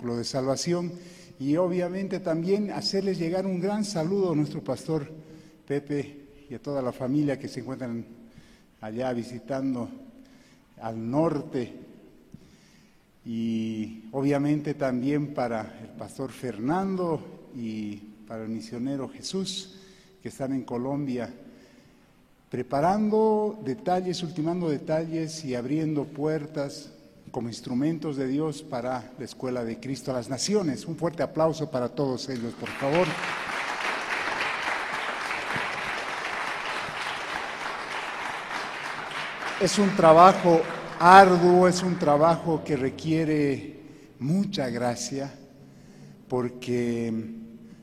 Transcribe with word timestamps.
de 0.00 0.24
salvación 0.24 0.92
y 1.38 1.56
obviamente 1.56 2.20
también 2.20 2.70
hacerles 2.70 3.18
llegar 3.18 3.46
un 3.46 3.60
gran 3.60 3.84
saludo 3.84 4.32
a 4.32 4.34
nuestro 4.34 4.64
pastor 4.64 5.10
Pepe 5.66 6.46
y 6.48 6.54
a 6.54 6.58
toda 6.58 6.80
la 6.80 6.92
familia 6.92 7.38
que 7.38 7.48
se 7.48 7.60
encuentran 7.60 8.04
allá 8.80 9.12
visitando 9.12 9.88
al 10.80 11.10
norte. 11.10 11.72
Y 13.26 14.04
obviamente 14.12 14.74
también 14.74 15.34
para 15.34 15.78
el 15.82 15.90
pastor 15.90 16.30
Fernando 16.30 17.50
y 17.54 17.96
para 18.26 18.44
el 18.44 18.48
misionero 18.48 19.08
Jesús 19.08 19.76
que 20.22 20.30
están 20.30 20.52
en 20.52 20.62
Colombia 20.62 21.32
preparando 22.50 23.60
detalles, 23.64 24.22
ultimando 24.22 24.68
detalles 24.68 25.44
y 25.44 25.54
abriendo 25.54 26.04
puertas 26.04 26.90
como 27.30 27.48
instrumentos 27.48 28.16
de 28.16 28.26
Dios 28.26 28.62
para 28.62 29.12
la 29.18 29.24
Escuela 29.24 29.64
de 29.64 29.78
Cristo 29.78 30.10
a 30.10 30.14
las 30.14 30.28
Naciones. 30.28 30.86
Un 30.86 30.96
fuerte 30.96 31.22
aplauso 31.22 31.70
para 31.70 31.88
todos 31.88 32.28
ellos, 32.28 32.54
por 32.54 32.68
favor. 32.70 33.06
Es 39.60 39.78
un 39.78 39.94
trabajo 39.94 40.62
arduo, 40.98 41.68
es 41.68 41.82
un 41.82 41.98
trabajo 41.98 42.62
que 42.64 42.76
requiere 42.76 43.80
mucha 44.18 44.68
gracia, 44.70 45.32
porque 46.28 47.12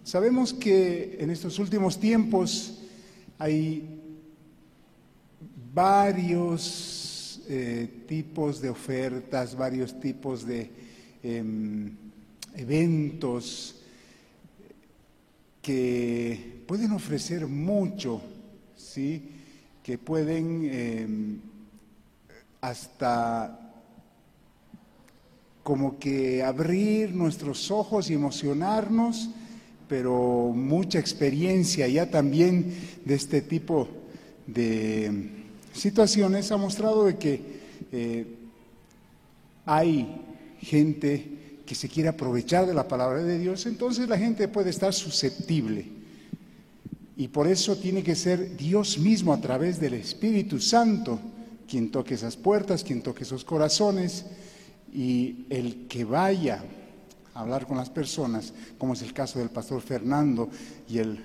sabemos 0.03 0.53
que 0.53 1.17
en 1.19 1.29
estos 1.29 1.59
últimos 1.59 1.99
tiempos 1.99 2.79
hay 3.37 4.01
varios 5.73 7.06
eh, 7.49 8.03
tipos 8.07 8.61
de 8.61 8.69
ofertas, 8.69 9.55
varios 9.55 9.99
tipos 9.99 10.45
de 10.45 10.69
em, 11.23 11.95
eventos 12.55 13.75
que 15.61 16.63
pueden 16.67 16.91
ofrecer 16.91 17.47
mucho, 17.47 18.21
¿sí? 18.75 19.29
que 19.81 19.97
pueden 19.97 20.69
em, 20.69 21.39
hasta 22.59 23.73
como 25.63 25.99
que 25.99 26.43
abrir 26.43 27.13
nuestros 27.15 27.71
ojos 27.71 28.09
y 28.09 28.13
emocionarnos, 28.13 29.29
pero 29.87 30.51
mucha 30.53 30.99
experiencia 30.99 31.87
ya 31.87 32.09
también 32.09 32.73
de 33.05 33.15
este 33.15 33.41
tipo 33.41 33.87
de 34.47 35.36
situaciones 35.79 36.51
ha 36.51 36.57
mostrado 36.57 37.05
de 37.05 37.17
que 37.17 37.41
eh, 37.91 38.25
hay 39.65 40.21
gente 40.59 41.61
que 41.65 41.75
se 41.75 41.89
quiere 41.89 42.09
aprovechar 42.09 42.65
de 42.65 42.73
la 42.73 42.87
palabra 42.87 43.23
de 43.23 43.37
Dios, 43.37 43.65
entonces 43.65 44.07
la 44.07 44.17
gente 44.17 44.47
puede 44.47 44.69
estar 44.69 44.93
susceptible. 44.93 45.85
Y 47.17 47.27
por 47.27 47.47
eso 47.47 47.75
tiene 47.77 48.03
que 48.03 48.15
ser 48.15 48.55
Dios 48.55 48.97
mismo 48.97 49.33
a 49.33 49.41
través 49.41 49.79
del 49.79 49.95
Espíritu 49.95 50.59
Santo 50.59 51.19
quien 51.67 51.91
toque 51.91 52.13
esas 52.13 52.37
puertas, 52.37 52.83
quien 52.83 53.01
toque 53.01 53.23
esos 53.23 53.43
corazones 53.43 54.25
y 54.93 55.45
el 55.49 55.87
que 55.87 56.05
vaya 56.05 56.63
a 57.33 57.41
hablar 57.41 57.67
con 57.67 57.77
las 57.77 57.89
personas, 57.89 58.53
como 58.77 58.93
es 58.93 59.01
el 59.01 59.13
caso 59.13 59.39
del 59.39 59.49
pastor 59.49 59.81
Fernando 59.81 60.49
y 60.87 60.99
el 60.99 61.19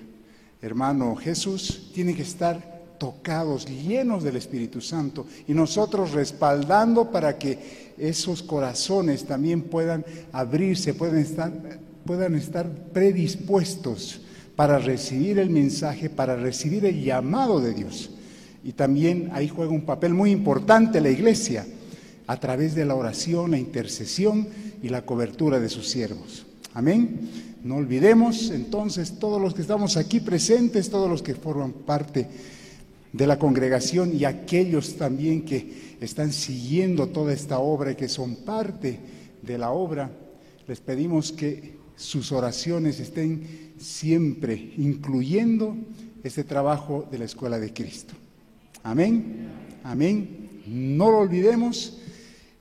hermano 0.61 1.15
Jesús, 1.15 1.91
tiene 1.93 2.13
que 2.13 2.23
estar 2.23 2.72
tocados, 3.03 3.65
llenos 3.65 4.23
del 4.23 4.37
Espíritu 4.37 4.79
Santo, 4.79 5.25
y 5.45 5.53
nosotros 5.53 6.13
respaldando 6.13 7.11
para 7.11 7.37
que 7.37 7.93
esos 7.97 8.41
corazones 8.41 9.25
también 9.25 9.63
puedan 9.63 10.05
abrirse, 10.31 10.93
puedan 10.93 11.17
estar, 12.35 12.69
predispuestos 12.93 14.21
para 14.55 14.79
recibir 14.79 15.37
el 15.37 15.49
mensaje, 15.49 16.09
para 16.09 16.37
recibir 16.37 16.85
el 16.85 17.03
llamado 17.03 17.59
de 17.59 17.73
Dios. 17.73 18.09
Y 18.63 18.71
también 18.71 19.31
ahí 19.33 19.49
juega 19.49 19.73
un 19.73 19.85
papel 19.85 20.13
muy 20.13 20.31
importante 20.31 21.01
la 21.01 21.09
iglesia, 21.09 21.67
a 22.25 22.39
través 22.39 22.73
de 22.73 22.85
la 22.85 22.95
oración, 22.95 23.51
la 23.51 23.59
intercesión 23.59 24.47
y 24.81 24.87
la 24.87 25.01
cobertura 25.01 25.59
de 25.59 25.67
sus 25.67 25.89
siervos. 25.89 26.45
Amén. 26.73 27.29
No 27.65 27.75
olvidemos 27.75 28.49
entonces 28.49 29.19
todos 29.19 29.41
los 29.41 29.53
que 29.53 29.61
estamos 29.61 29.97
aquí 29.97 30.21
presentes, 30.21 30.89
todos 30.89 31.09
los 31.09 31.21
que 31.21 31.35
forman 31.35 31.73
parte 31.73 32.29
de 33.13 33.27
la 33.27 33.39
congregación 33.39 34.13
y 34.15 34.25
aquellos 34.25 34.97
también 34.97 35.45
que 35.45 35.95
están 36.01 36.33
siguiendo 36.33 37.07
toda 37.07 37.31
esta 37.31 37.59
obra 37.59 37.91
y 37.91 37.95
que 37.95 38.09
son 38.09 38.37
parte 38.37 38.99
de 39.41 39.57
la 39.57 39.71
obra, 39.71 40.11
les 40.67 40.81
pedimos 40.81 41.31
que 41.31 41.77
sus 41.95 42.31
oraciones 42.31 42.99
estén 42.99 43.73
siempre 43.77 44.73
incluyendo 44.77 45.77
este 46.23 46.43
trabajo 46.43 47.07
de 47.11 47.19
la 47.19 47.25
escuela 47.25 47.59
de 47.59 47.71
Cristo. 47.71 48.15
Amén, 48.81 49.47
amén. 49.83 50.61
No 50.65 51.11
lo 51.11 51.19
olvidemos. 51.19 51.99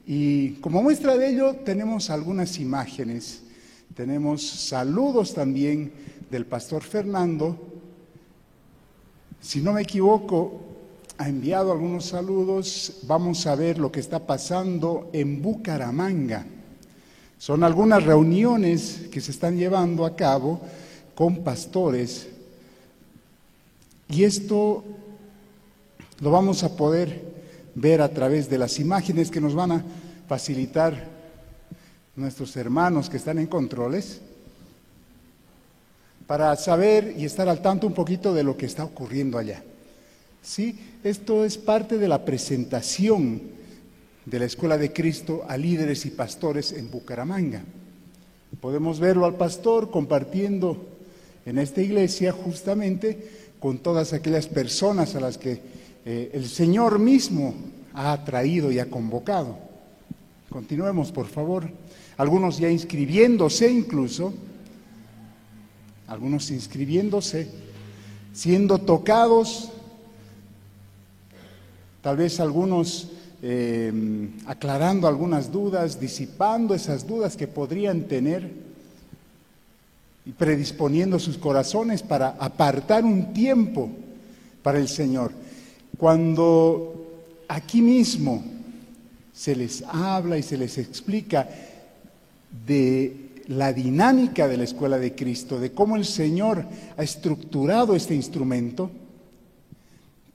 Y 0.06 0.54
como 0.54 0.82
muestra 0.82 1.16
de 1.16 1.30
ello 1.30 1.56
tenemos 1.64 2.10
algunas 2.10 2.58
imágenes, 2.58 3.42
tenemos 3.94 4.42
saludos 4.46 5.32
también 5.32 5.92
del 6.30 6.44
pastor 6.44 6.82
Fernando, 6.82 7.71
si 9.42 9.60
no 9.60 9.72
me 9.72 9.82
equivoco, 9.82 10.60
ha 11.18 11.28
enviado 11.28 11.72
algunos 11.72 12.06
saludos. 12.06 13.00
Vamos 13.02 13.44
a 13.46 13.56
ver 13.56 13.76
lo 13.76 13.90
que 13.90 13.98
está 13.98 14.20
pasando 14.20 15.10
en 15.12 15.42
Bucaramanga. 15.42 16.46
Son 17.38 17.64
algunas 17.64 18.04
reuniones 18.04 19.08
que 19.10 19.20
se 19.20 19.32
están 19.32 19.58
llevando 19.58 20.06
a 20.06 20.14
cabo 20.14 20.60
con 21.16 21.42
pastores. 21.42 22.28
Y 24.08 24.22
esto 24.22 24.84
lo 26.20 26.30
vamos 26.30 26.62
a 26.62 26.76
poder 26.76 27.20
ver 27.74 28.00
a 28.00 28.10
través 28.10 28.48
de 28.48 28.58
las 28.58 28.78
imágenes 28.78 29.28
que 29.28 29.40
nos 29.40 29.54
van 29.54 29.72
a 29.72 29.84
facilitar 30.28 31.08
nuestros 32.14 32.56
hermanos 32.56 33.10
que 33.10 33.16
están 33.16 33.40
en 33.40 33.48
controles 33.48 34.20
para 36.26 36.54
saber 36.56 37.14
y 37.16 37.24
estar 37.24 37.48
al 37.48 37.62
tanto 37.62 37.86
un 37.86 37.94
poquito 37.94 38.34
de 38.34 38.42
lo 38.42 38.56
que 38.56 38.66
está 38.66 38.84
ocurriendo 38.84 39.38
allá. 39.38 39.62
¿Sí? 40.42 40.78
Esto 41.04 41.44
es 41.44 41.58
parte 41.58 41.98
de 41.98 42.08
la 42.08 42.24
presentación 42.24 43.42
de 44.24 44.38
la 44.38 44.44
Escuela 44.44 44.78
de 44.78 44.92
Cristo 44.92 45.44
a 45.48 45.56
líderes 45.56 46.06
y 46.06 46.10
pastores 46.10 46.72
en 46.72 46.90
Bucaramanga. 46.90 47.62
Podemos 48.60 49.00
verlo 49.00 49.24
al 49.24 49.36
pastor 49.36 49.90
compartiendo 49.90 50.86
en 51.46 51.58
esta 51.58 51.80
iglesia 51.80 52.32
justamente 52.32 53.28
con 53.58 53.78
todas 53.78 54.12
aquellas 54.12 54.46
personas 54.46 55.14
a 55.14 55.20
las 55.20 55.38
que 55.38 55.60
eh, 56.04 56.30
el 56.34 56.46
Señor 56.46 56.98
mismo 56.98 57.54
ha 57.94 58.12
atraído 58.12 58.70
y 58.70 58.78
ha 58.78 58.90
convocado. 58.90 59.56
Continuemos, 60.50 61.12
por 61.12 61.26
favor. 61.28 61.68
Algunos 62.16 62.58
ya 62.58 62.70
inscribiéndose 62.70 63.70
incluso 63.70 64.34
algunos 66.12 66.50
inscribiéndose, 66.50 67.48
siendo 68.34 68.78
tocados, 68.78 69.70
tal 72.02 72.18
vez 72.18 72.38
algunos 72.38 73.08
eh, 73.40 74.28
aclarando 74.46 75.08
algunas 75.08 75.50
dudas, 75.50 75.98
disipando 75.98 76.74
esas 76.74 77.06
dudas 77.06 77.34
que 77.34 77.48
podrían 77.48 78.02
tener 78.02 78.50
y 80.26 80.32
predisponiendo 80.32 81.18
sus 81.18 81.38
corazones 81.38 82.02
para 82.02 82.36
apartar 82.38 83.04
un 83.04 83.32
tiempo 83.32 83.90
para 84.62 84.78
el 84.78 84.88
Señor. 84.88 85.32
Cuando 85.96 87.22
aquí 87.48 87.80
mismo 87.80 88.44
se 89.32 89.56
les 89.56 89.82
habla 89.82 90.36
y 90.36 90.42
se 90.42 90.58
les 90.58 90.76
explica 90.76 91.48
de 92.66 93.21
la 93.48 93.72
dinámica 93.72 94.48
de 94.48 94.56
la 94.56 94.64
escuela 94.64 94.98
de 94.98 95.14
Cristo, 95.14 95.58
de 95.58 95.72
cómo 95.72 95.96
el 95.96 96.04
Señor 96.04 96.64
ha 96.96 97.02
estructurado 97.02 97.94
este 97.94 98.14
instrumento 98.14 98.90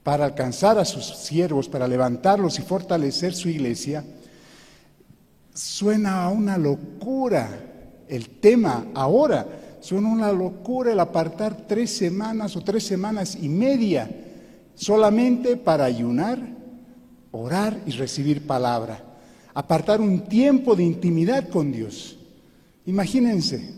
para 0.02 0.24
alcanzar 0.24 0.78
a 0.78 0.84
sus 0.84 1.04
siervos, 1.04 1.68
para 1.68 1.86
levantarlos 1.86 2.58
y 2.58 2.62
fortalecer 2.62 3.34
su 3.34 3.48
iglesia, 3.48 4.04
suena 5.52 6.24
a 6.24 6.30
una 6.30 6.56
locura 6.56 7.48
el 8.08 8.28
tema 8.40 8.86
ahora, 8.94 9.46
suena 9.80 10.08
una 10.08 10.32
locura 10.32 10.92
el 10.92 11.00
apartar 11.00 11.66
tres 11.66 11.96
semanas 11.96 12.56
o 12.56 12.62
tres 12.62 12.84
semanas 12.84 13.36
y 13.40 13.48
media 13.48 14.08
solamente 14.74 15.56
para 15.56 15.84
ayunar, 15.84 16.38
orar 17.32 17.78
y 17.84 17.90
recibir 17.90 18.46
palabra, 18.46 19.02
apartar 19.52 20.00
un 20.00 20.20
tiempo 20.20 20.74
de 20.74 20.84
intimidad 20.84 21.48
con 21.48 21.72
Dios. 21.72 22.17
Imagínense, 22.88 23.68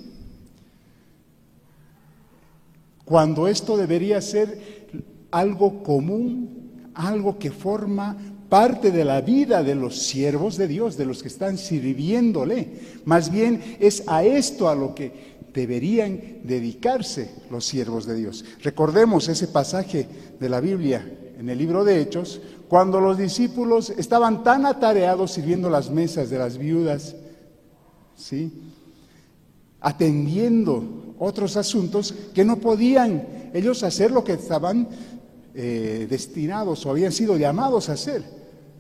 cuando 3.05 3.49
esto 3.49 3.77
debería 3.77 4.23
ser 4.23 4.87
algo 5.33 5.83
común, 5.83 6.93
algo 6.95 7.37
que 7.37 7.51
forma 7.51 8.17
parte 8.49 8.93
de 8.93 9.05
la 9.05 9.21
vida 9.21 9.65
de 9.65 9.75
los 9.75 10.01
siervos 10.01 10.57
de 10.57 10.69
Dios, 10.69 10.97
de 10.97 11.07
los 11.07 11.23
que 11.23 11.29
están 11.29 11.59
sirviéndole. 11.59 12.69
Más 13.05 13.33
bien 13.33 13.79
es 13.81 14.05
a 14.07 14.23
esto 14.23 14.69
a 14.69 14.77
lo 14.77 14.95
que 14.95 15.13
deberían 15.53 16.43
dedicarse 16.45 17.33
los 17.51 17.65
siervos 17.65 18.07
de 18.07 18.15
Dios. 18.15 18.45
Recordemos 18.63 19.29
ese 19.29 19.49
pasaje 19.49 20.07
de 20.39 20.49
la 20.49 20.61
Biblia 20.61 21.05
en 21.37 21.49
el 21.49 21.59
libro 21.59 21.83
de 21.83 22.01
Hechos, 22.01 22.41
cuando 22.69 23.01
los 23.01 23.19
discípulos 23.19 23.91
estaban 23.91 24.45
tan 24.45 24.67
atareados 24.67 25.33
sirviendo 25.33 25.69
las 25.69 25.91
mesas 25.91 26.31
de 26.31 26.39
las 26.39 26.59
viudas, 26.59 27.17
¿sí? 28.15 28.53
Atendiendo 29.81 31.15
otros 31.19 31.57
asuntos 31.57 32.15
que 32.35 32.45
no 32.45 32.57
podían 32.57 33.51
ellos 33.53 33.83
hacer 33.83 34.11
lo 34.11 34.25
que 34.25 34.35
estaban 34.35 34.89
eh, 35.55 36.07
destinados 36.09 36.87
o 36.87 36.91
habían 36.91 37.13
sido 37.13 37.37
llamados 37.37 37.89
a 37.89 37.93
hacer, 37.93 38.25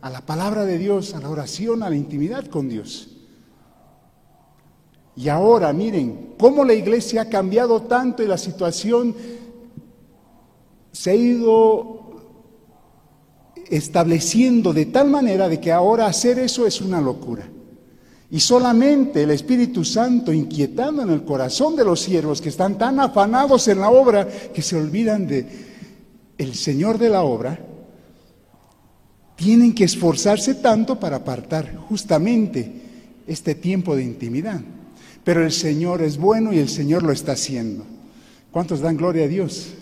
a 0.01 0.11
la 0.11 0.21
palabra 0.21 0.65
de 0.65 0.79
Dios, 0.79 1.15
a 1.15 1.21
la 1.21 1.29
oración, 1.29 1.83
a 1.83 1.91
la 1.91 1.97
intimidad 1.97 2.47
con 2.47 2.69
Dios. 2.69 3.09
Y 5.17 5.29
ahora 5.29 5.73
miren 5.73 6.35
cómo 6.39 6.65
la 6.65 6.73
iglesia 6.73 7.23
ha 7.23 7.29
cambiado 7.29 7.83
tanto 7.83 8.23
y 8.23 8.27
la 8.27 8.39
situación 8.39 9.15
se 10.93 11.11
ha 11.11 11.15
ido 11.15 12.01
estableciendo 13.69 14.73
de 14.73 14.87
tal 14.87 15.11
manera 15.11 15.49
de 15.49 15.61
que 15.61 15.73
ahora 15.73 16.07
hacer 16.07 16.39
eso 16.39 16.67
es 16.67 16.81
una 16.81 17.01
locura. 17.01 17.49
Y 18.31 18.39
solamente 18.39 19.25
el 19.25 19.33
Espíritu 19.33 19.85
Santo 19.85 20.33
inquietando 20.33 21.03
en 21.03 21.11
el 21.11 21.25
corazón 21.25 21.75
de 21.75 21.85
los 21.85 22.01
siervos 22.01 22.41
que 22.41 22.49
están 22.49 22.79
tan 22.79 23.01
afanados 23.01 23.67
en 23.67 23.81
la 23.81 23.91
obra 23.91 24.27
que 24.27 24.63
se 24.63 24.77
olvidan 24.77 25.27
de 25.27 25.71
el 26.39 26.55
Señor 26.55 26.97
de 26.97 27.11
la 27.11 27.23
obra, 27.23 27.59
tienen 29.37 29.75
que 29.75 29.85
esforzarse 29.85 30.55
tanto 30.55 30.99
para 30.99 31.17
apartar 31.17 31.77
justamente 31.89 32.73
este 33.27 33.55
tiempo 33.55 33.97
de 33.97 34.05
intimidad. 34.05 34.61
Pero 35.25 35.45
el 35.45 35.53
Señor 35.53 36.03
es 36.03 36.17
bueno 36.17 36.53
y 36.53 36.59
el 36.59 36.69
Señor 36.69 37.03
lo 37.03 37.13
está 37.13 37.33
haciendo. 37.33 37.85
¿Cuántos 38.51 38.81
dan 38.81 38.97
gloria 38.97 39.25
a 39.25 39.29
Dios? 39.29 39.75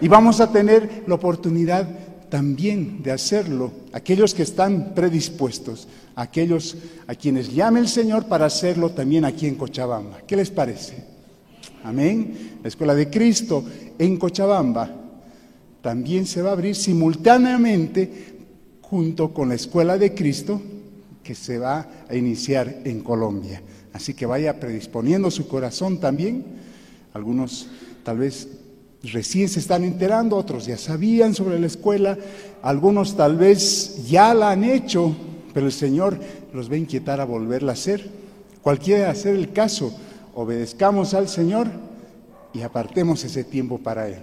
Y 0.00 0.08
vamos 0.08 0.40
a 0.40 0.52
tener 0.52 1.04
la 1.06 1.14
oportunidad 1.14 1.88
también 2.30 3.02
de 3.02 3.12
hacerlo, 3.12 3.72
aquellos 3.92 4.34
que 4.34 4.42
están 4.42 4.94
predispuestos, 4.94 5.88
aquellos 6.14 6.76
a 7.06 7.14
quienes 7.14 7.54
llame 7.54 7.80
el 7.80 7.88
Señor 7.88 8.26
para 8.26 8.46
hacerlo 8.46 8.90
también 8.90 9.24
aquí 9.24 9.46
en 9.46 9.54
Cochabamba. 9.54 10.18
¿Qué 10.26 10.36
les 10.36 10.50
parece? 10.50 11.04
Amén. 11.84 12.58
La 12.62 12.68
Escuela 12.68 12.94
de 12.94 13.08
Cristo 13.08 13.64
en 13.98 14.16
Cochabamba 14.16 14.94
también 15.80 16.26
se 16.26 16.42
va 16.42 16.50
a 16.50 16.52
abrir 16.52 16.74
simultáneamente 16.74 18.36
junto 18.82 19.32
con 19.32 19.48
la 19.48 19.54
Escuela 19.54 19.96
de 19.96 20.14
Cristo 20.14 20.60
que 21.22 21.34
se 21.34 21.58
va 21.58 21.88
a 22.08 22.14
iniciar 22.14 22.80
en 22.84 23.00
Colombia. 23.00 23.62
Así 23.92 24.14
que 24.14 24.26
vaya 24.26 24.58
predisponiendo 24.58 25.30
su 25.30 25.46
corazón 25.46 25.98
también. 25.98 26.44
Algunos 27.12 27.68
tal 28.02 28.18
vez 28.18 28.48
recién 29.02 29.48
se 29.48 29.60
están 29.60 29.84
enterando, 29.84 30.36
otros 30.36 30.66
ya 30.66 30.76
sabían 30.76 31.34
sobre 31.34 31.58
la 31.58 31.66
escuela, 31.66 32.18
algunos 32.62 33.16
tal 33.16 33.36
vez 33.36 34.08
ya 34.08 34.34
la 34.34 34.50
han 34.50 34.64
hecho, 34.64 35.14
pero 35.54 35.66
el 35.66 35.72
Señor 35.72 36.18
los 36.52 36.70
va 36.70 36.74
a 36.74 36.78
inquietar 36.78 37.20
a 37.20 37.24
volverla 37.24 37.72
a 37.72 37.74
hacer. 37.74 38.10
Cualquiera 38.62 39.10
hacer 39.10 39.34
el 39.34 39.52
caso, 39.52 39.96
obedezcamos 40.34 41.14
al 41.14 41.28
Señor 41.28 41.68
y 42.52 42.62
apartemos 42.62 43.22
ese 43.24 43.44
tiempo 43.44 43.78
para 43.78 44.08
Él. 44.08 44.22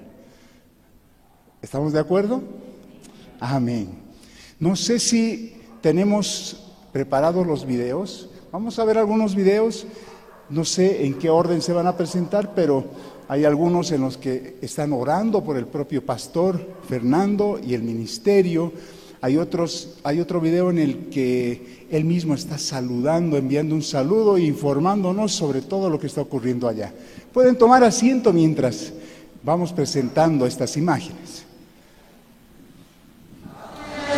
¿Estamos 1.61 1.93
de 1.93 1.99
acuerdo? 1.99 2.43
Amén. 3.39 3.89
No 4.59 4.75
sé 4.75 4.99
si 4.99 5.55
tenemos 5.81 6.71
preparados 6.91 7.45
los 7.45 7.65
videos. 7.65 8.29
Vamos 8.51 8.77
a 8.79 8.85
ver 8.85 8.97
algunos 8.97 9.35
videos. 9.35 9.85
No 10.49 10.63
sé 10.63 11.05
en 11.05 11.15
qué 11.15 11.29
orden 11.29 11.61
se 11.61 11.73
van 11.73 11.87
a 11.87 11.97
presentar, 11.97 12.53
pero 12.53 12.85
hay 13.27 13.45
algunos 13.45 13.91
en 13.91 14.01
los 14.01 14.17
que 14.17 14.57
están 14.61 14.93
orando 14.93 15.43
por 15.43 15.57
el 15.57 15.65
propio 15.65 16.05
pastor 16.05 16.59
Fernando 16.87 17.59
y 17.65 17.73
el 17.73 17.83
ministerio. 17.83 18.71
Hay, 19.21 19.37
otros, 19.37 19.97
hay 20.03 20.19
otro 20.19 20.39
video 20.39 20.69
en 20.69 20.77
el 20.77 21.09
que 21.09 21.87
él 21.89 22.05
mismo 22.05 22.35
está 22.35 22.57
saludando, 22.57 23.37
enviando 23.37 23.73
un 23.73 23.81
saludo 23.81 24.37
e 24.37 24.41
informándonos 24.41 25.31
sobre 25.31 25.61
todo 25.61 25.89
lo 25.89 25.99
que 25.99 26.07
está 26.07 26.21
ocurriendo 26.21 26.67
allá. 26.67 26.93
Pueden 27.33 27.57
tomar 27.57 27.83
asiento 27.83 28.31
mientras 28.31 28.93
vamos 29.43 29.73
presentando 29.73 30.45
estas 30.45 30.77
imágenes. 30.77 31.45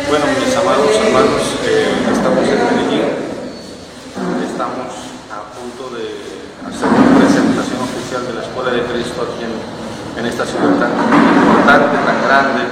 Bueno, 0.08 0.24
mis 0.40 0.56
amados 0.56 0.90
hermanos, 1.04 1.42
eh, 1.66 1.84
estamos 2.12 2.48
en 2.48 2.58
Medellín, 2.64 3.04
estamos 4.40 4.88
a 5.28 5.52
punto 5.52 5.94
de 5.94 6.04
hacer 6.64 6.88
una 6.88 7.18
presentación 7.18 7.80
oficial 7.82 8.26
de 8.26 8.32
la 8.32 8.42
Escuela 8.42 8.70
de 8.72 8.82
Cristo 8.88 9.20
aquí 9.20 9.44
en, 9.44 10.26
esta 10.38 10.54
ciudad 10.54 10.78
tan 10.78 10.94
importante, 10.94 11.98
tan 11.98 12.22
grande. 12.22 12.62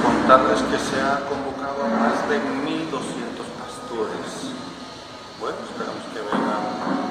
Contarles 0.00 0.64
que 0.64 0.78
se 0.80 0.96
ha 0.96 1.28
convocado 1.28 1.84
a 1.84 1.88
más 1.92 2.24
de 2.24 2.40
1.200 2.40 2.88
pastores. 3.60 4.56
Bueno, 5.36 5.60
esperamos 5.60 6.00
que 6.08 6.24
vengan 6.24 6.64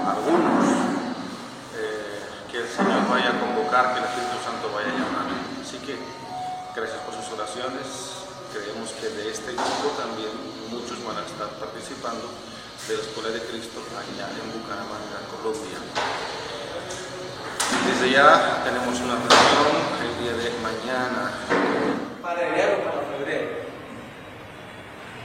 algunos, 0.09 0.65
eh, 1.77 2.17
que 2.49 2.65
el 2.65 2.69
Señor 2.73 3.05
vaya 3.13 3.29
a 3.29 3.37
convocar, 3.37 3.93
que 3.93 3.99
el 4.01 4.09
Espíritu 4.09 4.41
Santo 4.41 4.73
vaya 4.73 4.89
a 4.89 4.97
llamar. 4.97 5.29
Así 5.61 5.77
que 5.85 6.01
gracias 6.73 6.97
por 7.05 7.13
sus 7.13 7.29
oraciones. 7.37 8.25
Creemos 8.49 8.89
que 8.97 9.05
de 9.05 9.29
este 9.29 9.53
grupo 9.53 10.01
también 10.01 10.33
muchos 10.73 10.97
van 11.05 11.21
a 11.21 11.25
estar 11.29 11.61
participando 11.61 12.25
de 12.25 12.97
la 12.97 13.01
Escuela 13.05 13.29
de 13.29 13.41
Cristo 13.45 13.85
allá 13.85 14.33
en 14.33 14.49
Bucaramanga, 14.49 15.21
Colombia. 15.29 16.40
Desde 17.87 18.11
ya 18.11 18.61
tenemos 18.63 18.99
una 19.01 19.15
reunión 19.15 19.73
el 20.01 20.13
día 20.21 20.33
de 20.37 20.49
mañana. 20.61 21.31
Para 22.21 22.47
enero, 22.47 22.83
para 22.83 23.01
febrero. 23.09 23.61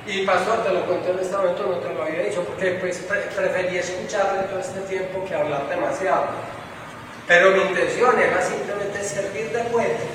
Y 0.06 0.24
pastor, 0.24 0.64
te 0.64 0.72
lo 0.72 0.86
conté 0.86 1.10
en 1.10 1.18
este 1.18 1.36
momento, 1.36 1.66
no 1.66 1.76
te 1.78 1.92
lo 1.92 2.02
había 2.02 2.22
dicho, 2.22 2.44
porque 2.44 2.78
pues, 2.80 2.98
preferí 2.98 3.78
escucharle 3.78 4.44
todo 4.44 4.60
este 4.60 4.80
tiempo 4.82 5.24
que 5.26 5.34
hablar 5.34 5.68
demasiado. 5.68 6.26
Pero 7.26 7.50
mi 7.50 7.62
intención 7.62 8.18
era 8.18 8.40
simplemente 8.40 9.02
servir 9.02 9.50
de 9.50 9.64
puente 9.64 10.06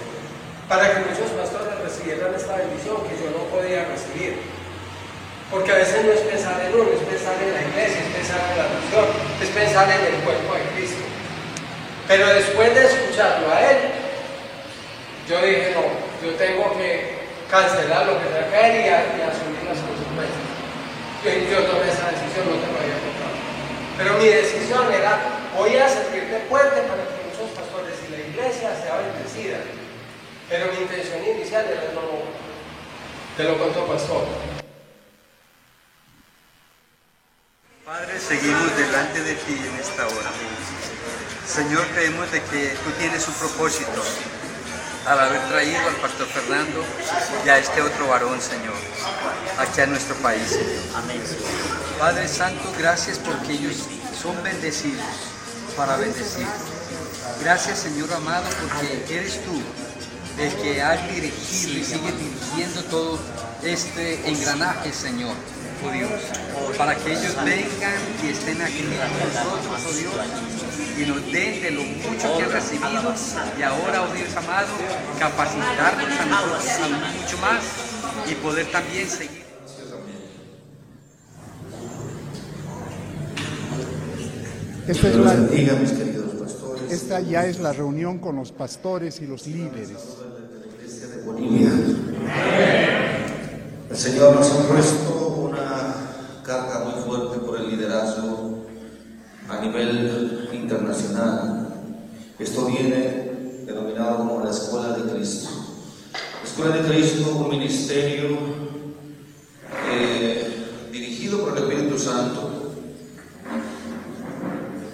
para 0.69 0.87
que 0.87 0.99
muchos 1.01 1.29
pastores 1.35 1.77
recibieran 1.83 2.33
esta 2.33 2.55
bendición 2.55 3.03
que 3.03 3.19
yo 3.19 3.29
no 3.35 3.43
podía 3.51 3.83
recibir. 3.85 4.39
Porque 5.51 5.73
a 5.73 5.75
veces 5.75 6.05
no 6.05 6.11
es 6.13 6.21
pensar 6.21 6.55
en 6.63 6.73
uno, 6.73 6.89
es 6.95 7.03
pensar 7.03 7.35
en 7.43 7.53
la 7.53 7.61
iglesia, 7.61 7.99
es 7.99 8.15
pensar 8.15 8.39
en 8.39 8.57
la 8.57 8.67
nación, 8.71 9.05
es 9.43 9.49
pensar 9.49 9.91
en 9.91 10.15
el 10.15 10.23
cuerpo 10.23 10.55
de 10.55 10.63
Cristo. 10.71 11.00
Pero 12.11 12.27
después 12.27 12.75
de 12.75 12.83
escucharlo 12.87 13.47
a 13.55 13.71
él, 13.71 13.77
yo 15.29 15.41
dije, 15.47 15.71
no, 15.71 15.87
yo 16.19 16.35
tengo 16.35 16.75
que 16.75 17.23
cancelar 17.49 18.05
lo 18.05 18.19
que 18.19 18.27
se 18.27 18.51
quería 18.51 19.15
y, 19.15 19.21
asumir 19.23 19.63
las 19.63 19.79
consecuencias. 19.79 20.43
Yo, 21.23 21.31
yo 21.31 21.71
tomé 21.71 21.87
esa 21.87 22.11
decisión, 22.11 22.51
no 22.51 22.59
te 22.59 22.67
lo 22.67 22.83
había 22.83 22.99
contado. 22.99 23.35
Pero 23.95 24.17
mi 24.19 24.27
decisión 24.27 24.91
era, 24.91 25.23
voy 25.55 25.77
a 25.77 25.87
servir 25.87 26.27
de 26.27 26.39
puente 26.51 26.83
para 26.83 26.99
que 26.99 27.31
muchos 27.31 27.55
pastores 27.55 27.95
y 28.03 28.11
la 28.11 28.19
iglesia 28.27 28.75
sea 28.75 28.99
bendecida. 29.07 29.63
Pero 30.49 30.67
mi 30.73 30.83
intención 30.83 31.23
inicial 31.23 31.63
era 31.63 31.95
no, 31.95 32.27
te 33.37 33.43
lo 33.47 33.57
contó 33.57 33.87
pastor. 33.87 34.27
Padre, 37.91 38.21
seguimos 38.21 38.73
delante 38.77 39.21
de 39.21 39.35
ti 39.35 39.51
en 39.51 39.75
esta 39.77 40.07
hora. 40.07 40.31
Señor, 41.45 41.85
creemos 41.87 42.31
de 42.31 42.41
que 42.43 42.69
tú 42.85 42.89
tienes 42.97 43.27
un 43.27 43.33
propósito 43.33 44.01
al 45.05 45.19
haber 45.19 45.41
traído 45.49 45.89
al 45.89 45.95
pastor 45.95 46.25
Fernando 46.27 46.85
y 47.45 47.49
a 47.49 47.57
este 47.57 47.81
otro 47.81 48.07
varón, 48.07 48.39
Señor, 48.39 48.75
aquí 49.57 49.81
a 49.81 49.87
nuestro 49.87 50.15
país, 50.15 50.47
Señor. 50.47 50.83
Amén. 50.95 51.21
Padre 51.99 52.29
Santo, 52.29 52.71
gracias 52.79 53.19
porque 53.19 53.51
ellos 53.51 53.75
son 54.17 54.41
bendecidos 54.41 55.03
para 55.75 55.97
bendecir. 55.97 56.47
Gracias, 57.41 57.79
Señor 57.79 58.13
amado, 58.13 58.45
porque 58.61 59.03
eres 59.13 59.43
tú 59.43 59.61
el 60.39 60.55
que 60.61 60.81
has 60.81 61.13
dirigido 61.13 61.77
y 61.77 61.83
sigue 61.83 62.11
dirigiendo 62.13 62.85
todo 62.85 63.19
este 63.61 64.29
engranaje, 64.29 64.93
Señor 64.93 65.35
oh 65.83 65.91
Dios, 65.91 66.11
para 66.77 66.95
que 66.95 67.11
ellos 67.11 67.35
vengan 67.43 67.99
y 68.23 68.29
estén 68.29 68.61
aquí 68.61 68.83
con 68.83 68.93
nosotros, 69.19 69.81
oh 69.87 69.93
Dios, 69.93 70.13
y 70.97 71.05
nos 71.05 71.31
den 71.31 71.61
de 71.61 71.71
lo 71.71 71.83
mucho 71.83 72.37
que 72.37 72.43
han 72.43 72.51
recibido 72.51 73.13
y 73.57 73.61
ahora, 73.63 74.03
oh 74.03 74.13
Dios 74.13 74.35
amado, 74.35 74.67
capacitarnos 75.19 76.19
a 76.19 76.25
nosotros 76.25 76.89
mucho 77.21 77.37
más 77.39 77.63
y 78.29 78.35
poder 78.35 78.67
también 78.71 79.09
seguir. 79.09 79.41
Esta, 84.87 85.07
es 85.07 85.15
la, 85.15 85.33
esta 86.89 87.19
ya 87.21 87.45
es 87.45 87.59
la 87.59 87.71
reunión 87.71 88.19
con 88.19 88.35
los 88.35 88.51
pastores 88.51 89.21
y 89.21 89.27
los 89.27 89.47
líderes. 89.47 90.17
El 93.91 93.97
Señor 93.97 94.33
nos 94.35 94.49
ha 94.49 94.67
puesto 94.69 95.49
una 95.49 95.93
carga 96.45 96.85
muy 96.85 97.03
fuerte 97.03 97.39
por 97.39 97.59
el 97.59 97.71
liderazgo 97.71 98.63
a 99.49 99.59
nivel 99.59 100.49
internacional. 100.53 101.67
Esto 102.39 102.67
viene 102.67 103.65
denominado 103.65 104.19
como 104.19 104.45
la 104.45 104.51
Escuela 104.51 104.93
de 104.93 105.11
Cristo. 105.11 105.49
La 106.13 106.49
Escuela 106.49 106.77
de 106.77 106.87
Cristo, 106.87 107.35
un 107.35 107.49
ministerio 107.49 108.37
eh, 109.91 110.87
dirigido 110.89 111.41
por 111.41 111.57
el 111.57 111.63
Espíritu 111.65 111.99
Santo, 111.99 112.71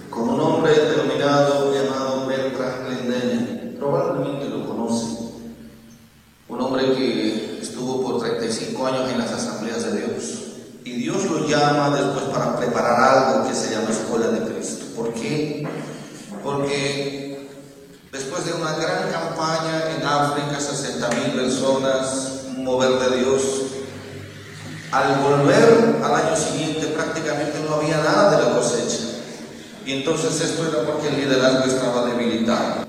con 0.09 0.27
un 0.27 0.39
hombre 0.39 0.73
denominado 0.73 1.71
llamado 1.71 2.25
Bertrand 2.25 2.87
Glendene. 2.87 3.75
Probablemente 3.77 4.49
lo 4.49 4.67
conocen. 4.67 5.17
Un 6.49 6.61
hombre 6.61 6.93
que 6.95 7.47
estuvo 7.61 8.01
por 8.01 8.19
35 8.19 8.87
años 8.87 9.09
en 9.09 9.19
las 9.19 9.31
asambleas 9.31 9.83
de 9.83 10.01
Dios. 10.01 10.43
Y 10.83 10.91
Dios 10.93 11.25
lo 11.25 11.47
llama 11.47 11.95
después 11.95 12.25
para 12.25 12.57
preparar 12.57 12.99
algo 12.99 13.47
que 13.47 13.53
se 13.53 13.71
llama 13.71 13.89
Escuela 13.91 14.27
de 14.27 14.51
Cristo. 14.51 14.85
¿Por 14.95 15.13
qué? 15.13 15.67
Porque 16.43 17.49
después 18.11 18.45
de 18.45 18.53
una 18.53 18.73
gran 18.77 19.11
campaña 19.11 19.95
en 19.95 20.05
África, 20.05 20.59
60 20.59 21.09
mil 21.09 21.31
personas, 21.33 22.45
un 22.47 22.63
mover 22.63 22.97
de 22.99 23.17
Dios, 23.17 23.43
al 24.91 25.19
volver 25.19 25.99
al 26.01 26.15
año 26.15 26.35
siguiente 26.35 26.87
prácticamente 26.87 27.59
no 27.67 27.75
había 27.75 27.97
nada 27.97 28.37
de 28.37 28.43
la 28.43 28.55
cosecha. 28.55 29.19
Y 29.85 29.91
entonces 29.91 30.41
esto 30.41 30.67
era 30.67 30.85
porque 30.85 31.09
el 31.09 31.17
liderazgo 31.17 31.65
estaba 31.65 32.05
debilitado. 32.05 32.87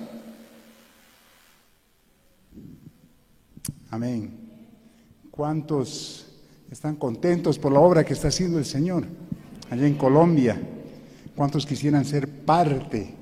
Amén. 3.90 4.38
¿Cuántos 5.38 6.26
están 6.70 6.87
contentos 6.98 7.58
por 7.58 7.72
la 7.72 7.80
obra 7.80 8.04
que 8.04 8.12
está 8.12 8.28
haciendo 8.28 8.58
el 8.58 8.64
Señor 8.64 9.04
allá 9.70 9.86
en 9.86 9.94
Colombia? 9.94 10.60
¿Cuántos 11.34 11.64
quisieran 11.64 12.04
ser 12.04 12.28
parte 12.28 13.14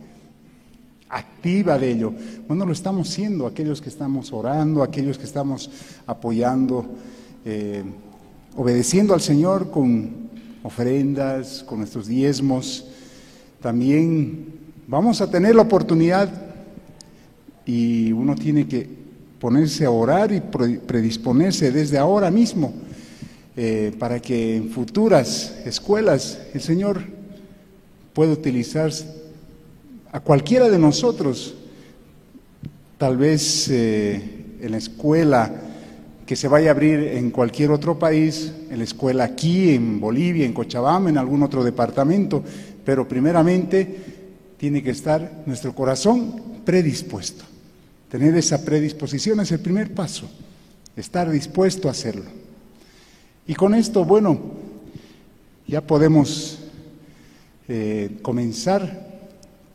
activa 1.09 1.79
de 1.79 1.91
ello? 1.91 2.13
Bueno, 2.49 2.65
lo 2.65 2.73
estamos 2.73 3.09
siendo, 3.09 3.47
aquellos 3.47 3.83
que 3.83 3.91
estamos 3.91 4.33
orando, 4.33 4.83
aquellos 4.83 5.19
que 5.19 5.25
estamos 5.25 5.71
apoyando, 6.07 6.87
eh, 7.45 7.85
obedeciendo 8.57 9.13
al 9.13 9.21
Señor 9.21 9.71
con 9.71 10.31
ofrendas, 10.63 11.63
con 11.63 11.79
nuestros 11.79 12.07
diezmos. 12.07 12.87
También 13.61 14.47
vamos 14.87 15.21
a 15.21 15.31
tener 15.31 15.55
la 15.55 15.63
oportunidad 15.63 16.31
y 17.67 18.13
uno 18.13 18.35
tiene 18.35 18.67
que 18.67 18.89
ponerse 19.39 19.85
a 19.85 19.91
orar 19.91 20.33
y 20.33 20.41
predisponerse 20.41 21.71
desde 21.71 21.99
ahora 21.99 22.31
mismo 22.31 22.73
eh, 23.57 23.93
para 23.99 24.21
que 24.21 24.57
en 24.57 24.69
futuras 24.69 25.57
escuelas 25.65 26.39
el 26.53 26.61
Señor 26.61 27.01
pueda 28.13 28.33
utilizar 28.33 28.91
a 30.13 30.21
cualquiera 30.21 30.69
de 30.69 30.79
nosotros, 30.79 31.55
tal 32.99 33.17
vez 33.17 33.69
eh, 33.71 34.23
en 34.61 34.71
la 34.71 34.77
escuela 34.77 35.55
que 36.27 36.37
se 36.37 36.49
vaya 36.49 36.69
a 36.69 36.73
abrir 36.73 36.99
en 36.99 37.31
cualquier 37.31 37.71
otro 37.71 37.99
país, 37.99 38.53
en 38.69 38.79
la 38.79 38.85
escuela 38.85 39.25
aquí, 39.25 39.71
en 39.71 40.01
Bolivia, 40.01 40.45
en 40.45 40.53
Cochabamba, 40.53 41.09
en 41.09 41.17
algún 41.17 41.43
otro 41.43 41.65
departamento, 41.65 42.43
pero 42.85 43.09
primeramente 43.09 43.97
tiene 44.59 44.83
que 44.83 44.91
estar 44.91 45.45
nuestro 45.47 45.75
corazón 45.75 46.61
predispuesto. 46.65 47.45
Tener 48.11 48.37
esa 48.37 48.65
predisposición 48.65 49.41
es 49.41 49.53
el 49.53 49.61
primer 49.61 49.95
paso, 49.95 50.29
estar 50.97 51.31
dispuesto 51.31 51.89
a 51.89 51.93
hacerlo. 51.93 52.46
Y 53.49 53.55
con 53.55 53.75
esto, 53.75 54.05
bueno, 54.05 54.39
ya 55.69 55.81
podemos 55.81 56.59
eh, 57.69 58.19
comenzar 58.23 59.07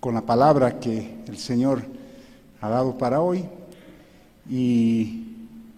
con 0.01 0.13
la 0.13 0.22
palabra 0.22 0.78
que 0.78 1.16
el 1.25 1.38
Señor 1.38 1.84
ha 2.60 2.68
dado 2.68 2.98
para 2.98 3.22
hoy. 3.22 3.46
Y 4.50 5.24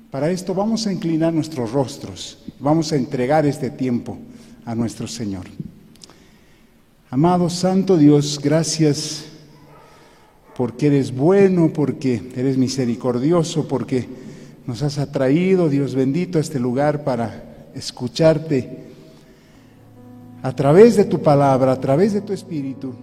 para 0.09 0.31
esto 0.31 0.55
vamos 0.55 0.87
a 0.87 0.91
inclinar 0.91 1.33
nuestros 1.33 1.71
rostros, 1.71 2.39
vamos 2.59 2.91
a 2.91 2.95
entregar 2.95 3.45
este 3.45 3.69
tiempo 3.69 4.17
a 4.65 4.73
nuestro 4.73 5.07
Señor. 5.07 5.45
Amado 7.11 7.47
Santo 7.47 7.95
Dios, 7.95 8.39
gracias 8.41 9.25
porque 10.55 10.87
eres 10.87 11.15
bueno, 11.15 11.71
porque 11.71 12.31
eres 12.35 12.57
misericordioso, 12.57 13.67
porque 13.67 14.07
nos 14.65 14.81
has 14.81 14.97
atraído, 14.97 15.69
Dios 15.69 15.93
bendito, 15.93 16.39
a 16.39 16.41
este 16.41 16.59
lugar 16.59 17.03
para 17.03 17.52
escucharte 17.73 18.83
a 20.41 20.53
través 20.53 20.95
de 20.95 21.05
tu 21.05 21.21
palabra, 21.21 21.71
a 21.71 21.79
través 21.79 22.13
de 22.13 22.21
tu 22.21 22.33
espíritu. 22.33 22.93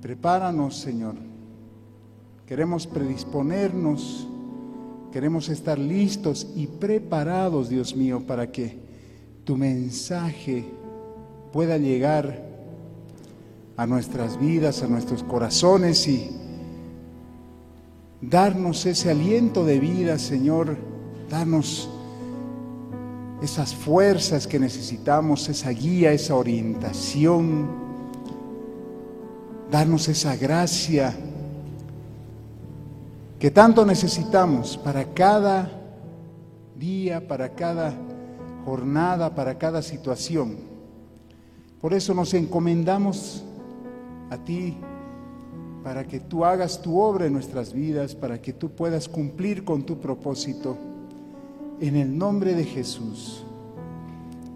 Prepáranos, 0.00 0.76
Señor. 0.76 1.14
Queremos 2.46 2.86
predisponernos, 2.86 4.26
queremos 5.12 5.48
estar 5.48 5.78
listos 5.78 6.46
y 6.54 6.66
preparados, 6.66 7.68
Dios 7.68 7.96
mío, 7.96 8.22
para 8.26 8.50
que 8.50 8.78
tu 9.44 9.56
mensaje 9.56 10.64
pueda 11.52 11.78
llegar 11.78 12.44
a 13.76 13.86
nuestras 13.86 14.38
vidas, 14.38 14.82
a 14.82 14.86
nuestros 14.86 15.22
corazones 15.22 16.06
y 16.06 16.30
darnos 18.20 18.86
ese 18.86 19.10
aliento 19.10 19.64
de 19.64 19.80
vida, 19.80 20.18
Señor, 20.18 20.76
darnos 21.28 21.88
esas 23.42 23.74
fuerzas 23.74 24.46
que 24.46 24.58
necesitamos, 24.58 25.48
esa 25.48 25.70
guía, 25.70 26.12
esa 26.12 26.36
orientación, 26.36 27.66
darnos 29.70 30.08
esa 30.08 30.36
gracia 30.36 31.12
que 33.40 33.50
tanto 33.50 33.84
necesitamos 33.84 34.76
para 34.76 35.04
cada 35.12 35.68
día, 36.76 37.26
para 37.26 37.48
cada 37.48 37.92
jornada, 38.64 39.34
para 39.34 39.58
cada 39.58 39.82
situación. 39.82 40.56
Por 41.80 41.94
eso 41.94 42.14
nos 42.14 42.32
encomendamos 42.34 43.42
a 44.30 44.38
ti 44.38 44.76
para 45.82 46.04
que 46.04 46.20
tú 46.20 46.44
hagas 46.44 46.80
tu 46.80 47.00
obra 47.00 47.26
en 47.26 47.32
nuestras 47.32 47.72
vidas, 47.72 48.14
para 48.14 48.40
que 48.40 48.52
tú 48.52 48.70
puedas 48.70 49.08
cumplir 49.08 49.64
con 49.64 49.82
tu 49.82 49.98
propósito. 49.98 50.91
En 51.80 51.96
el 51.96 52.16
nombre 52.16 52.54
de 52.54 52.64
Jesús, 52.64 53.44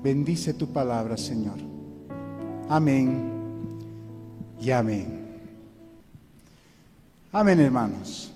bendice 0.02 0.54
tu 0.54 0.68
palabra, 0.68 1.16
Señor. 1.16 1.58
Amén 2.68 3.32
y 4.60 4.70
amén. 4.70 5.26
Amén, 7.32 7.60
hermanos. 7.60 8.32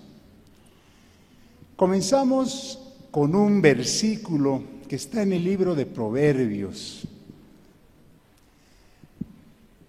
Comenzamos 1.76 2.78
con 3.10 3.34
un 3.34 3.62
versículo 3.62 4.62
que 4.88 4.96
está 4.96 5.22
en 5.22 5.32
el 5.32 5.44
libro 5.44 5.74
de 5.74 5.86
Proverbios. 5.86 7.06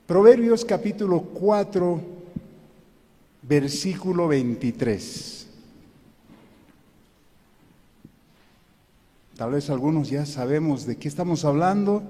Proverbios 0.07 0.63
capítulo 0.63 1.21
4, 1.21 2.01
versículo 3.43 4.27
23. 4.27 5.40
Tal 9.37 9.51
vez 9.51 9.69
algunos 9.69 10.09
ya 10.09 10.25
sabemos 10.25 10.85
de 10.85 10.97
qué 10.97 11.07
estamos 11.07 11.45
hablando, 11.45 12.03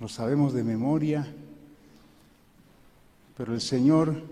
lo 0.00 0.08
sabemos 0.08 0.54
de 0.54 0.64
memoria, 0.64 1.26
pero 3.36 3.54
el 3.54 3.60
Señor, 3.60 4.22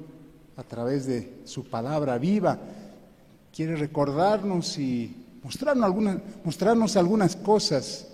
a 0.56 0.62
través 0.62 1.06
de 1.06 1.40
su 1.44 1.64
palabra 1.64 2.18
viva, 2.18 2.58
quiere 3.54 3.76
recordarnos 3.76 4.78
y 4.78 5.14
mostrarnos 5.42 5.84
algunas, 5.84 6.18
mostrarnos 6.44 6.96
algunas 6.96 7.36
cosas 7.36 8.06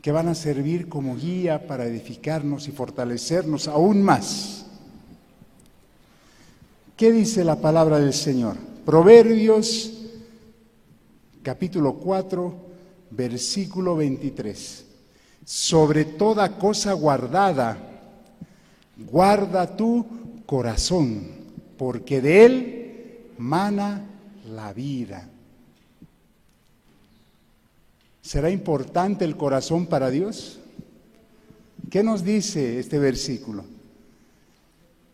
que 0.00 0.12
van 0.12 0.28
a 0.28 0.34
servir 0.34 0.88
como 0.88 1.16
guía 1.16 1.66
para 1.66 1.84
edificarnos 1.84 2.68
y 2.68 2.70
fortalecernos 2.70 3.68
aún 3.68 4.02
más. 4.02 4.64
¿Qué 6.96 7.12
dice 7.12 7.44
la 7.44 7.56
palabra 7.56 7.98
del 7.98 8.14
Señor? 8.14 8.56
Proverbios 8.84 9.97
capítulo 11.48 11.94
4, 11.94 12.54
versículo 13.12 13.96
23. 13.96 14.84
Sobre 15.46 16.04
toda 16.04 16.58
cosa 16.58 16.92
guardada, 16.92 17.74
guarda 19.10 19.74
tu 19.74 20.04
corazón, 20.44 21.26
porque 21.78 22.20
de 22.20 22.44
él 22.44 23.18
mana 23.38 24.04
la 24.54 24.74
vida. 24.74 25.26
¿Será 28.20 28.50
importante 28.50 29.24
el 29.24 29.34
corazón 29.38 29.86
para 29.86 30.10
Dios? 30.10 30.58
¿Qué 31.88 32.02
nos 32.02 32.24
dice 32.24 32.78
este 32.78 32.98
versículo? 32.98 33.64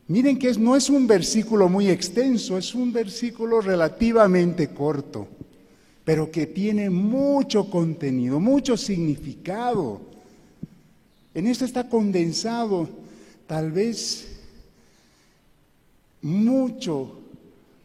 Miren 0.08 0.36
que 0.36 0.52
no 0.54 0.74
es 0.74 0.90
un 0.90 1.06
versículo 1.06 1.68
muy 1.68 1.90
extenso, 1.90 2.58
es 2.58 2.74
un 2.74 2.92
versículo 2.92 3.60
relativamente 3.60 4.70
corto. 4.70 5.28
Pero 6.04 6.30
que 6.30 6.46
tiene 6.46 6.90
mucho 6.90 7.70
contenido, 7.70 8.38
mucho 8.38 8.76
significado. 8.76 10.00
En 11.34 11.46
esto 11.46 11.64
está 11.64 11.88
condensado 11.88 12.88
tal 13.46 13.72
vez 13.72 14.28
mucho 16.20 17.20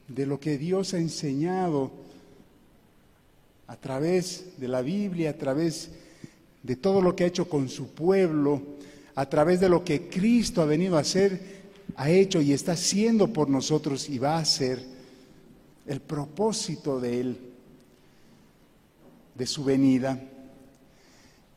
de 0.08 0.26
lo 0.26 0.40
que 0.40 0.58
Dios 0.58 0.94
ha 0.94 1.00
enseñado 1.00 1.92
a 3.68 3.76
través 3.76 4.58
de 4.58 4.68
la 4.68 4.82
Biblia, 4.82 5.30
a 5.30 5.38
través 5.38 5.92
de 6.64 6.76
todo 6.76 7.02
lo 7.02 7.16
que 7.16 7.24
ha 7.24 7.28
hecho 7.28 7.48
con 7.48 7.70
su 7.70 7.90
pueblo, 7.90 8.62
a 9.16 9.28
través 9.28 9.60
de 9.60 9.70
lo 9.70 9.84
que 9.84 10.10
Cristo 10.10 10.62
ha 10.62 10.66
venido 10.66 10.98
a 10.98 11.02
hacer, 11.02 11.60
ha 11.96 12.10
hecho 12.10 12.42
y 12.42 12.54
está 12.54 12.74
haciendo 12.74 13.32
por 13.32 13.50
nosotros 13.50 14.10
y 14.10 14.18
va 14.18 14.38
a 14.38 14.42
hacer 14.42 14.84
el 15.86 16.00
propósito 16.00 17.00
de 17.00 17.20
Él, 17.22 17.38
de 19.40 19.48
su 19.48 19.64
venida. 19.64 20.22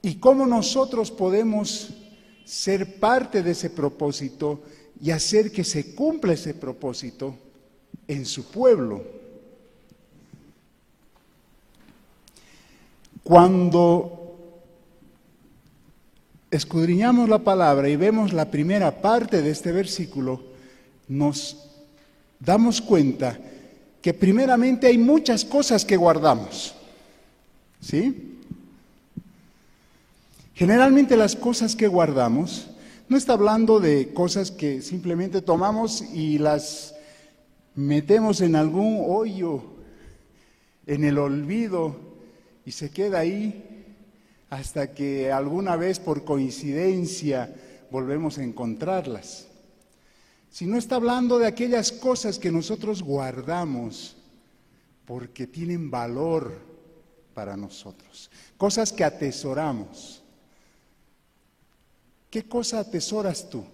Y 0.00 0.14
cómo 0.14 0.46
nosotros 0.46 1.10
podemos 1.10 1.90
ser 2.44 2.98
parte 3.00 3.42
de 3.42 3.50
ese 3.50 3.70
propósito 3.70 4.62
y 5.00 5.10
hacer 5.10 5.50
que 5.50 5.64
se 5.64 5.94
cumpla 5.94 6.32
ese 6.32 6.54
propósito 6.54 7.34
en 8.06 8.24
su 8.24 8.44
pueblo. 8.44 9.02
Cuando 13.24 14.36
escudriñamos 16.50 17.28
la 17.28 17.38
palabra 17.38 17.88
y 17.88 17.96
vemos 17.96 18.32
la 18.32 18.48
primera 18.50 19.02
parte 19.02 19.42
de 19.42 19.50
este 19.50 19.72
versículo, 19.72 20.40
nos 21.08 21.68
damos 22.38 22.80
cuenta 22.80 23.38
que 24.00 24.14
primeramente 24.14 24.86
hay 24.86 24.98
muchas 24.98 25.44
cosas 25.44 25.84
que 25.84 25.96
guardamos. 25.96 26.76
¿Sí? 27.82 28.38
Generalmente 30.54 31.16
las 31.16 31.34
cosas 31.34 31.74
que 31.74 31.88
guardamos, 31.88 32.68
no 33.08 33.16
está 33.16 33.32
hablando 33.32 33.80
de 33.80 34.14
cosas 34.14 34.50
que 34.50 34.80
simplemente 34.80 35.42
tomamos 35.42 36.02
y 36.14 36.38
las 36.38 36.94
metemos 37.74 38.40
en 38.40 38.54
algún 38.54 39.02
hoyo, 39.06 39.64
en 40.86 41.04
el 41.04 41.18
olvido, 41.18 41.96
y 42.64 42.70
se 42.70 42.90
queda 42.90 43.18
ahí 43.18 43.84
hasta 44.48 44.94
que 44.94 45.32
alguna 45.32 45.74
vez 45.76 45.98
por 45.98 46.24
coincidencia 46.24 47.52
volvemos 47.90 48.38
a 48.38 48.44
encontrarlas. 48.44 49.48
Si 50.50 50.66
no 50.66 50.76
está 50.76 50.96
hablando 50.96 51.38
de 51.38 51.46
aquellas 51.46 51.90
cosas 51.90 52.38
que 52.38 52.52
nosotros 52.52 53.02
guardamos 53.02 54.16
porque 55.06 55.46
tienen 55.46 55.90
valor 55.90 56.71
para 57.34 57.56
nosotros, 57.56 58.30
cosas 58.56 58.92
que 58.92 59.04
atesoramos. 59.04 60.22
¿Qué 62.30 62.42
cosa 62.44 62.80
atesoras 62.80 63.48
tú? 63.48 63.64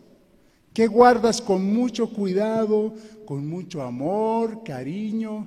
¿Qué 0.74 0.86
guardas 0.86 1.40
con 1.40 1.64
mucho 1.64 2.10
cuidado, 2.10 2.92
con 3.24 3.46
mucho 3.46 3.82
amor, 3.82 4.62
cariño? 4.64 5.46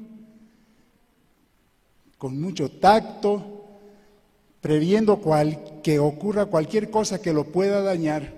con 2.21 2.39
mucho 2.39 2.69
tacto, 2.69 3.63
previendo 4.61 5.19
que 5.81 5.97
ocurra 5.97 6.45
cualquier 6.45 6.91
cosa 6.91 7.19
que 7.19 7.33
lo 7.33 7.45
pueda 7.45 7.81
dañar. 7.81 8.31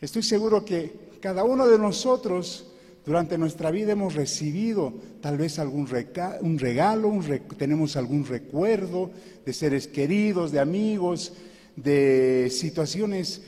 Estoy 0.00 0.22
seguro 0.22 0.64
que 0.64 1.10
cada 1.20 1.44
uno 1.44 1.68
de 1.68 1.76
nosotros 1.78 2.71
durante 3.04 3.36
nuestra 3.36 3.70
vida 3.70 3.92
hemos 3.92 4.14
recibido 4.14 4.94
tal 5.20 5.36
vez 5.36 5.58
algún 5.58 5.88
regalo, 5.88 7.20
tenemos 7.56 7.96
algún 7.96 8.24
recuerdo 8.24 9.10
de 9.44 9.52
seres 9.52 9.88
queridos, 9.88 10.52
de 10.52 10.60
amigos, 10.60 11.32
de 11.74 12.48
situaciones, 12.50 13.42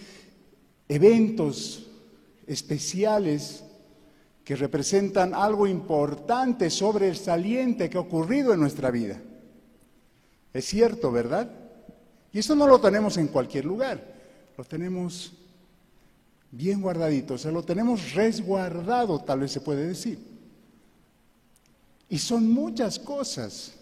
eventos 0.88 1.88
especiales 2.46 3.64
que 4.44 4.56
representan 4.56 5.34
algo 5.34 5.66
importante 5.66 6.68
sobre 6.68 7.08
el 7.08 7.16
saliente 7.16 7.88
que 7.88 7.96
ha 7.96 8.02
ocurrido 8.02 8.52
en 8.52 8.60
nuestra 8.60 8.90
vida. 8.90 9.20
Es 10.52 10.66
cierto, 10.66 11.10
¿verdad? 11.10 11.50
Y 12.32 12.40
eso 12.40 12.54
no 12.54 12.66
lo 12.66 12.80
tenemos 12.80 13.16
en 13.16 13.28
cualquier 13.28 13.64
lugar, 13.64 14.04
lo 14.58 14.64
tenemos 14.64 15.32
bien 16.56 16.80
guardadito, 16.80 17.34
o 17.34 17.38
sea, 17.38 17.50
lo 17.50 17.64
tenemos 17.64 18.12
resguardado, 18.12 19.18
tal 19.20 19.40
vez 19.40 19.50
se 19.50 19.60
puede 19.60 19.88
decir. 19.88 20.18
Y 22.08 22.18
son 22.18 22.48
muchas 22.48 22.98
cosas, 22.98 23.72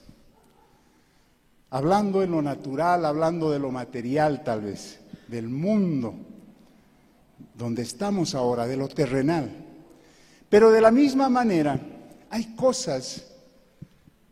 hablando 1.69 2.23
en 2.23 2.31
lo 2.31 2.41
natural, 2.41 3.05
hablando 3.05 3.51
de 3.51 3.59
lo 3.59 3.71
material 3.71 4.43
tal 4.43 4.63
vez, 4.63 5.01
del 5.29 5.49
mundo 5.49 6.15
donde 7.55 7.83
estamos 7.83 8.35
ahora, 8.35 8.67
de 8.67 8.77
lo 8.79 8.89
terrenal. 8.89 9.51
Pero 10.49 10.71
de 10.71 10.81
la 10.81 10.91
misma 10.91 11.29
manera, 11.29 11.79
hay 12.31 12.55
cosas 12.55 13.27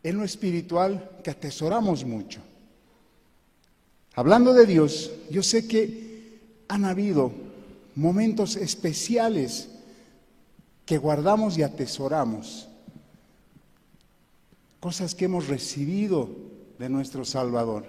en 0.01 0.17
lo 0.17 0.23
espiritual 0.23 1.19
que 1.23 1.29
atesoramos 1.29 2.03
mucho. 2.05 2.41
Hablando 4.15 4.53
de 4.53 4.65
Dios, 4.65 5.11
yo 5.29 5.43
sé 5.43 5.67
que 5.67 6.39
han 6.67 6.85
habido 6.85 7.50
momentos 7.95 8.55
especiales 8.55 9.69
que 10.85 10.97
guardamos 10.97 11.57
y 11.57 11.63
atesoramos, 11.63 12.67
cosas 14.79 15.15
que 15.15 15.25
hemos 15.25 15.47
recibido 15.47 16.29
de 16.79 16.89
nuestro 16.89 17.23
Salvador, 17.23 17.85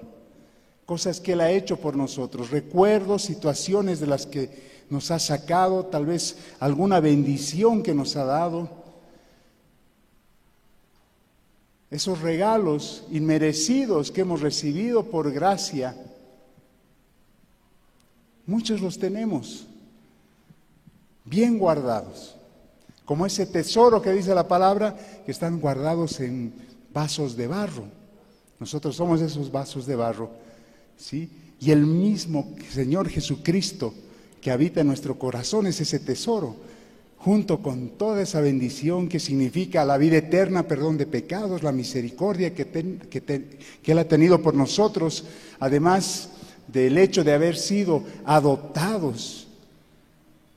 cosas 0.87 1.21
que 1.21 1.33
Él 1.33 1.41
ha 1.41 1.51
hecho 1.51 1.79
por 1.79 1.97
nosotros, 1.97 2.51
recuerdos, 2.51 3.23
situaciones 3.23 4.01
de 4.01 4.07
las 4.07 4.27
que 4.27 4.73
nos 4.91 5.11
ha 5.11 5.19
sacado, 5.19 5.87
tal 5.87 6.07
vez 6.07 6.37
alguna 6.61 7.01
bendición 7.01 7.83
que 7.83 7.95
nos 7.95 8.15
ha 8.17 8.25
dado. 8.25 8.69
Esos 11.91 12.21
regalos 12.21 13.05
inmerecidos 13.11 14.11
que 14.11 14.23
hemos 14.23 14.43
recibido 14.43 15.05
por 15.05 15.33
gracia, 15.33 15.97
muchos 18.47 18.81
los 18.81 18.99
tenemos 18.99 19.67
bien 21.25 21.59
guardados, 21.59 22.37
como 23.05 23.27
ese 23.27 23.47
tesoro 23.47 24.01
que 24.01 24.13
dice 24.13 24.35
la 24.35 24.49
palabra, 24.49 24.97
que 25.25 25.33
están 25.33 25.61
guardados 25.61 26.21
en 26.21 26.53
vasos 26.93 27.37
de 27.37 27.47
barro. 27.47 27.85
Nosotros 28.59 28.97
somos 28.97 29.21
esos 29.21 29.51
vasos 29.51 29.87
de 29.87 29.97
barro, 29.97 30.31
¿sí? 30.97 31.31
Y 31.61 31.71
el 31.71 31.87
mismo 31.87 32.55
Señor 32.71 33.09
Jesucristo 33.09 33.95
que 34.41 34.51
habita 34.51 34.81
en 34.81 34.89
nuestro 34.89 35.19
corazón 35.19 35.67
es 35.67 35.81
ese 35.81 36.01
tesoro, 36.01 36.57
junto 37.17 37.63
con 37.63 37.91
toda 37.91 38.23
esa 38.23 38.41
bendición 38.41 39.09
que 39.09 39.21
significa 39.21 39.85
la 39.85 39.97
vida 39.97 40.17
eterna, 40.17 40.67
perdón 40.67 40.99
de 40.99 41.07
pecados, 41.07 41.63
la 41.63 41.71
misericordia 41.71 42.53
que, 42.53 42.67
que 42.69 43.93
Él 43.93 43.99
ha 43.99 44.09
tenido 44.09 44.43
por 44.43 44.55
nosotros, 44.55 45.25
además 45.61 46.31
del 46.67 46.99
hecho 46.99 47.23
de 47.23 47.33
haber 47.33 47.57
sido 47.57 48.03
adoptados 48.25 49.42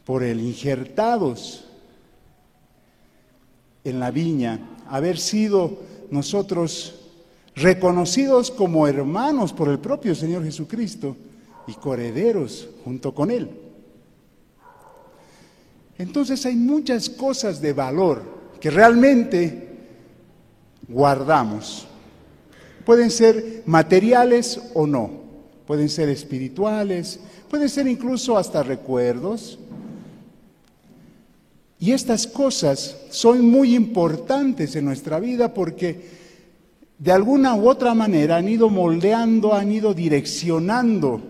por 0.06 0.24
Él, 0.24 0.39
injertados 0.39 1.65
en 3.84 4.00
la 4.00 4.12
viña, 4.12 4.60
haber 4.89 5.18
sido 5.18 5.80
nosotros 6.12 6.96
reconocidos 7.56 8.52
como 8.52 8.88
hermanos 8.88 9.54
por 9.54 9.70
el 9.70 9.80
propio 9.80 10.13
Señor 10.13 10.44
Jesucristo 10.44 11.15
y 11.68 11.74
correderos 11.74 12.70
junto 12.84 13.13
con 13.13 13.32
Él. 13.32 13.50
Entonces 15.98 16.46
hay 16.46 16.56
muchas 16.56 17.10
cosas 17.10 17.62
de 17.62 17.74
valor 17.74 18.22
que 18.60 18.70
realmente 18.70 19.70
guardamos. 20.88 21.88
Pueden 22.86 23.10
ser 23.10 23.63
materiales 23.65 24.60
o 24.74 24.86
no, 24.86 25.10
pueden 25.65 25.89
ser 25.89 26.10
espirituales, 26.10 27.20
pueden 27.50 27.70
ser 27.70 27.88
incluso 27.88 28.38
hasta 28.38 28.62
recuerdos. 28.62 29.58
Y 31.79 31.91
estas 31.91 32.25
cosas 32.27 32.95
son 33.09 33.49
muy 33.49 33.75
importantes 33.75 34.75
en 34.75 34.85
nuestra 34.85 35.19
vida 35.19 35.53
porque 35.53 36.09
de 36.97 37.11
alguna 37.11 37.55
u 37.55 37.69
otra 37.69 37.93
manera 37.93 38.38
han 38.38 38.47
ido 38.47 38.69
moldeando, 38.69 39.53
han 39.53 39.71
ido 39.71 39.93
direccionando 39.93 41.21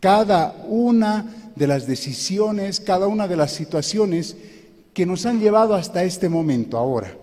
cada 0.00 0.54
una 0.68 1.52
de 1.56 1.66
las 1.66 1.86
decisiones, 1.86 2.80
cada 2.80 3.08
una 3.08 3.26
de 3.26 3.36
las 3.36 3.52
situaciones 3.52 4.36
que 4.92 5.06
nos 5.06 5.26
han 5.26 5.40
llevado 5.40 5.74
hasta 5.74 6.04
este 6.04 6.28
momento 6.28 6.76
ahora. 6.76 7.16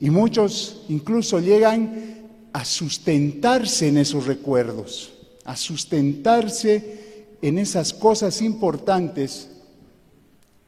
Y 0.00 0.10
muchos 0.10 0.82
incluso 0.88 1.38
llegan 1.38 2.24
a 2.52 2.64
sustentarse 2.64 3.88
en 3.88 3.98
esos 3.98 4.26
recuerdos, 4.26 5.12
a 5.44 5.56
sustentarse 5.56 7.03
en 7.48 7.58
esas 7.58 7.92
cosas 7.92 8.40
importantes 8.40 9.50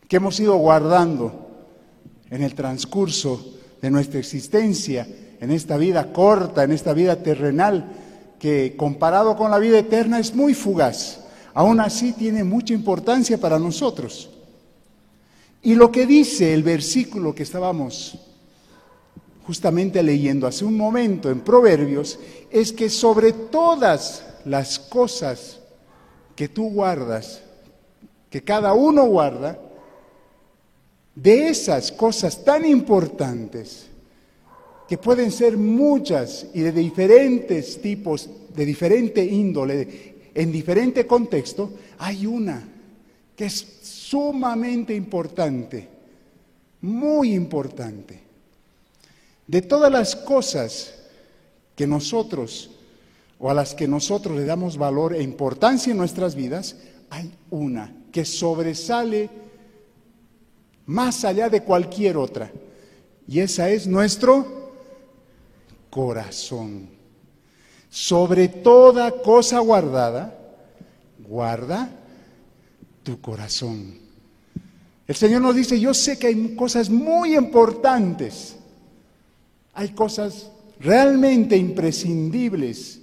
que 0.07 0.17
hemos 0.17 0.39
ido 0.39 0.57
guardando 0.57 1.49
en 2.29 2.43
el 2.43 2.55
transcurso 2.55 3.55
de 3.81 3.91
nuestra 3.91 4.19
existencia 4.19 5.09
en 5.41 5.51
esta 5.51 5.79
vida 5.79 6.13
corta, 6.13 6.65
en 6.65 6.73
esta 6.73 6.93
vida 6.93 7.17
terrenal, 7.23 7.93
que 8.39 8.75
comparado 8.77 9.37
con 9.37 9.51
la 9.51 9.59
vida 9.59 9.79
eterna 9.79 10.19
es 10.19 10.35
muy 10.35 10.53
fugaz. 10.53 11.21
Aún 11.55 11.81
así 11.81 12.13
tiene 12.13 12.45
mucha 12.45 12.75
importancia 12.75 13.39
para 13.39 13.59
nosotros. 13.59 14.29
Y 15.63 15.77
lo 15.77 15.91
que 15.91 16.07
dice 16.07 16.53
el 16.53 16.63
versículo 16.63 17.35
que 17.35 17.43
estábamos 17.43 18.19
justamente 19.47 20.03
leyendo 20.03 20.47
hace 20.47 20.67
un 20.67 20.77
momento 20.77 21.31
en 21.31 21.41
Proverbios 21.41 22.19
es 22.51 22.71
que 22.71 22.91
sobre 22.91 23.33
todas 23.33 24.25
las 24.45 24.79
cosas 24.79 25.56
que 26.37 26.49
tú 26.49 26.71
guardas, 26.71 27.43
que 28.31 28.43
cada 28.43 28.75
uno 28.75 29.07
guarda, 29.07 29.59
de 31.15 31.49
esas 31.49 31.91
cosas 31.91 32.45
tan 32.45 32.67
importantes, 32.67 33.87
que 34.87 34.99
pueden 34.99 35.33
ser 35.33 35.57
muchas 35.57 36.47
y 36.55 36.61
de 36.61 36.73
diferentes 36.73 37.81
tipos, 37.81 38.29
de 38.55 38.65
diferente 38.65 39.25
índole, 39.25 40.15
en 40.35 40.53
diferente 40.53 41.07
contexto, 41.07 41.73
hay 41.99 42.27
una 42.27 42.69
que 43.35 43.47
es 43.47 43.79
sumamente 43.83 44.95
importante, 44.95 45.89
muy 46.83 47.33
importante. 47.33 48.21
De 49.47 49.63
todas 49.63 49.91
las 49.91 50.15
cosas 50.15 50.95
que 51.75 51.87
nosotros 51.87 52.76
o 53.39 53.51
a 53.51 53.55
las 53.55 53.75
que 53.75 53.87
nosotros 53.87 54.37
le 54.37 54.45
damos 54.45 54.77
valor 54.79 55.15
e 55.15 55.23
importancia 55.23 55.91
en 55.91 55.99
nuestras 55.99 56.35
vidas, 56.35 56.77
hay 57.11 57.33
una 57.51 57.95
que 58.13 58.25
sobresale 58.25 59.29
más 60.87 61.25
allá 61.25 61.49
de 61.49 61.63
cualquier 61.63 62.17
otra. 62.17 62.51
Y 63.29 63.41
esa 63.41 63.69
es 63.71 63.87
nuestro 63.87 64.73
corazón. 65.91 66.89
Sobre 67.91 68.49
toda 68.49 69.11
cosa 69.23 69.59
guardada, 69.59 70.39
guarda 71.27 71.91
tu 73.03 73.21
corazón. 73.21 73.99
El 75.07 75.15
Señor 75.15 75.43
nos 75.43 75.55
dice, 75.55 75.79
yo 75.79 75.95
sé 75.95 76.19
que 76.19 76.27
hay 76.27 76.57
cosas 76.57 76.91
muy 76.91 77.37
importantes, 77.37 78.57
hay 79.73 79.91
cosas 79.91 80.51
realmente 80.81 81.57
imprescindibles, 81.57 83.01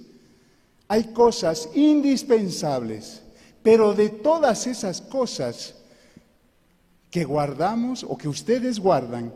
hay 0.94 1.12
cosas 1.12 1.68
indispensables, 1.74 3.22
pero 3.62 3.94
de 3.94 4.10
todas 4.10 4.66
esas 4.66 5.00
cosas 5.00 5.74
que 7.10 7.24
guardamos 7.24 8.04
o 8.04 8.16
que 8.16 8.28
ustedes 8.28 8.78
guardan, 8.78 9.32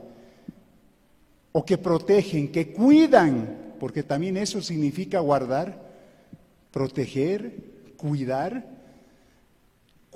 o 1.53 1.65
que 1.65 1.79
protegen, 1.79 2.53
que 2.53 2.73
cuidan, 2.73 3.75
porque 3.81 4.03
también 4.03 4.37
eso 4.37 4.63
significa 4.63 5.21
guardar, 5.21 5.83
proteger, 6.71 7.53
cuidar, 7.97 8.79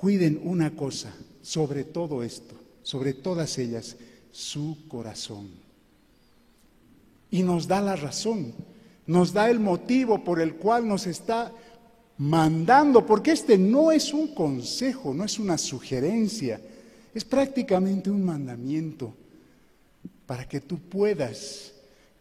Cuiden 0.03 0.41
una 0.43 0.75
cosa 0.75 1.15
sobre 1.41 1.85
todo 1.85 2.23
esto, 2.23 2.55
sobre 2.81 3.13
todas 3.13 3.57
ellas, 3.57 3.95
su 4.33 4.77
corazón. 4.89 5.49
Y 7.31 7.41
nos 7.41 7.69
da 7.69 7.79
la 7.79 7.95
razón, 7.95 8.53
nos 9.05 9.33
da 9.33 9.49
el 9.49 9.59
motivo 9.59 10.23
por 10.23 10.39
el 10.39 10.55
cual 10.55 10.87
nos 10.87 11.07
está 11.07 11.51
mandando, 12.17 13.05
porque 13.05 13.31
este 13.31 13.57
no 13.57 13.91
es 13.91 14.13
un 14.13 14.33
consejo, 14.33 15.13
no 15.13 15.23
es 15.23 15.39
una 15.39 15.57
sugerencia, 15.57 16.59
es 17.13 17.25
prácticamente 17.25 18.09
un 18.09 18.23
mandamiento 18.23 19.13
para 20.25 20.47
que 20.47 20.61
tú 20.61 20.77
puedas 20.77 21.73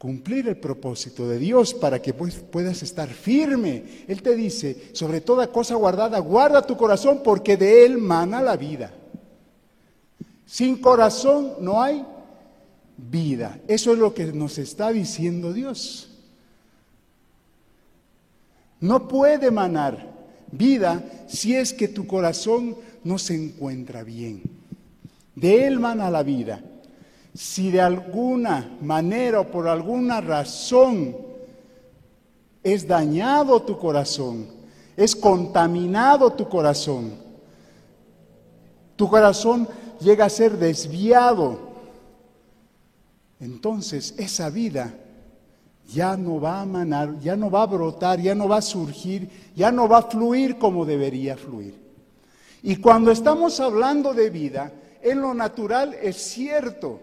cumplir 0.02 0.48
el 0.48 0.56
propósito 0.56 1.28
de 1.28 1.38
Dios 1.38 1.72
para 1.74 2.02
que 2.02 2.12
pues, 2.12 2.34
puedas 2.34 2.82
estar 2.82 3.08
firme. 3.08 3.84
Él 4.08 4.20
te 4.20 4.34
dice, 4.34 4.90
sobre 4.94 5.20
toda 5.20 5.46
cosa 5.46 5.76
guardada, 5.76 6.18
guarda 6.18 6.66
tu 6.66 6.76
corazón 6.76 7.20
porque 7.22 7.56
de 7.56 7.84
él 7.84 7.98
mana 7.98 8.42
la 8.42 8.56
vida. 8.56 8.92
Sin 10.44 10.76
corazón 10.78 11.52
no 11.60 11.80
hay 11.80 12.04
vida. 12.96 13.60
Eso 13.68 13.92
es 13.92 13.98
lo 14.00 14.12
que 14.12 14.26
nos 14.32 14.58
está 14.58 14.90
diciendo 14.90 15.52
Dios. 15.52 16.11
No 18.82 19.08
puede 19.08 19.50
manar 19.50 20.12
vida 20.50 21.02
si 21.26 21.56
es 21.56 21.72
que 21.72 21.88
tu 21.88 22.06
corazón 22.06 22.76
no 23.02 23.16
se 23.16 23.34
encuentra 23.34 24.02
bien. 24.02 24.42
De 25.34 25.66
él 25.66 25.80
mana 25.80 26.10
la 26.10 26.22
vida 26.22 26.62
si 27.34 27.70
de 27.70 27.80
alguna 27.80 28.76
manera 28.80 29.40
o 29.40 29.50
por 29.50 29.68
alguna 29.68 30.20
razón 30.20 31.16
es 32.62 32.86
dañado 32.86 33.62
tu 33.62 33.78
corazón, 33.78 34.46
es 34.96 35.16
contaminado 35.16 36.32
tu 36.32 36.48
corazón, 36.48 37.12
tu 38.96 39.08
corazón 39.08 39.66
llega 40.00 40.26
a 40.26 40.30
ser 40.30 40.58
desviado, 40.58 41.58
entonces 43.40 44.14
esa 44.18 44.50
vida 44.50 44.94
ya 45.88 46.16
no 46.16 46.40
va 46.40 46.60
a 46.60 46.66
manar, 46.66 47.18
ya 47.20 47.36
no 47.36 47.50
va 47.50 47.62
a 47.62 47.66
brotar, 47.66 48.20
ya 48.20 48.34
no 48.34 48.48
va 48.48 48.58
a 48.58 48.62
surgir, 48.62 49.28
ya 49.54 49.70
no 49.70 49.88
va 49.88 49.98
a 49.98 50.02
fluir 50.02 50.58
como 50.58 50.84
debería 50.84 51.36
fluir. 51.36 51.80
Y 52.62 52.76
cuando 52.76 53.10
estamos 53.10 53.60
hablando 53.60 54.14
de 54.14 54.30
vida, 54.30 54.72
en 55.02 55.20
lo 55.20 55.34
natural 55.34 55.94
es 56.00 56.16
cierto, 56.16 57.00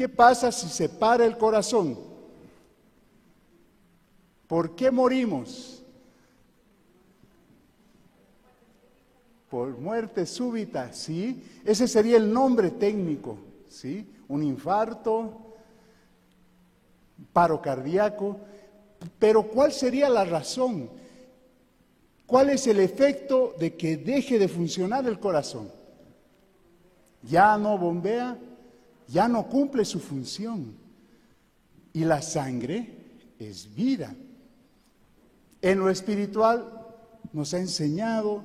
¿Qué 0.00 0.08
pasa 0.08 0.50
si 0.50 0.66
se 0.68 0.88
para 0.88 1.26
el 1.26 1.36
corazón? 1.36 1.98
¿Por 4.46 4.74
qué 4.74 4.90
morimos? 4.90 5.82
Por 9.50 9.76
muerte 9.76 10.24
súbita, 10.24 10.90
¿sí? 10.94 11.44
Ese 11.66 11.86
sería 11.86 12.16
el 12.16 12.32
nombre 12.32 12.70
técnico, 12.70 13.36
¿sí? 13.68 14.10
Un 14.26 14.42
infarto, 14.42 15.49
paro 17.32 17.60
cardíaco. 17.60 18.38
Pero 19.18 19.48
¿cuál 19.48 19.72
sería 19.72 20.08
la 20.08 20.24
razón? 20.24 20.90
¿Cuál 22.26 22.50
es 22.50 22.66
el 22.66 22.78
efecto 22.78 23.54
de 23.58 23.76
que 23.76 23.96
deje 23.96 24.38
de 24.38 24.48
funcionar 24.48 25.06
el 25.06 25.18
corazón? 25.18 25.70
Ya 27.22 27.58
no 27.58 27.76
bombea, 27.76 28.38
ya 29.08 29.28
no 29.28 29.48
cumple 29.48 29.84
su 29.84 29.98
función. 29.98 30.74
Y 31.92 32.04
la 32.04 32.22
sangre 32.22 33.00
es 33.38 33.74
vida. 33.74 34.14
En 35.60 35.80
lo 35.80 35.90
espiritual 35.90 36.86
nos 37.32 37.52
ha 37.52 37.58
enseñado 37.58 38.44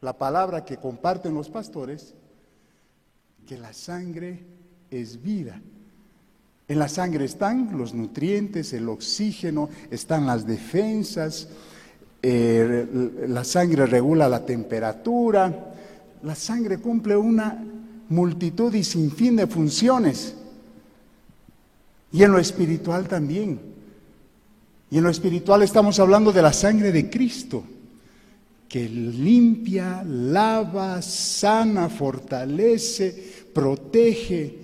la 0.00 0.18
palabra 0.18 0.64
que 0.64 0.76
comparten 0.76 1.34
los 1.34 1.48
pastores, 1.48 2.14
que 3.46 3.56
la 3.56 3.72
sangre 3.72 4.44
es 4.90 5.22
vida. 5.22 5.60
En 6.66 6.78
la 6.78 6.88
sangre 6.88 7.26
están 7.26 7.76
los 7.76 7.92
nutrientes, 7.92 8.72
el 8.72 8.88
oxígeno, 8.88 9.68
están 9.90 10.26
las 10.26 10.46
defensas, 10.46 11.48
eh, 12.22 12.86
la 13.28 13.44
sangre 13.44 13.84
regula 13.84 14.30
la 14.30 14.46
temperatura, 14.46 15.74
la 16.22 16.34
sangre 16.34 16.78
cumple 16.78 17.16
una 17.16 17.62
multitud 18.08 18.72
y 18.72 18.82
sin 18.82 19.10
fin 19.10 19.36
de 19.36 19.46
funciones. 19.46 20.34
Y 22.12 22.22
en 22.22 22.32
lo 22.32 22.38
espiritual 22.38 23.08
también. 23.08 23.60
Y 24.90 24.96
en 24.96 25.04
lo 25.04 25.10
espiritual 25.10 25.62
estamos 25.62 26.00
hablando 26.00 26.32
de 26.32 26.40
la 26.40 26.52
sangre 26.54 26.92
de 26.92 27.10
Cristo, 27.10 27.62
que 28.66 28.88
limpia, 28.88 30.02
lava, 30.02 31.02
sana, 31.02 31.90
fortalece, 31.90 33.48
protege. 33.52 34.63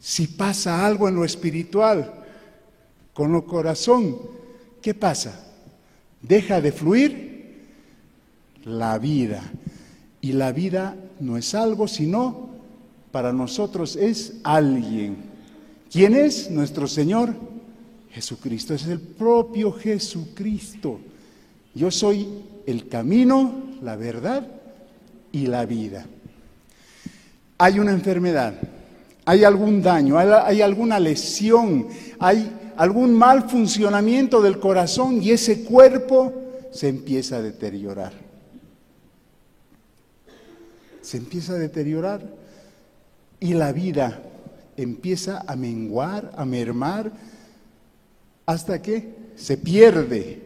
Si 0.00 0.26
pasa 0.28 0.86
algo 0.86 1.08
en 1.08 1.16
lo 1.16 1.24
espiritual, 1.24 2.12
con 3.12 3.32
lo 3.32 3.44
corazón, 3.44 4.16
¿qué 4.80 4.94
pasa? 4.94 5.44
Deja 6.22 6.60
de 6.60 6.72
fluir 6.72 7.66
la 8.64 8.98
vida. 8.98 9.42
Y 10.20 10.32
la 10.32 10.52
vida 10.52 10.96
no 11.20 11.36
es 11.36 11.54
algo, 11.54 11.88
sino 11.88 12.48
para 13.10 13.32
nosotros 13.32 13.96
es 13.96 14.34
alguien. 14.44 15.16
¿Quién 15.90 16.14
es? 16.14 16.50
Nuestro 16.50 16.86
Señor 16.86 17.34
Jesucristo. 18.10 18.74
Es 18.74 18.86
el 18.86 19.00
propio 19.00 19.72
Jesucristo. 19.72 21.00
Yo 21.74 21.90
soy 21.90 22.28
el 22.66 22.88
camino, 22.88 23.62
la 23.82 23.96
verdad 23.96 24.46
y 25.32 25.46
la 25.46 25.64
vida. 25.66 26.06
Hay 27.58 27.78
una 27.78 27.92
enfermedad, 27.92 28.54
hay 29.28 29.44
algún 29.44 29.82
daño, 29.82 30.16
hay, 30.18 30.62
alguna 30.62 30.98
lesión, 30.98 31.86
hay 32.18 32.50
algún 32.78 33.12
mal 33.12 33.46
funcionamiento 33.46 34.40
del 34.40 34.58
corazón 34.58 35.22
y 35.22 35.32
ese 35.32 35.64
cuerpo 35.64 36.32
se 36.72 36.88
empieza 36.88 37.36
a 37.36 37.42
deteriorar 37.42 38.12
se 41.02 41.18
empieza 41.18 41.52
a 41.52 41.56
deteriorar. 41.56 42.22
y 43.40 43.52
la 43.52 43.70
vida 43.72 44.22
empieza 44.78 45.44
a 45.46 45.56
menguar, 45.56 46.32
a 46.34 46.46
mermar, 46.46 47.12
hasta 48.46 48.80
que 48.80 49.14
se 49.36 49.58
pierde. 49.58 50.40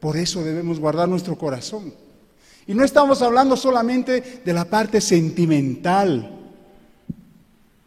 Por 0.00 0.16
eso 0.16 0.42
debemos 0.42 0.80
guardar 0.80 1.08
nuestro 1.08 1.38
corazón. 1.38 1.94
Y 2.66 2.74
no 2.74 2.84
estamos 2.84 3.22
hablando 3.22 3.56
solamente 3.56 4.42
de 4.44 4.52
la 4.52 4.64
parte 4.64 5.00
sentimental. 5.00 6.39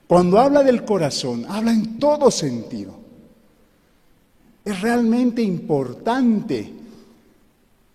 Cuando 0.08 0.40
habla 0.40 0.64
del 0.64 0.84
corazón, 0.86 1.46
habla 1.48 1.72
en 1.72 2.00
todo 2.00 2.30
sentido. 2.30 2.94
Es 4.66 4.82
realmente 4.82 5.42
importante 5.42 6.72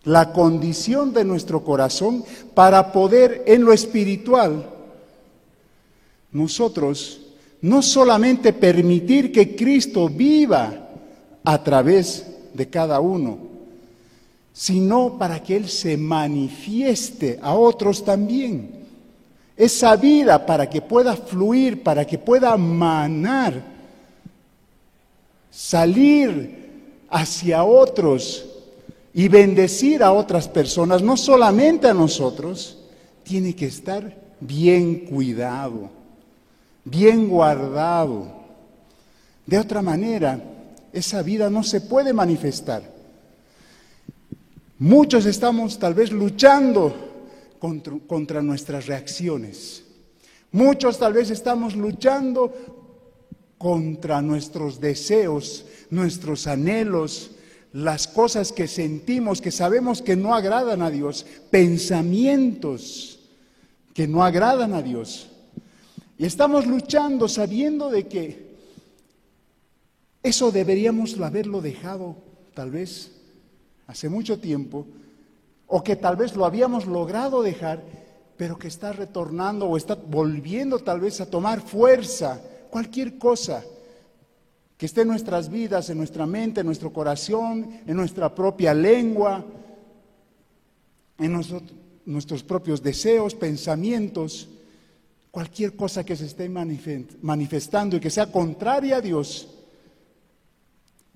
la 0.04 0.32
condición 0.32 1.12
de 1.12 1.24
nuestro 1.24 1.64
corazón 1.64 2.24
para 2.54 2.92
poder 2.92 3.44
en 3.46 3.64
lo 3.64 3.72
espiritual 3.72 4.78
nosotros 6.32 7.20
no 7.60 7.82
solamente 7.82 8.52
permitir 8.52 9.32
que 9.32 9.56
Cristo 9.56 10.08
viva 10.08 10.88
a 11.42 11.64
través 11.64 12.26
de 12.54 12.68
cada 12.68 13.00
uno, 13.00 13.38
sino 14.52 15.18
para 15.18 15.42
que 15.42 15.56
Él 15.56 15.68
se 15.68 15.96
manifieste 15.96 17.38
a 17.42 17.54
otros 17.54 18.04
también. 18.04 18.77
Esa 19.58 19.94
vida 19.96 20.46
para 20.46 20.70
que 20.70 20.80
pueda 20.80 21.14
fluir, 21.14 21.82
para 21.82 22.06
que 22.06 22.16
pueda 22.16 22.56
manar, 22.56 23.60
salir 25.50 27.04
hacia 27.10 27.62
otros 27.64 28.46
y 29.12 29.28
bendecir 29.28 30.02
a 30.02 30.12
otras 30.12 30.48
personas, 30.48 31.02
no 31.02 31.18
solamente 31.18 31.88
a 31.88 31.92
nosotros, 31.92 32.78
tiene 33.22 33.54
que 33.54 33.66
estar 33.66 34.16
bien 34.40 35.00
cuidado 35.00 35.98
bien 36.90 37.28
guardado. 37.28 38.26
De 39.46 39.58
otra 39.58 39.82
manera, 39.82 40.40
esa 40.92 41.22
vida 41.22 41.50
no 41.50 41.62
se 41.62 41.80
puede 41.80 42.12
manifestar. 42.12 42.82
Muchos 44.78 45.26
estamos 45.26 45.78
tal 45.78 45.94
vez 45.94 46.12
luchando 46.12 47.07
contra, 47.58 48.42
nuestras 48.42 48.86
reacciones. 48.86 49.84
Muchos 50.52 50.98
tal 50.98 51.12
vez 51.12 51.30
estamos 51.30 51.76
luchando 51.76 52.52
contra 53.58 54.22
nuestros 54.22 54.80
deseos, 54.80 55.66
nuestros 55.90 56.46
anhelos, 56.46 57.32
las 57.72 58.08
cosas 58.08 58.52
que 58.52 58.66
sentimos, 58.66 59.40
que 59.40 59.50
sabemos 59.50 60.00
que 60.00 60.16
no 60.16 60.34
agradan 60.34 60.82
a 60.82 60.90
Dios, 60.90 61.26
pensamientos 61.50 63.20
que 63.92 64.08
no 64.08 64.22
agradan 64.22 64.74
a 64.74 64.82
Dios. 64.82 65.28
Y 66.16 66.24
estamos 66.24 66.66
luchando 66.66 67.28
sabiendo 67.28 67.90
de 67.90 68.06
que 68.06 68.48
eso 70.22 70.50
deberíamos 70.50 71.18
haberlo 71.20 71.60
dejado 71.60 72.16
tal 72.54 72.70
vez 72.70 73.12
hace 73.86 74.08
mucho 74.08 74.38
tiempo, 74.38 74.86
o 75.68 75.84
que 75.84 75.96
tal 75.96 76.16
vez 76.16 76.34
lo 76.34 76.44
habíamos 76.44 76.86
logrado 76.86 77.42
dejar, 77.42 77.82
pero 78.36 78.58
que 78.58 78.68
está 78.68 78.92
retornando 78.92 79.66
o 79.66 79.76
está 79.76 79.94
volviendo 79.94 80.80
tal 80.80 81.00
vez 81.00 81.20
a 81.20 81.30
tomar 81.30 81.60
fuerza, 81.60 82.40
cualquier 82.70 83.18
cosa 83.18 83.64
que 84.76 84.86
esté 84.86 85.02
en 85.02 85.08
nuestras 85.08 85.48
vidas, 85.48 85.90
en 85.90 85.98
nuestra 85.98 86.26
mente, 86.26 86.60
en 86.60 86.66
nuestro 86.66 86.92
corazón, 86.92 87.80
en 87.86 87.96
nuestra 87.96 88.34
propia 88.34 88.72
lengua, 88.74 89.44
en 91.18 91.32
nuestros 92.04 92.42
propios 92.42 92.82
deseos, 92.82 93.34
pensamientos 93.34 94.48
cualquier 95.30 95.76
cosa 95.76 96.04
que 96.04 96.16
se 96.16 96.26
esté 96.26 96.48
manifestando 96.48 97.96
y 97.96 98.00
que 98.00 98.10
sea 98.10 98.32
contraria 98.32 98.96
a 98.96 99.00
Dios, 99.00 99.48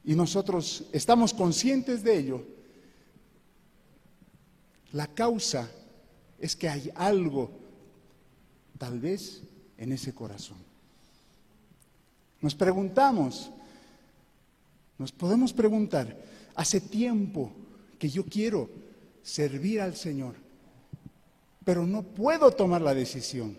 y 0.04 0.14
nosotros 0.14 0.84
estamos 0.92 1.32
conscientes 1.32 2.02
de 2.04 2.18
ello, 2.18 2.42
la 4.92 5.06
causa 5.06 5.70
es 6.38 6.56
que 6.56 6.68
hay 6.68 6.90
algo, 6.94 7.50
tal 8.78 9.00
vez, 9.00 9.42
en 9.78 9.92
ese 9.92 10.14
corazón. 10.14 10.58
Nos 12.40 12.54
preguntamos, 12.54 13.50
nos 14.98 15.12
podemos 15.12 15.52
preguntar, 15.52 16.16
hace 16.54 16.80
tiempo 16.80 17.52
que 17.98 18.08
yo 18.08 18.24
quiero 18.24 18.68
servir 19.22 19.80
al 19.80 19.96
Señor, 19.96 20.34
pero 21.64 21.86
no 21.86 22.02
puedo 22.02 22.50
tomar 22.50 22.82
la 22.82 22.94
decisión. 22.94 23.56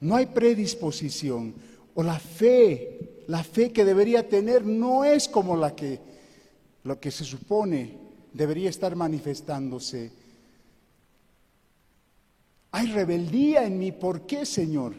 No 0.00 0.16
hay 0.16 0.26
predisposición. 0.26 1.54
O 1.94 2.02
la 2.02 2.18
fe, 2.18 3.24
la 3.26 3.42
fe 3.42 3.72
que 3.72 3.84
debería 3.84 4.28
tener 4.28 4.64
no 4.64 5.04
es 5.04 5.28
como 5.28 5.56
la 5.56 5.74
que, 5.74 5.98
lo 6.84 7.00
que 7.00 7.10
se 7.10 7.24
supone 7.24 7.98
debería 8.32 8.70
estar 8.70 8.94
manifestándose. 8.94 10.12
Hay 12.70 12.88
rebeldía 12.88 13.64
en 13.64 13.78
mí. 13.78 13.92
¿Por 13.92 14.22
qué, 14.22 14.44
Señor? 14.44 14.94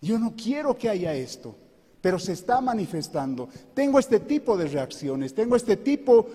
Yo 0.00 0.18
no 0.18 0.34
quiero 0.36 0.76
que 0.76 0.88
haya 0.88 1.14
esto, 1.14 1.56
pero 2.00 2.18
se 2.18 2.32
está 2.32 2.60
manifestando. 2.60 3.48
Tengo 3.74 3.98
este 3.98 4.20
tipo 4.20 4.56
de 4.56 4.68
reacciones, 4.68 5.34
tengo 5.34 5.56
este 5.56 5.76
tipo 5.76 6.28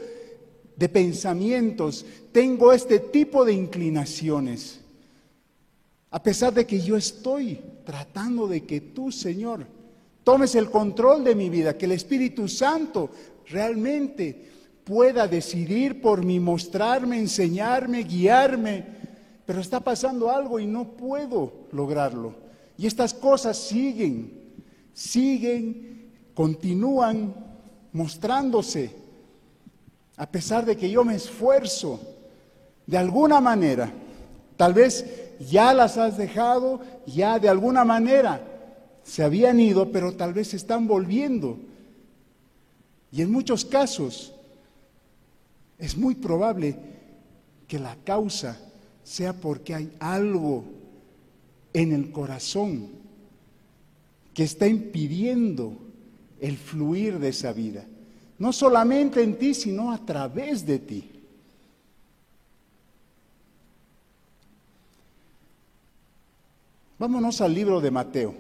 de 0.76 0.90
pensamientos, 0.90 2.06
tengo 2.32 2.74
este 2.74 3.00
tipo 3.00 3.46
de 3.46 3.54
inclinaciones. 3.54 4.80
A 6.10 6.22
pesar 6.22 6.54
de 6.54 6.66
que 6.66 6.82
yo 6.82 6.98
estoy 6.98 7.62
tratando 7.86 8.48
de 8.48 8.66
que 8.66 8.82
tú, 8.82 9.12
Señor, 9.12 9.66
tomes 10.24 10.56
el 10.56 10.70
control 10.70 11.24
de 11.24 11.36
mi 11.36 11.50
vida, 11.50 11.78
que 11.78 11.86
el 11.86 11.94
Espíritu 11.94 12.48
Santo 12.48 13.10
realmente 13.48 14.50
pueda 14.84 15.28
decidir 15.28 16.02
por 16.02 16.26
mí, 16.26 16.40
mostrarme, 16.40 17.18
enseñarme, 17.18 18.04
guiarme, 18.04 19.01
pero 19.52 19.60
está 19.60 19.82
pasando 19.82 20.32
algo 20.32 20.62
y 20.62 20.66
no 20.66 20.86
puedo 20.86 21.52
lograrlo. 21.74 22.34
Y 22.78 22.88
estas 22.88 23.14
cosas 23.14 23.58
siguen, 23.58 24.32
siguen, 24.94 26.10
continúan 26.34 27.36
mostrándose, 27.92 28.96
a 30.16 30.26
pesar 30.26 30.66
de 30.66 30.78
que 30.78 30.90
yo 30.90 31.04
me 31.04 31.16
esfuerzo 31.16 32.00
de 32.88 32.98
alguna 32.98 33.42
manera, 33.42 33.92
tal 34.56 34.74
vez 34.74 35.06
ya 35.42 35.74
las 35.74 35.98
has 35.98 36.16
dejado, 36.16 36.80
ya 37.06 37.38
de 37.38 37.50
alguna 37.50 37.84
manera 37.84 38.42
se 39.04 39.22
habían 39.22 39.60
ido, 39.60 39.92
pero 39.92 40.14
tal 40.14 40.32
vez 40.32 40.48
se 40.48 40.56
están 40.56 40.88
volviendo. 40.88 41.60
Y 43.12 43.22
en 43.22 43.30
muchos 43.30 43.66
casos 43.66 44.34
es 45.78 45.98
muy 45.98 46.16
probable 46.16 46.78
que 47.68 47.80
la 47.80 47.98
causa 48.06 48.58
sea 49.04 49.34
porque 49.34 49.76
hay 49.76 49.92
algo 50.00 50.64
en 51.74 51.92
el 51.92 52.12
corazón 52.12 52.90
que 54.34 54.44
está 54.44 54.68
impidiendo 54.68 55.78
el 56.40 56.58
fluir 56.58 57.20
de 57.20 57.30
esa 57.30 57.54
vida. 57.54 57.86
No 58.40 58.52
solamente 58.52 59.22
en 59.22 59.38
ti, 59.38 59.54
sino 59.54 59.92
a 59.92 60.04
través 60.04 60.66
de 60.66 60.80
ti. 60.80 61.12
Vámonos 66.98 67.42
al 67.42 67.54
libro 67.54 67.82
de 67.82 67.90
Mateo, 67.90 68.36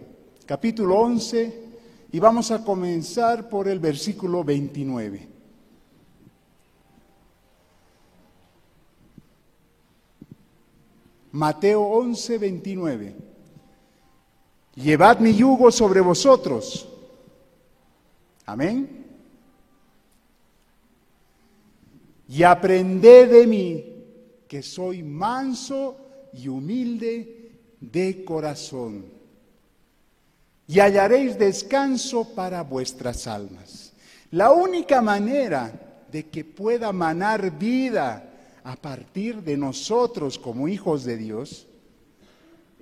capítulo 0.45 0.99
11, 0.99 1.63
y 2.11 2.19
vamos 2.19 2.51
a 2.51 2.63
comenzar 2.63 3.49
por 3.49 3.67
el 3.67 3.79
versículo 3.79 4.43
29. 4.43 5.30
Mateo 11.31 11.81
11, 11.81 12.37
29. 12.37 13.15
Llevad 14.75 15.19
mi 15.19 15.33
yugo 15.33 15.71
sobre 15.71 16.01
vosotros. 16.01 16.87
Amén. 18.45 19.05
Y 22.27 22.43
aprended 22.43 23.31
de 23.31 23.47
mí, 23.47 23.85
que 24.47 24.61
soy 24.61 25.03
manso 25.03 25.97
y 26.33 26.47
humilde 26.47 27.51
de 27.79 28.23
corazón, 28.23 29.05
y 30.67 30.79
hallaréis 30.79 31.37
descanso 31.37 32.33
para 32.33 32.63
vuestras 32.63 33.27
almas. 33.27 33.93
La 34.31 34.51
única 34.51 35.01
manera 35.01 36.05
de 36.09 36.29
que 36.29 36.45
pueda 36.45 36.93
manar 36.93 37.57
vida 37.57 38.30
a 38.63 38.75
partir 38.75 39.41
de 39.41 39.57
nosotros 39.57 40.37
como 40.37 40.67
hijos 40.67 41.03
de 41.03 41.17
Dios 41.17 41.67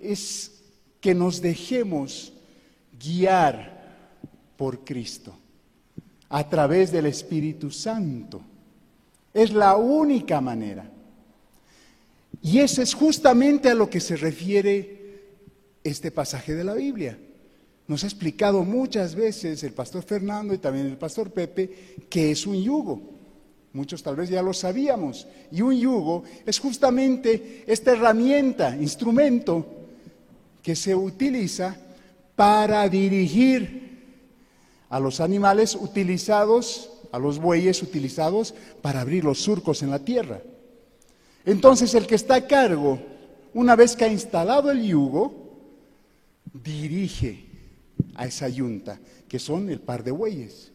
es 0.02 0.52
que 1.02 1.14
nos 1.14 1.42
dejemos 1.42 2.34
guiar 3.00 3.80
por 4.58 4.84
Cristo 4.84 5.34
a 6.30 6.48
través 6.48 6.92
del 6.92 7.06
Espíritu 7.06 7.72
Santo. 7.72 8.42
Es 9.34 9.52
la 9.52 9.76
única 9.76 10.42
manera. 10.42 10.90
Y 12.42 12.60
eso 12.60 12.82
es 12.82 12.94
justamente 12.94 13.70
a 13.70 13.76
lo 13.76 13.90
que 13.90 14.00
se 14.00 14.16
refiere 14.16 15.00
este 15.84 16.12
pasaje 16.12 16.56
de 16.56 16.64
la 16.64 16.74
Biblia. 16.74 17.18
Nos 17.88 18.04
ha 18.04 18.08
explicado 18.08 18.64
muchas 18.64 19.16
veces 19.16 19.64
el 19.64 19.74
pastor 19.74 20.04
Fernando 20.04 20.54
y 20.54 20.60
también 20.60 20.86
el 20.86 20.98
pastor 20.98 21.32
Pepe 21.32 21.98
qué 22.10 22.32
es 22.32 22.46
un 22.46 22.62
yugo. 22.62 23.19
Muchos 23.74 24.02
tal 24.02 24.16
vez 24.16 24.30
ya 24.30 24.42
lo 24.42 24.54
sabíamos. 24.54 25.28
Y 25.52 25.62
un 25.62 25.78
yugo 25.78 26.24
es 26.46 26.60
justamente 26.60 27.64
esta 27.68 27.92
herramienta, 27.92 28.76
instrumento 28.76 29.66
que 30.64 30.76
se 30.76 30.96
utiliza 30.96 31.78
para 32.36 32.88
dirigir 32.90 33.90
a 34.90 35.00
los 35.00 35.20
animales 35.20 35.76
utilizados, 35.76 36.90
a 37.12 37.20
los 37.20 37.40
bueyes 37.40 37.84
utilizados 37.84 38.56
para 38.82 39.02
abrir 39.02 39.24
los 39.24 39.40
surcos 39.40 39.84
en 39.84 39.92
la 39.92 40.00
tierra. 40.00 40.42
Entonces 41.46 41.94
el 41.94 42.08
que 42.08 42.16
está 42.16 42.36
a 42.36 42.48
cargo, 42.48 43.00
una 43.54 43.76
vez 43.76 43.96
que 43.96 44.06
ha 44.06 44.12
instalado 44.12 44.72
el 44.72 44.84
yugo, 44.84 45.34
dirige 46.54 47.46
a 48.16 48.26
esa 48.26 48.50
yunta, 48.50 49.00
que 49.28 49.40
son 49.40 49.70
el 49.70 49.80
par 49.80 50.04
de 50.04 50.12
bueyes. 50.12 50.72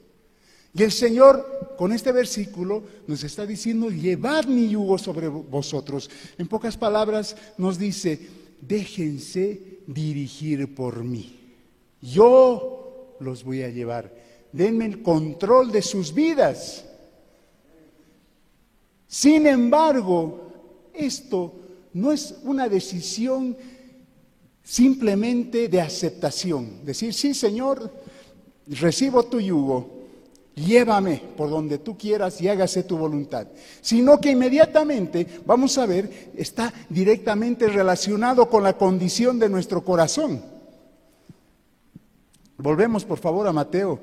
Y 0.75 0.83
el 0.83 0.91
Señor 0.91 1.77
con 1.79 1.93
este 1.93 2.11
versículo 2.11 2.83
nos 3.07 3.23
está 3.23 3.47
diciendo, 3.47 3.91
llevad 3.91 4.47
mi 4.47 4.69
yugo 4.69 4.99
sobre 4.99 5.29
vosotros. 5.29 6.11
En 6.37 6.49
pocas 6.49 6.77
palabras 6.77 7.37
nos 7.57 7.79
dice, 7.79 8.19
déjense 8.61 9.79
dirigir 9.87 10.75
por 10.75 11.05
mí. 11.05 11.39
Yo 12.03 13.17
los 13.21 13.45
voy 13.45 13.63
a 13.63 13.71
llevar. 13.71 14.13
Denme 14.53 14.87
el 14.87 15.03
control 15.03 15.71
de 15.71 15.83
sus 15.83 16.13
vidas. 16.13 16.85
Sin 19.07 19.47
embargo, 19.47 20.51
esto 20.93 21.55
no 21.93 22.11
es 22.11 22.35
una 22.43 22.69
decisión 22.69 23.57
simplemente 24.63 25.69
de 25.69 25.81
aceptación. 25.81 26.85
Decir, 26.85 27.15
sí, 27.15 27.33
Señor, 27.33 27.93
recibo 28.67 29.25
tu 29.25 29.41
yugo, 29.41 29.94
llévame 30.55 31.23
por 31.37 31.51
donde 31.51 31.79
tú 31.79 31.97
quieras 31.97 32.41
y 32.41 32.49
hágase 32.49 32.85
tu 32.85 32.97
voluntad. 32.97 33.47
Sino 33.81 34.21
que 34.21 34.31
inmediatamente, 34.31 35.27
vamos 35.45 35.77
a 35.79 35.87
ver, 35.87 36.33
está 36.37 36.73
directamente 36.89 37.69
relacionado 37.69 38.49
con 38.49 38.63
la 38.63 38.77
condición 38.77 39.39
de 39.39 39.49
nuestro 39.49 39.85
corazón. 39.85 40.43
Volvemos 42.57 43.05
por 43.05 43.19
favor 43.19 43.47
a 43.47 43.53
Mateo 43.53 44.01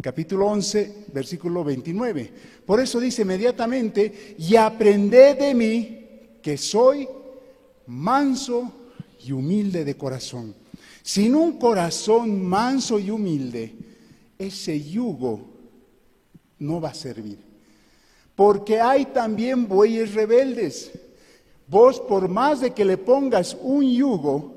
capítulo 0.00 0.46
11, 0.46 1.06
versículo 1.12 1.64
29. 1.64 2.32
Por 2.64 2.80
eso 2.80 3.00
dice 3.00 3.22
inmediatamente, 3.22 4.36
y 4.38 4.56
aprended 4.56 5.38
de 5.38 5.54
mí 5.54 6.06
que 6.42 6.56
soy 6.56 7.08
manso 7.86 8.72
y 9.24 9.32
humilde 9.32 9.84
de 9.84 9.96
corazón. 9.96 10.54
Sin 11.02 11.34
un 11.34 11.58
corazón 11.58 12.44
manso 12.44 12.98
y 12.98 13.10
humilde, 13.10 13.74
ese 14.38 14.80
yugo 14.80 15.57
no 16.58 16.80
va 16.80 16.90
a 16.90 16.94
servir. 16.94 17.38
Porque 18.34 18.80
hay 18.80 19.06
también 19.06 19.66
bueyes 19.66 20.14
rebeldes. 20.14 20.92
Vos, 21.66 22.00
por 22.00 22.28
más 22.28 22.60
de 22.60 22.70
que 22.70 22.84
le 22.84 22.96
pongas 22.96 23.56
un 23.60 23.84
yugo, 23.90 24.54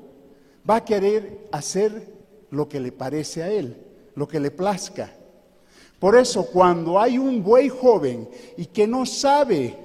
va 0.68 0.76
a 0.76 0.84
querer 0.84 1.48
hacer 1.50 2.06
lo 2.50 2.68
que 2.68 2.80
le 2.80 2.92
parece 2.92 3.42
a 3.42 3.50
él, 3.50 3.76
lo 4.14 4.28
que 4.28 4.40
le 4.40 4.50
plazca. 4.50 5.12
Por 5.98 6.16
eso, 6.16 6.46
cuando 6.46 6.98
hay 6.98 7.18
un 7.18 7.42
buey 7.42 7.68
joven 7.68 8.28
y 8.56 8.66
que 8.66 8.86
no 8.86 9.06
sabe 9.06 9.76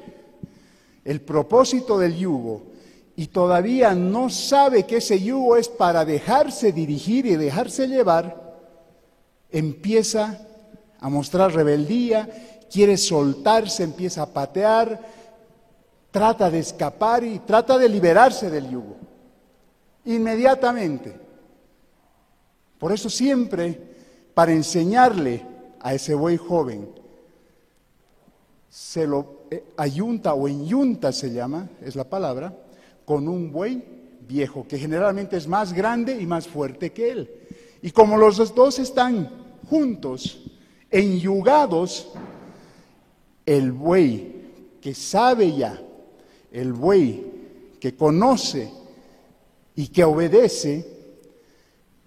el 1.03 1.21
propósito 1.21 1.97
del 1.97 2.15
yugo 2.15 2.63
y 3.15 3.27
todavía 3.27 3.93
no 3.93 4.29
sabe 4.29 4.85
que 4.85 4.97
ese 4.97 5.19
yugo 5.19 5.57
es 5.57 5.69
para 5.69 6.05
dejarse 6.05 6.71
dirigir 6.71 7.25
y 7.25 7.35
dejarse 7.35 7.87
llevar, 7.87 8.57
empieza 9.51 10.46
a 10.99 11.09
mostrar 11.09 11.53
rebeldía, 11.53 12.29
quiere 12.71 12.97
soltarse, 12.97 13.83
empieza 13.83 14.23
a 14.23 14.33
patear, 14.33 14.99
trata 16.11 16.49
de 16.49 16.59
escapar 16.59 17.23
y 17.23 17.39
trata 17.39 17.77
de 17.77 17.89
liberarse 17.89 18.49
del 18.49 18.69
yugo. 18.69 18.95
Inmediatamente. 20.05 21.19
Por 22.79 22.91
eso 22.91 23.09
siempre, 23.09 23.79
para 24.33 24.51
enseñarle 24.51 25.45
a 25.79 25.93
ese 25.93 26.13
buey 26.13 26.37
joven, 26.37 26.89
se 28.69 29.07
lo 29.07 29.43
eh, 29.49 29.63
ayunta 29.77 30.33
o 30.33 30.47
enyunta 30.47 31.11
se 31.11 31.31
llama, 31.31 31.69
es 31.81 31.95
la 31.95 32.03
palabra, 32.03 32.53
con 33.05 33.27
un 33.27 33.51
buey 33.51 33.83
viejo, 34.27 34.67
que 34.67 34.77
generalmente 34.77 35.37
es 35.37 35.47
más 35.47 35.73
grande 35.73 36.19
y 36.19 36.25
más 36.25 36.47
fuerte 36.47 36.91
que 36.91 37.09
él. 37.09 37.31
Y 37.81 37.91
como 37.91 38.17
los 38.17 38.53
dos 38.53 38.79
están 38.79 39.29
juntos, 39.69 40.43
enyugados, 40.91 42.09
el 43.45 43.71
buey 43.71 44.35
que 44.81 44.93
sabe 44.93 45.55
ya, 45.55 45.81
el 46.51 46.73
buey 46.73 47.25
que 47.79 47.95
conoce 47.95 48.71
y 49.75 49.87
que 49.87 50.03
obedece, 50.03 50.85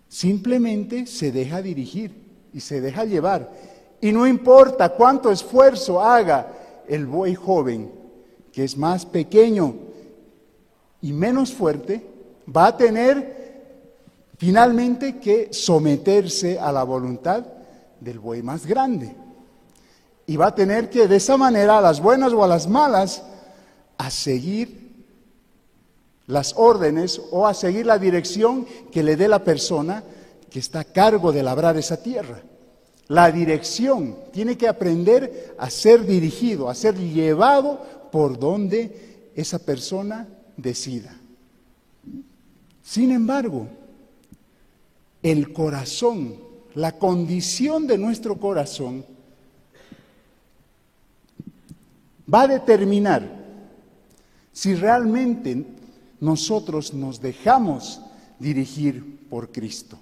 simplemente 0.08 1.06
se 1.06 1.30
deja 1.30 1.62
dirigir 1.62 2.12
y 2.52 2.60
se 2.60 2.80
deja 2.80 3.04
llevar. 3.04 3.50
Y 4.00 4.12
no 4.12 4.26
importa 4.26 4.90
cuánto 4.90 5.30
esfuerzo 5.30 6.00
haga 6.00 6.52
el 6.88 7.06
buey 7.06 7.34
joven, 7.34 7.90
que 8.52 8.64
es 8.64 8.76
más 8.76 9.06
pequeño 9.06 9.74
y 11.00 11.12
menos 11.12 11.52
fuerte, 11.52 12.04
va 12.54 12.68
a 12.68 12.76
tener 12.76 13.40
finalmente 14.36 15.18
que 15.18 15.52
someterse 15.52 16.58
a 16.58 16.72
la 16.72 16.82
voluntad 16.82 17.44
del 18.00 18.18
buey 18.18 18.42
más 18.42 18.66
grande. 18.66 19.14
Y 20.26 20.36
va 20.36 20.48
a 20.48 20.54
tener 20.54 20.90
que 20.90 21.08
de 21.08 21.16
esa 21.16 21.36
manera, 21.36 21.78
a 21.78 21.80
las 21.80 22.00
buenas 22.00 22.32
o 22.32 22.42
a 22.42 22.48
las 22.48 22.68
malas, 22.68 23.22
a 23.98 24.10
seguir 24.10 24.90
las 26.26 26.54
órdenes 26.56 27.20
o 27.32 27.46
a 27.46 27.54
seguir 27.54 27.86
la 27.86 27.98
dirección 27.98 28.66
que 28.92 29.02
le 29.02 29.16
dé 29.16 29.28
la 29.28 29.44
persona 29.44 30.02
que 30.48 30.60
está 30.60 30.80
a 30.80 30.84
cargo 30.84 31.32
de 31.32 31.42
labrar 31.42 31.76
esa 31.76 32.02
tierra. 32.02 32.40
La 33.08 33.30
dirección 33.32 34.16
tiene 34.32 34.56
que 34.56 34.68
aprender 34.68 35.56
a 35.58 35.68
ser 35.68 36.06
dirigido, 36.06 36.68
a 36.68 36.74
ser 36.74 36.96
llevado 36.96 37.80
por 38.12 38.38
donde 38.38 39.30
esa 39.34 39.58
persona 39.58 40.28
decida. 40.56 41.16
Sin 42.82 43.10
embargo, 43.10 43.66
el 45.22 45.52
corazón, 45.52 46.36
la 46.74 46.92
condición 46.92 47.86
de 47.86 47.98
nuestro 47.98 48.36
corazón, 48.36 49.04
va 52.32 52.42
a 52.42 52.48
determinar 52.48 53.40
si 54.52 54.74
realmente 54.74 55.64
nosotros 56.20 56.92
nos 56.92 57.20
dejamos 57.20 58.00
dirigir 58.38 59.26
por 59.28 59.50
Cristo. 59.50 59.98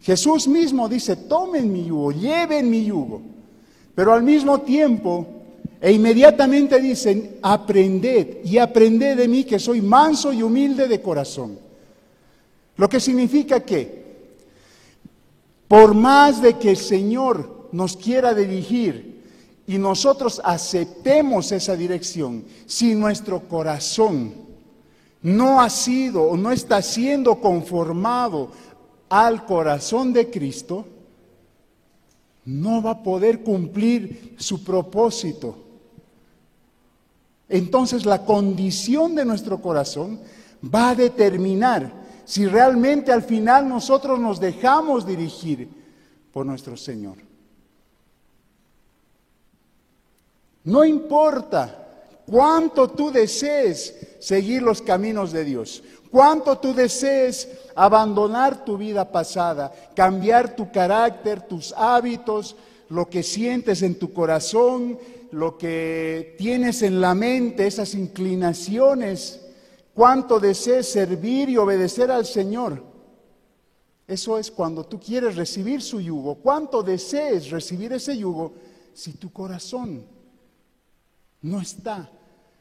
Jesús 0.00 0.46
mismo 0.46 0.88
dice, 0.88 1.16
tomen 1.16 1.72
mi 1.72 1.86
yugo, 1.86 2.12
lleven 2.12 2.70
mi 2.70 2.84
yugo. 2.84 3.22
Pero 3.94 4.12
al 4.12 4.22
mismo 4.22 4.60
tiempo, 4.60 5.26
e 5.80 5.92
inmediatamente 5.92 6.80
dicen, 6.80 7.38
aprended 7.42 8.44
y 8.44 8.58
aprended 8.58 9.16
de 9.16 9.26
mí 9.26 9.44
que 9.44 9.58
soy 9.58 9.80
manso 9.80 10.32
y 10.32 10.42
humilde 10.42 10.86
de 10.86 11.00
corazón. 11.00 11.58
Lo 12.76 12.88
que 12.88 13.00
significa 13.00 13.60
que, 13.60 14.05
por 15.68 15.94
más 15.94 16.40
de 16.40 16.58
que 16.58 16.70
el 16.70 16.76
Señor 16.76 17.68
nos 17.72 17.96
quiera 17.96 18.34
dirigir 18.34 19.22
y 19.66 19.78
nosotros 19.78 20.40
aceptemos 20.44 21.50
esa 21.50 21.74
dirección, 21.76 22.44
si 22.66 22.94
nuestro 22.94 23.48
corazón 23.48 24.34
no 25.22 25.60
ha 25.60 25.68
sido 25.68 26.22
o 26.22 26.36
no 26.36 26.52
está 26.52 26.80
siendo 26.82 27.40
conformado 27.40 28.52
al 29.08 29.44
corazón 29.44 30.12
de 30.12 30.30
Cristo, 30.30 30.86
no 32.44 32.80
va 32.80 32.92
a 32.92 33.02
poder 33.02 33.42
cumplir 33.42 34.36
su 34.38 34.62
propósito. 34.62 35.56
Entonces 37.48 38.06
la 38.06 38.24
condición 38.24 39.16
de 39.16 39.24
nuestro 39.24 39.60
corazón 39.60 40.20
va 40.62 40.90
a 40.90 40.94
determinar 40.94 42.05
si 42.26 42.44
realmente 42.44 43.12
al 43.12 43.22
final 43.22 43.68
nosotros 43.68 44.18
nos 44.18 44.40
dejamos 44.40 45.06
dirigir 45.06 45.68
por 46.32 46.44
nuestro 46.44 46.76
Señor. 46.76 47.16
No 50.64 50.84
importa 50.84 51.86
cuánto 52.26 52.88
tú 52.90 53.12
desees 53.12 53.94
seguir 54.18 54.60
los 54.60 54.82
caminos 54.82 55.30
de 55.30 55.44
Dios, 55.44 55.84
cuánto 56.10 56.58
tú 56.58 56.74
desees 56.74 57.48
abandonar 57.76 58.64
tu 58.64 58.76
vida 58.76 59.12
pasada, 59.12 59.72
cambiar 59.94 60.56
tu 60.56 60.72
carácter, 60.72 61.42
tus 61.42 61.72
hábitos, 61.74 62.56
lo 62.88 63.08
que 63.08 63.22
sientes 63.22 63.82
en 63.82 63.96
tu 63.96 64.12
corazón, 64.12 64.98
lo 65.30 65.56
que 65.56 66.34
tienes 66.38 66.82
en 66.82 67.00
la 67.00 67.14
mente, 67.14 67.68
esas 67.68 67.94
inclinaciones, 67.94 69.45
cuánto 69.96 70.38
desees 70.38 70.92
servir 70.92 71.48
y 71.48 71.56
obedecer 71.56 72.10
al 72.10 72.26
Señor. 72.26 72.84
Eso 74.06 74.38
es 74.38 74.50
cuando 74.50 74.84
tú 74.84 75.00
quieres 75.00 75.34
recibir 75.34 75.80
su 75.80 76.00
yugo. 76.00 76.36
¿Cuánto 76.36 76.82
desees 76.82 77.50
recibir 77.50 77.94
ese 77.94 78.16
yugo 78.16 78.52
si 78.92 79.14
tu 79.14 79.32
corazón 79.32 80.04
no 81.40 81.60
está 81.62 82.10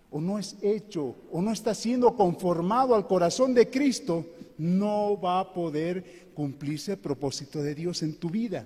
o 0.09 0.21
no 0.21 0.39
es 0.39 0.55
hecho 0.61 1.13
o 1.29 1.41
no 1.41 1.51
está 1.51 1.75
siendo 1.75 2.15
conformado 2.15 2.95
al 2.95 3.05
corazón 3.05 3.53
de 3.53 3.69
Cristo? 3.69 4.25
No 4.57 5.19
va 5.19 5.41
a 5.41 5.53
poder 5.53 6.31
cumplirse 6.33 6.93
el 6.93 6.99
propósito 6.99 7.61
de 7.61 7.75
Dios 7.75 8.01
en 8.01 8.15
tu 8.15 8.29
vida. 8.29 8.65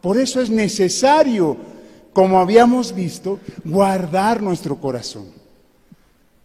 Por 0.00 0.16
eso 0.16 0.40
es 0.40 0.48
necesario, 0.48 1.54
como 2.14 2.40
habíamos 2.40 2.94
visto, 2.94 3.38
guardar 3.62 4.42
nuestro 4.42 4.80
corazón. 4.80 5.39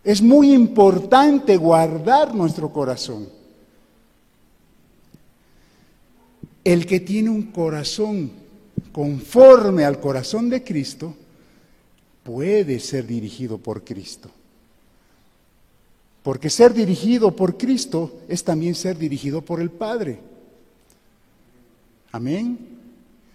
Es 0.06 0.22
muy 0.22 0.54
importante 0.54 1.58
guardar 1.58 2.36
nuestro 2.36 2.72
corazón. 2.72 3.28
El 6.64 6.86
que 6.86 7.00
tiene 7.00 7.32
un 7.32 7.52
corazón 7.52 8.32
conforme 8.92 9.84
al 9.84 10.00
corazón 10.00 10.48
de 10.50 10.64
Cristo 10.64 11.16
puede 12.24 12.80
ser 12.80 13.08
dirigido 13.08 13.58
por 13.58 13.84
Cristo. 13.84 14.30
Porque 16.22 16.52
ser 16.52 16.74
dirigido 16.74 17.36
por 17.36 17.58
Cristo 17.58 18.20
es 18.28 18.44
también 18.44 18.76
ser 18.76 19.00
dirigido 19.00 19.42
por 19.42 19.60
el 19.60 19.72
Padre. 19.72 20.20
Amén. 22.12 22.60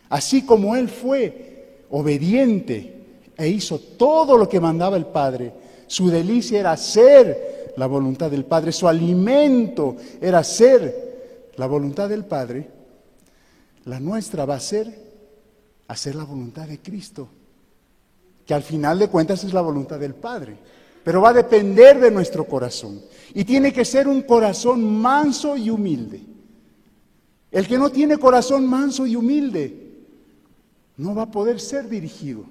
Así 0.09 0.43
como 0.43 0.77
Él 0.77 0.89
fue 0.89 1.85
obediente 1.91 2.95
e 3.37 3.49
hizo 3.49 3.81
todo 3.81 4.37
lo 4.37 4.49
que 4.49 4.61
mandaba 4.61 4.97
el 4.97 5.07
Padre, 5.07 5.53
su 5.91 6.09
delicia 6.09 6.61
era 6.61 6.73
hacer 6.73 7.73
la 7.77 7.87
voluntad 7.87 8.31
del 8.31 8.45
Padre, 8.45 8.73
su 8.73 8.87
alimento 8.87 9.97
era 10.21 10.39
hacer 10.39 11.51
la 11.57 11.67
voluntad 11.67 12.09
del 12.09 12.25
Padre 12.25 12.81
la 13.85 13.99
nuestra 13.99 14.45
va 14.45 14.57
a 14.57 14.61
ser 14.61 15.11
hacer 15.89 16.15
la 16.15 16.25
voluntad 16.25 16.69
de 16.69 16.79
Cristo, 16.79 17.29
que 18.47 18.55
al 18.55 18.63
final 18.63 18.99
de 18.99 19.09
cuentas 19.09 19.43
es 19.43 19.53
la 19.53 19.61
voluntad 19.61 19.99
del 19.99 20.15
Padre, 20.15 20.57
pero 21.03 21.21
va 21.21 21.31
a 21.31 21.35
depender 21.35 21.99
de 21.99 22.13
nuestro 22.13 22.45
corazón. 22.45 23.03
Y 23.35 23.45
tiene 23.45 23.73
que 23.73 23.85
ser 23.85 24.07
un 24.07 24.23
corazón 24.23 24.85
manso 24.85 25.57
y 25.57 25.71
humilde. 25.71 26.23
El 27.51 27.67
que 27.67 27.79
no 27.79 27.91
tiene 27.91 28.19
corazón 28.19 28.67
manso 28.67 29.05
y 29.07 29.17
humilde 29.17 30.05
no 30.97 31.15
va 31.15 31.23
a 31.23 31.31
poder 31.31 31.59
ser 31.59 31.89
dirigido. 31.89 32.45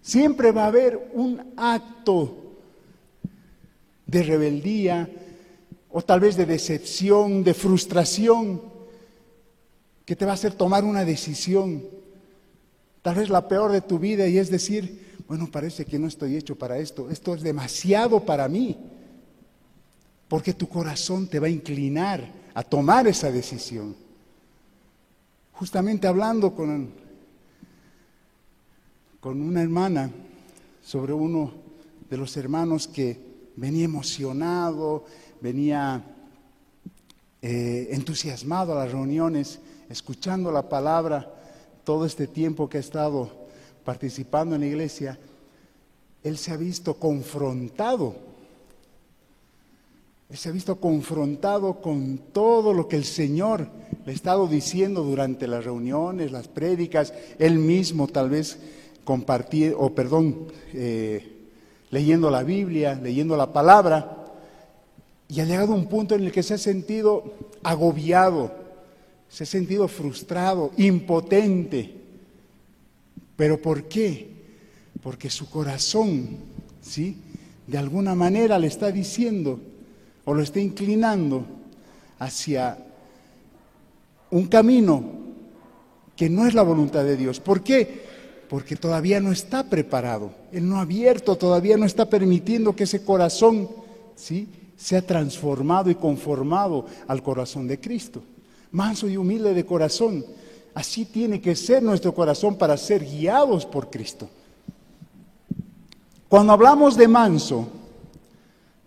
Siempre 0.00 0.50
va 0.50 0.64
a 0.64 0.68
haber 0.68 1.12
un 1.14 1.52
acto 1.56 2.41
de 4.12 4.22
rebeldía 4.22 5.08
o 5.88 6.02
tal 6.02 6.20
vez 6.20 6.36
de 6.36 6.44
decepción, 6.44 7.42
de 7.42 7.54
frustración, 7.54 8.60
que 10.04 10.14
te 10.14 10.26
va 10.26 10.32
a 10.32 10.34
hacer 10.34 10.52
tomar 10.52 10.84
una 10.84 11.04
decisión, 11.04 11.82
tal 13.00 13.16
vez 13.16 13.30
la 13.30 13.48
peor 13.48 13.72
de 13.72 13.80
tu 13.80 13.98
vida, 13.98 14.28
y 14.28 14.36
es 14.36 14.50
decir, 14.50 15.16
bueno, 15.26 15.50
parece 15.50 15.86
que 15.86 15.98
no 15.98 16.08
estoy 16.08 16.36
hecho 16.36 16.56
para 16.56 16.78
esto, 16.78 17.10
esto 17.10 17.34
es 17.34 17.42
demasiado 17.42 18.20
para 18.20 18.48
mí, 18.48 18.76
porque 20.28 20.52
tu 20.52 20.68
corazón 20.68 21.26
te 21.26 21.40
va 21.40 21.46
a 21.46 21.50
inclinar 21.50 22.26
a 22.52 22.62
tomar 22.62 23.06
esa 23.06 23.30
decisión. 23.30 23.96
Justamente 25.52 26.06
hablando 26.06 26.54
con, 26.54 26.90
con 29.20 29.40
una 29.40 29.62
hermana 29.62 30.10
sobre 30.82 31.14
uno 31.14 31.52
de 32.10 32.16
los 32.16 32.36
hermanos 32.36 32.88
que 32.88 33.31
venía 33.56 33.84
emocionado, 33.84 35.04
venía 35.40 36.02
eh, 37.40 37.88
entusiasmado 37.90 38.72
a 38.72 38.84
las 38.84 38.92
reuniones, 38.92 39.58
escuchando 39.88 40.52
la 40.52 40.68
palabra 40.68 41.34
todo 41.84 42.06
este 42.06 42.26
tiempo 42.26 42.68
que 42.68 42.78
ha 42.78 42.80
estado 42.80 43.30
participando 43.84 44.54
en 44.54 44.60
la 44.60 44.68
iglesia, 44.68 45.18
él 46.22 46.38
se 46.38 46.52
ha 46.52 46.56
visto 46.56 46.94
confrontado. 46.94 48.14
Él 50.30 50.38
se 50.38 50.48
ha 50.48 50.52
visto 50.52 50.76
confrontado 50.80 51.82
con 51.82 52.18
todo 52.32 52.72
lo 52.72 52.88
que 52.88 52.96
el 52.96 53.04
Señor 53.04 53.68
le 54.06 54.12
ha 54.12 54.14
estado 54.14 54.46
diciendo 54.46 55.02
durante 55.02 55.46
las 55.46 55.64
reuniones, 55.64 56.32
las 56.32 56.48
prédicas, 56.48 57.12
él 57.38 57.58
mismo 57.58 58.06
tal 58.06 58.30
vez 58.30 58.58
compartir, 59.04 59.74
o 59.76 59.94
perdón, 59.94 60.46
eh, 60.72 61.31
leyendo 61.92 62.30
la 62.30 62.42
Biblia, 62.42 62.98
leyendo 63.00 63.36
la 63.36 63.52
palabra, 63.52 64.16
y 65.28 65.40
ha 65.40 65.44
llegado 65.44 65.74
un 65.74 65.86
punto 65.86 66.14
en 66.14 66.24
el 66.24 66.32
que 66.32 66.42
se 66.42 66.54
ha 66.54 66.58
sentido 66.58 67.34
agobiado, 67.62 68.50
se 69.28 69.44
ha 69.44 69.46
sentido 69.46 69.86
frustrado, 69.88 70.72
impotente. 70.78 71.94
¿Pero 73.36 73.60
por 73.60 73.84
qué? 73.84 74.30
Porque 75.02 75.30
su 75.30 75.48
corazón, 75.48 76.38
¿sí? 76.80 77.18
De 77.66 77.78
alguna 77.78 78.14
manera 78.14 78.58
le 78.58 78.66
está 78.66 78.90
diciendo 78.90 79.60
o 80.24 80.34
lo 80.34 80.42
está 80.42 80.60
inclinando 80.60 81.44
hacia 82.18 82.78
un 84.30 84.46
camino 84.46 85.04
que 86.16 86.30
no 86.30 86.46
es 86.46 86.54
la 86.54 86.62
voluntad 86.62 87.04
de 87.04 87.16
Dios. 87.18 87.38
¿Por 87.38 87.62
qué? 87.62 88.11
Porque 88.52 88.76
todavía 88.76 89.18
no 89.18 89.32
está 89.32 89.64
preparado. 89.64 90.30
Él 90.52 90.68
no 90.68 90.78
abierto, 90.78 91.36
todavía 91.36 91.78
no 91.78 91.86
está 91.86 92.04
permitiendo 92.04 92.76
que 92.76 92.84
ese 92.84 93.02
corazón, 93.02 93.70
¿sí? 94.14 94.46
sea 94.76 95.00
transformado 95.00 95.88
y 95.88 95.94
conformado 95.94 96.84
al 97.08 97.22
corazón 97.22 97.66
de 97.66 97.80
Cristo 97.80 98.22
manso 98.72 99.06
y 99.08 99.16
humilde 99.16 99.54
de 99.54 99.64
corazón. 99.64 100.24
Así 100.74 101.04
tiene 101.04 101.40
que 101.40 101.54
ser 101.54 101.82
nuestro 101.82 102.14
corazón 102.14 102.56
para 102.56 102.76
ser 102.76 103.04
guiados 103.04 103.64
por 103.64 103.90
Cristo. 103.90 104.28
Cuando 106.28 106.54
hablamos 106.54 106.96
de 106.96 107.06
manso, 107.06 107.68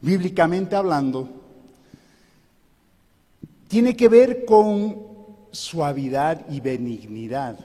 bíblicamente 0.01 0.76
hablando, 0.76 1.30
tiene 3.68 3.95
que 3.95 4.09
ver 4.09 4.45
con 4.45 4.97
suavidad 5.51 6.43
y 6.49 6.59
benignidad. 6.59 7.59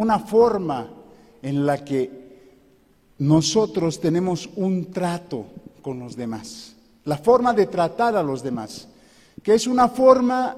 Una 0.00 0.18
forma 0.18 0.88
en 1.42 1.66
la 1.66 1.84
que 1.84 2.10
nosotros 3.18 4.00
tenemos 4.00 4.48
un 4.56 4.90
trato 4.90 5.44
con 5.82 5.98
los 5.98 6.16
demás. 6.16 6.74
La 7.04 7.18
forma 7.18 7.52
de 7.52 7.66
tratar 7.66 8.16
a 8.16 8.22
los 8.22 8.42
demás, 8.42 8.88
que 9.42 9.52
es 9.52 9.66
una 9.66 9.88
forma 9.88 10.56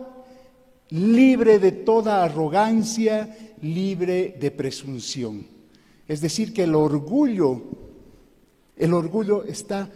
libre 0.90 1.58
de 1.58 1.72
toda 1.72 2.22
arrogancia, 2.22 3.36
libre 3.62 4.36
de 4.38 4.52
presunción. 4.52 5.44
Es 6.06 6.20
decir, 6.20 6.54
que 6.54 6.62
el 6.62 6.76
orgullo, 6.76 7.62
el 8.76 8.94
orgullo 8.94 9.42
está 9.42 9.90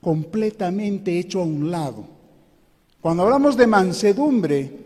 completamente 0.00 1.18
hecho 1.18 1.40
a 1.40 1.44
un 1.44 1.68
lado. 1.68 2.04
Cuando 3.00 3.24
hablamos 3.24 3.56
de 3.56 3.66
mansedumbre, 3.66 4.83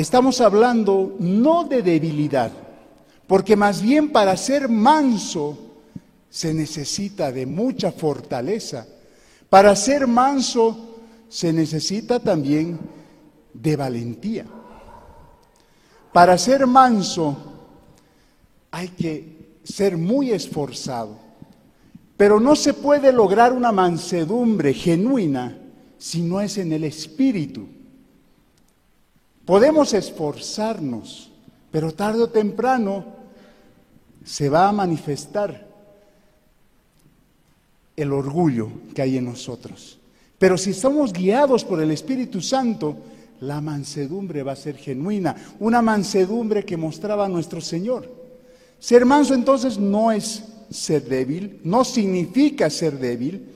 estamos 0.00 0.40
hablando 0.40 1.16
no 1.18 1.64
de 1.64 1.82
debilidad, 1.82 2.52
porque 3.26 3.56
más 3.56 3.82
bien 3.82 4.10
para 4.10 4.36
ser 4.36 4.68
manso 4.68 5.58
se 6.30 6.54
necesita 6.54 7.32
de 7.32 7.46
mucha 7.46 7.92
fortaleza. 7.92 8.86
Para 9.48 9.74
ser 9.74 10.06
manso 10.06 10.96
se 11.28 11.52
necesita 11.52 12.20
también 12.20 12.78
de 13.52 13.76
valentía. 13.76 14.46
Para 16.12 16.38
ser 16.38 16.66
manso 16.66 17.36
hay 18.70 18.88
que 18.88 19.58
ser 19.64 19.96
muy 19.96 20.30
esforzado, 20.30 21.18
pero 22.16 22.40
no 22.40 22.56
se 22.56 22.74
puede 22.74 23.12
lograr 23.12 23.52
una 23.52 23.72
mansedumbre 23.72 24.72
genuina 24.72 25.58
si 25.98 26.22
no 26.22 26.40
es 26.40 26.58
en 26.58 26.72
el 26.72 26.84
espíritu. 26.84 27.79
Podemos 29.50 29.94
esforzarnos, 29.94 31.28
pero 31.72 31.90
tarde 31.90 32.22
o 32.22 32.28
temprano 32.30 33.04
se 34.22 34.48
va 34.48 34.68
a 34.68 34.72
manifestar 34.72 35.66
el 37.96 38.12
orgullo 38.12 38.70
que 38.94 39.02
hay 39.02 39.16
en 39.16 39.24
nosotros. 39.24 39.98
Pero 40.38 40.56
si 40.56 40.72
somos 40.72 41.12
guiados 41.12 41.64
por 41.64 41.80
el 41.80 41.90
Espíritu 41.90 42.40
Santo, 42.40 42.96
la 43.40 43.60
mansedumbre 43.60 44.44
va 44.44 44.52
a 44.52 44.54
ser 44.54 44.76
genuina, 44.76 45.34
una 45.58 45.82
mansedumbre 45.82 46.64
que 46.64 46.76
mostraba 46.76 47.28
nuestro 47.28 47.60
Señor. 47.60 48.08
Ser 48.78 49.04
manso 49.04 49.34
entonces 49.34 49.78
no 49.78 50.12
es 50.12 50.44
ser 50.70 51.02
débil, 51.02 51.58
no 51.64 51.84
significa 51.84 52.70
ser 52.70 53.00
débil. 53.00 53.48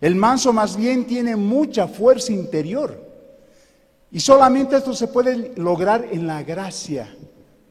El 0.00 0.16
manso 0.16 0.52
más 0.52 0.76
bien 0.76 1.04
tiene 1.04 1.36
mucha 1.36 1.86
fuerza 1.86 2.32
interior. 2.32 3.05
Y 4.10 4.20
solamente 4.20 4.76
esto 4.76 4.94
se 4.94 5.08
puede 5.08 5.52
lograr 5.56 6.06
en 6.10 6.26
la 6.26 6.42
gracia 6.42 7.14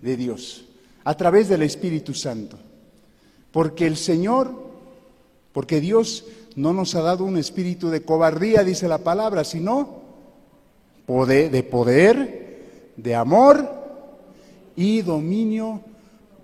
de 0.01 0.17
Dios, 0.17 0.65
a 1.03 1.15
través 1.15 1.49
del 1.49 1.61
Espíritu 1.61 2.13
Santo. 2.13 2.57
Porque 3.51 3.87
el 3.87 3.97
Señor, 3.97 4.51
porque 5.53 5.79
Dios 5.79 6.25
no 6.55 6.73
nos 6.73 6.95
ha 6.95 7.01
dado 7.01 7.23
un 7.23 7.37
espíritu 7.37 7.89
de 7.89 8.01
cobardía, 8.01 8.63
dice 8.63 8.87
la 8.87 8.97
palabra, 8.97 9.43
sino 9.43 10.01
poder, 11.05 11.51
de 11.51 11.63
poder, 11.63 12.93
de 12.95 13.15
amor 13.15 13.69
y 14.75 15.01
dominio 15.01 15.81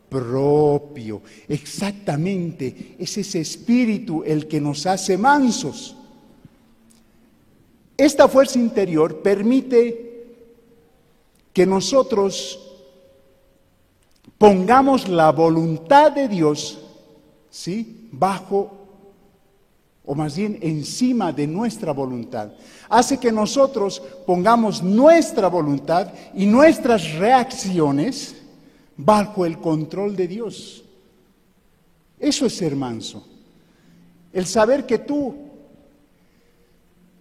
propio. 0.10 1.22
Exactamente, 1.48 2.96
es 3.00 3.18
ese 3.18 3.40
espíritu 3.40 4.24
el 4.26 4.48
que 4.48 4.60
nos 4.60 4.86
hace 4.86 5.18
mansos. 5.18 5.96
Esta 8.02 8.28
fuerza 8.28 8.58
interior 8.58 9.22
permite 9.22 10.26
que 11.54 11.68
nosotros 11.68 12.60
pongamos 14.40 15.08
la 15.08 15.32
voluntad 15.32 16.12
de 16.12 16.28
Dios, 16.28 16.80
¿sí? 17.52 18.10
Bajo 18.12 18.72
o 20.04 20.16
más 20.16 20.36
bien 20.36 20.58
encima 20.64 21.32
de 21.32 21.46
nuestra 21.46 21.92
voluntad. 21.92 22.52
Hace 22.90 23.20
que 23.20 23.32
nosotros 23.32 24.02
pongamos 24.26 24.82
nuestra 24.82 25.48
voluntad 25.48 26.12
y 26.34 26.48
nuestras 26.48 27.14
reacciones 27.20 28.36
bajo 28.98 29.46
el 29.46 29.60
control 29.60 30.16
de 30.16 30.28
Dios. 30.28 30.84
Eso 32.20 32.48
es 32.48 32.58
ser 32.58 32.76
manso. 32.76 33.28
El 34.34 34.48
saber 34.48 34.88
que 34.88 34.98
tú 34.98 35.51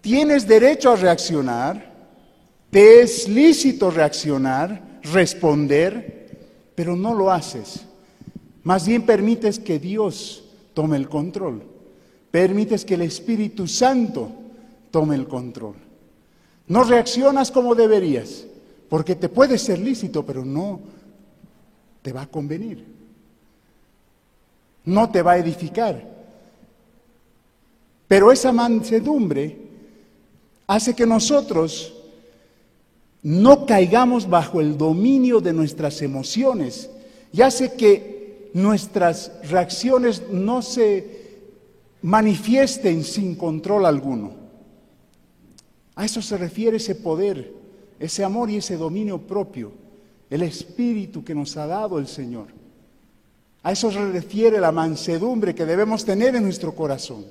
tienes 0.00 0.46
derecho 0.46 0.92
a 0.92 0.96
reaccionar, 0.96 1.90
te 2.70 3.02
es 3.02 3.28
lícito 3.28 3.90
reaccionar, 3.90 5.00
responder, 5.02 6.28
pero 6.74 6.96
no 6.96 7.14
lo 7.14 7.30
haces. 7.30 7.80
Más 8.62 8.86
bien 8.86 9.02
permites 9.02 9.58
que 9.58 9.78
Dios 9.78 10.44
tome 10.74 10.96
el 10.96 11.08
control. 11.08 11.62
Permites 12.30 12.84
que 12.84 12.94
el 12.94 13.02
Espíritu 13.02 13.66
Santo 13.66 14.30
tome 14.90 15.16
el 15.16 15.26
control. 15.26 15.74
No 16.68 16.84
reaccionas 16.84 17.50
como 17.50 17.74
deberías, 17.74 18.44
porque 18.88 19.16
te 19.16 19.28
puede 19.28 19.58
ser 19.58 19.80
lícito, 19.80 20.24
pero 20.24 20.44
no 20.44 20.80
te 22.02 22.12
va 22.12 22.22
a 22.22 22.26
convenir. 22.26 22.84
No 24.84 25.10
te 25.10 25.22
va 25.22 25.32
a 25.32 25.38
edificar. 25.38 26.02
Pero 28.06 28.30
esa 28.30 28.52
mansedumbre 28.52 29.69
hace 30.70 30.94
que 30.94 31.04
nosotros 31.04 31.92
no 33.24 33.66
caigamos 33.66 34.30
bajo 34.30 34.60
el 34.60 34.78
dominio 34.78 35.40
de 35.40 35.52
nuestras 35.52 36.00
emociones 36.00 36.88
y 37.32 37.42
hace 37.42 37.72
que 37.72 38.50
nuestras 38.54 39.32
reacciones 39.50 40.22
no 40.30 40.62
se 40.62 41.40
manifiesten 42.02 43.02
sin 43.02 43.34
control 43.34 43.84
alguno. 43.84 44.30
A 45.96 46.04
eso 46.04 46.22
se 46.22 46.38
refiere 46.38 46.76
ese 46.76 46.94
poder, 46.94 47.52
ese 47.98 48.22
amor 48.22 48.48
y 48.48 48.58
ese 48.58 48.76
dominio 48.76 49.18
propio, 49.18 49.72
el 50.30 50.44
espíritu 50.44 51.24
que 51.24 51.34
nos 51.34 51.56
ha 51.56 51.66
dado 51.66 51.98
el 51.98 52.06
Señor. 52.06 52.46
A 53.64 53.72
eso 53.72 53.90
se 53.90 54.12
refiere 54.12 54.60
la 54.60 54.70
mansedumbre 54.70 55.52
que 55.52 55.66
debemos 55.66 56.04
tener 56.04 56.36
en 56.36 56.44
nuestro 56.44 56.76
corazón. 56.76 57.26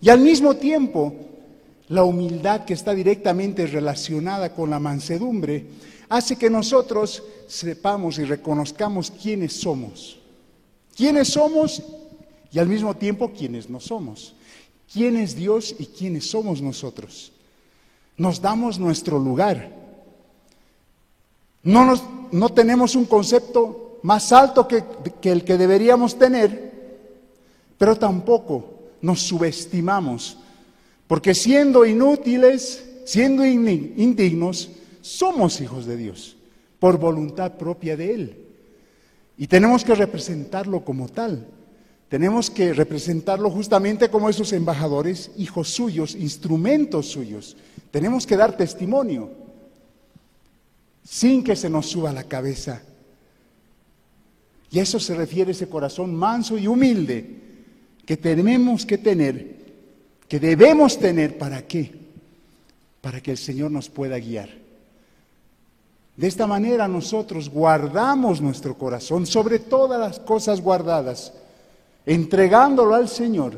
Y 0.00 0.08
al 0.08 0.18
mismo 0.18 0.56
tiempo, 0.56 1.29
la 1.90 2.04
humildad 2.04 2.64
que 2.64 2.74
está 2.74 2.94
directamente 2.94 3.66
relacionada 3.66 4.54
con 4.54 4.70
la 4.70 4.78
mansedumbre, 4.78 5.66
hace 6.08 6.36
que 6.36 6.48
nosotros 6.48 7.22
sepamos 7.48 8.18
y 8.18 8.24
reconozcamos 8.24 9.10
quiénes 9.10 9.60
somos. 9.60 10.20
Quiénes 10.96 11.28
somos 11.28 11.82
y 12.52 12.60
al 12.60 12.68
mismo 12.68 12.94
tiempo 12.94 13.32
quiénes 13.36 13.68
no 13.68 13.80
somos. 13.80 14.34
¿Quién 14.92 15.16
es 15.16 15.34
Dios 15.34 15.74
y 15.80 15.86
quiénes 15.86 16.30
somos 16.30 16.62
nosotros? 16.62 17.32
Nos 18.16 18.40
damos 18.40 18.78
nuestro 18.78 19.18
lugar. 19.18 19.72
No, 21.64 21.84
nos, 21.84 22.04
no 22.30 22.50
tenemos 22.50 22.94
un 22.94 23.04
concepto 23.04 23.98
más 24.04 24.30
alto 24.30 24.68
que, 24.68 24.84
que 25.20 25.32
el 25.32 25.42
que 25.42 25.58
deberíamos 25.58 26.16
tener, 26.16 26.72
pero 27.76 27.96
tampoco 27.96 28.74
nos 29.02 29.22
subestimamos 29.22 30.36
porque 31.10 31.34
siendo 31.34 31.84
inútiles, 31.84 32.84
siendo 33.04 33.44
indignos, 33.44 34.70
somos 35.00 35.60
hijos 35.60 35.84
de 35.84 35.96
Dios, 35.96 36.36
por 36.78 36.98
voluntad 37.00 37.54
propia 37.54 37.96
de 37.96 38.14
Él. 38.14 38.36
Y 39.36 39.48
tenemos 39.48 39.82
que 39.82 39.96
representarlo 39.96 40.84
como 40.84 41.08
tal. 41.08 41.48
Tenemos 42.08 42.48
que 42.48 42.72
representarlo 42.72 43.50
justamente 43.50 44.08
como 44.08 44.30
esos 44.30 44.52
embajadores, 44.52 45.32
hijos 45.36 45.70
suyos, 45.70 46.14
instrumentos 46.14 47.06
suyos. 47.06 47.56
Tenemos 47.90 48.24
que 48.24 48.36
dar 48.36 48.56
testimonio 48.56 49.30
sin 51.02 51.42
que 51.42 51.56
se 51.56 51.68
nos 51.68 51.86
suba 51.86 52.12
la 52.12 52.22
cabeza. 52.22 52.82
Y 54.70 54.78
a 54.78 54.82
eso 54.82 55.00
se 55.00 55.16
refiere 55.16 55.50
ese 55.50 55.68
corazón 55.68 56.14
manso 56.14 56.56
y 56.56 56.68
humilde 56.68 57.40
que 58.06 58.16
tenemos 58.16 58.86
que 58.86 58.96
tener 58.96 59.59
que 60.30 60.38
debemos 60.38 60.96
tener 60.96 61.36
para 61.38 61.66
qué? 61.66 61.92
Para 63.00 63.20
que 63.20 63.32
el 63.32 63.36
Señor 63.36 63.72
nos 63.72 63.88
pueda 63.88 64.16
guiar. 64.16 64.48
De 66.16 66.28
esta 66.28 66.46
manera 66.46 66.86
nosotros 66.86 67.48
guardamos 67.48 68.40
nuestro 68.40 68.78
corazón 68.78 69.26
sobre 69.26 69.58
todas 69.58 69.98
las 69.98 70.20
cosas 70.20 70.60
guardadas, 70.60 71.32
entregándolo 72.06 72.94
al 72.94 73.08
Señor, 73.08 73.54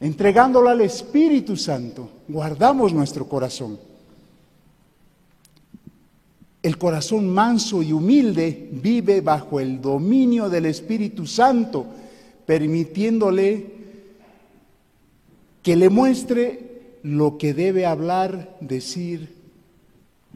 entregándolo 0.00 0.70
al 0.70 0.80
Espíritu 0.80 1.54
Santo, 1.54 2.08
guardamos 2.26 2.94
nuestro 2.94 3.28
corazón. 3.28 3.78
El 6.62 6.78
corazón 6.78 7.28
manso 7.28 7.82
y 7.82 7.92
humilde 7.92 8.70
vive 8.72 9.20
bajo 9.20 9.60
el 9.60 9.82
dominio 9.82 10.48
del 10.48 10.64
Espíritu 10.64 11.26
Santo, 11.26 11.84
permitiéndole 12.46 13.73
que 15.64 15.76
le 15.76 15.88
muestre 15.88 16.98
lo 17.02 17.38
que 17.38 17.54
debe 17.54 17.86
hablar, 17.86 18.58
decir, 18.60 19.34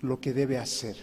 lo 0.00 0.20
que 0.20 0.32
debe 0.32 0.56
hacer. 0.56 0.96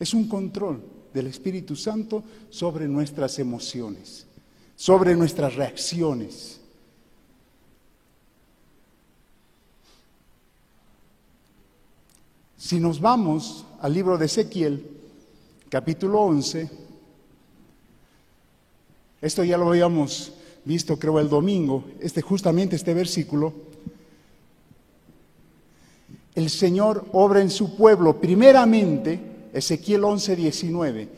Es 0.00 0.12
un 0.12 0.28
control 0.28 0.82
del 1.14 1.28
Espíritu 1.28 1.76
Santo 1.76 2.24
sobre 2.50 2.88
nuestras 2.88 3.38
emociones, 3.38 4.26
sobre 4.74 5.14
nuestras 5.14 5.54
reacciones. 5.54 6.60
Si 12.56 12.80
nos 12.80 13.00
vamos 13.00 13.64
al 13.80 13.94
libro 13.94 14.18
de 14.18 14.26
Ezequiel, 14.26 14.84
capítulo 15.68 16.22
11, 16.22 16.68
esto 19.22 19.44
ya 19.44 19.56
lo 19.56 19.68
habíamos 19.68 20.32
visto 20.64 20.98
creo 20.98 21.20
el 21.20 21.28
domingo, 21.28 21.84
este 22.00 22.22
justamente 22.22 22.76
este 22.76 22.94
versículo, 22.94 23.52
el 26.34 26.50
Señor 26.50 27.06
obra 27.12 27.40
en 27.40 27.50
su 27.50 27.76
pueblo 27.76 28.20
primeramente, 28.20 29.20
Ezequiel 29.52 30.04
11, 30.04 30.36
19, 30.36 31.08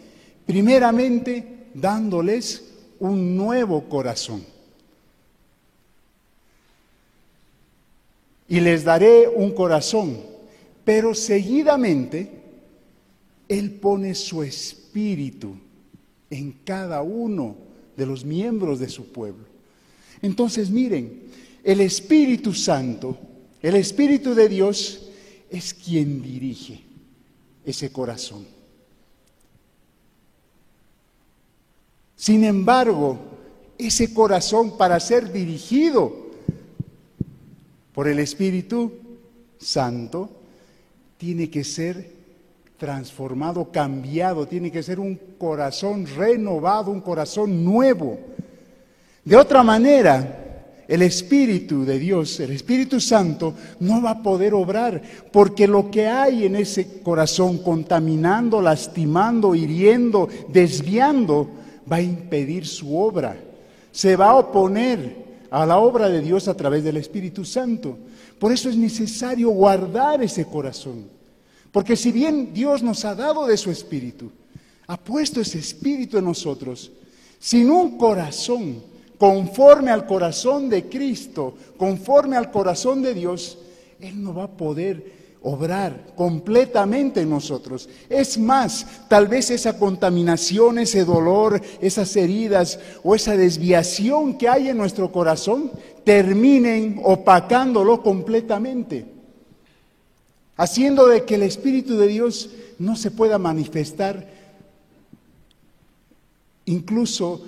primeramente 0.45 1.69
dándoles 1.75 2.65
un 2.99 3.37
nuevo 3.37 3.89
corazón. 3.89 4.45
Y 8.49 8.61
les 8.61 8.85
daré 8.85 9.27
un 9.29 9.53
corazón, 9.53 10.19
pero 10.85 11.15
seguidamente 11.15 12.31
Él 13.49 13.73
pone 13.73 14.15
su 14.15 14.43
espíritu 14.43 15.57
en 16.31 16.53
cada 16.65 17.03
uno 17.03 17.66
de 17.97 18.07
los 18.07 18.25
miembros 18.25 18.79
de 18.79 18.89
su 18.89 19.07
pueblo. 19.07 19.45
Entonces 20.23 20.71
miren, 20.71 21.23
el 21.63 21.81
Espíritu 21.81 22.53
Santo, 22.53 23.19
el 23.63 23.77
Espíritu 23.77 24.35
de 24.35 24.49
Dios 24.49 25.09
es 25.51 25.75
quien 25.75 26.23
dirige 26.23 26.81
ese 27.65 27.91
corazón. 27.91 28.47
Sin 32.17 32.45
embargo, 32.45 33.19
ese 33.79 34.13
corazón 34.13 34.77
para 34.79 34.99
ser 35.01 35.33
dirigido 35.33 36.27
por 37.93 38.09
el 38.09 38.19
Espíritu 38.19 38.93
Santo 39.59 40.31
tiene 41.19 41.51
que 41.51 41.65
ser 41.65 42.16
transformado, 42.79 43.71
cambiado, 43.71 44.47
tiene 44.47 44.71
que 44.71 44.83
ser 44.83 45.01
un 45.01 45.19
corazón 45.39 46.07
renovado, 46.17 46.91
un 46.91 47.01
corazón 47.01 47.65
nuevo. 47.65 48.19
De 49.25 49.37
otra 49.37 49.63
manera, 49.63 50.47
el 50.87 51.03
Espíritu 51.03 51.85
de 51.85 51.99
Dios, 51.99 52.39
el 52.41 52.53
Espíritu 52.53 53.01
Santo, 53.01 53.55
no 53.81 54.03
va 54.03 54.11
a 54.11 54.23
poder 54.23 54.55
obrar, 54.55 55.03
porque 55.33 55.67
lo 55.67 55.91
que 55.91 56.07
hay 56.07 56.45
en 56.45 56.57
ese 56.57 57.01
corazón 57.03 57.59
contaminando, 57.59 58.61
lastimando, 58.61 59.55
hiriendo, 59.55 60.29
desviando, 60.49 61.49
va 61.91 61.97
a 61.97 62.03
impedir 62.03 62.67
su 62.67 62.97
obra. 62.97 63.37
Se 63.91 64.17
va 64.17 64.31
a 64.31 64.37
oponer 64.37 65.25
a 65.51 65.65
la 65.65 65.79
obra 65.79 66.09
de 66.09 66.21
Dios 66.21 66.47
a 66.49 66.55
través 66.55 66.85
del 66.85 66.99
Espíritu 66.99 67.45
Santo. 67.45 67.97
Por 68.39 68.53
eso 68.53 68.69
es 68.69 68.77
necesario 68.77 69.49
guardar 69.51 70.23
ese 70.23 70.45
corazón. 70.45 71.16
Porque 71.77 71.95
si 71.95 72.11
bien 72.11 72.55
Dios 72.55 72.83
nos 72.83 73.05
ha 73.05 73.15
dado 73.15 73.47
de 73.47 73.59
su 73.59 73.71
Espíritu, 73.71 74.31
ha 74.87 74.97
puesto 74.97 75.43
ese 75.43 75.59
Espíritu 75.59 76.17
en 76.17 76.25
nosotros, 76.25 76.91
sin 77.39 77.71
un 77.71 77.99
corazón 77.99 78.83
conforme 79.19 79.91
al 79.91 80.07
corazón 80.07 80.71
de 80.71 80.89
Cristo, 80.89 81.55
conforme 81.77 82.35
al 82.35 82.51
corazón 82.51 83.03
de 83.03 83.13
Dios, 83.13 83.59
Él 84.01 84.23
no 84.23 84.33
va 84.33 84.45
a 84.45 84.57
poder 84.57 85.37
obrar 85.43 86.15
completamente 86.17 87.21
en 87.21 87.29
nosotros. 87.29 87.91
Es 88.09 88.39
más, 88.39 88.87
tal 89.07 89.29
vez 89.29 89.51
esa 89.51 89.79
contaminación, 89.79 90.79
ese 90.79 91.05
dolor, 91.05 91.61
esas 91.83 92.17
heridas 92.17 92.81
o 93.05 93.15
esa 93.15 93.37
desviación 93.37 94.39
que 94.39 94.49
hay 94.49 94.71
en 94.71 94.79
nuestro 94.79 95.13
corazón 95.13 95.71
terminen 96.05 97.03
opacándolo 97.05 98.03
completamente, 98.03 99.16
haciendo 100.57 101.07
de 101.07 101.25
que 101.25 101.35
el 101.35 101.43
Espíritu 101.43 101.97
de 101.97 102.09
Dios 102.09 102.51
no 102.79 102.97
se 102.97 103.11
pueda 103.11 103.39
manifestar, 103.39 104.29
incluso 106.65 107.43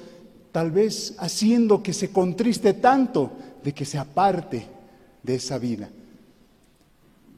tal 0.52 0.70
vez 0.70 1.14
haciendo 1.18 1.82
que 1.82 1.92
se 1.92 2.10
contriste 2.10 2.74
tanto 2.74 3.32
de 3.62 3.72
que 3.72 3.84
se 3.84 3.98
aparte 3.98 4.66
de 5.22 5.34
esa 5.34 5.58
vida. 5.58 5.88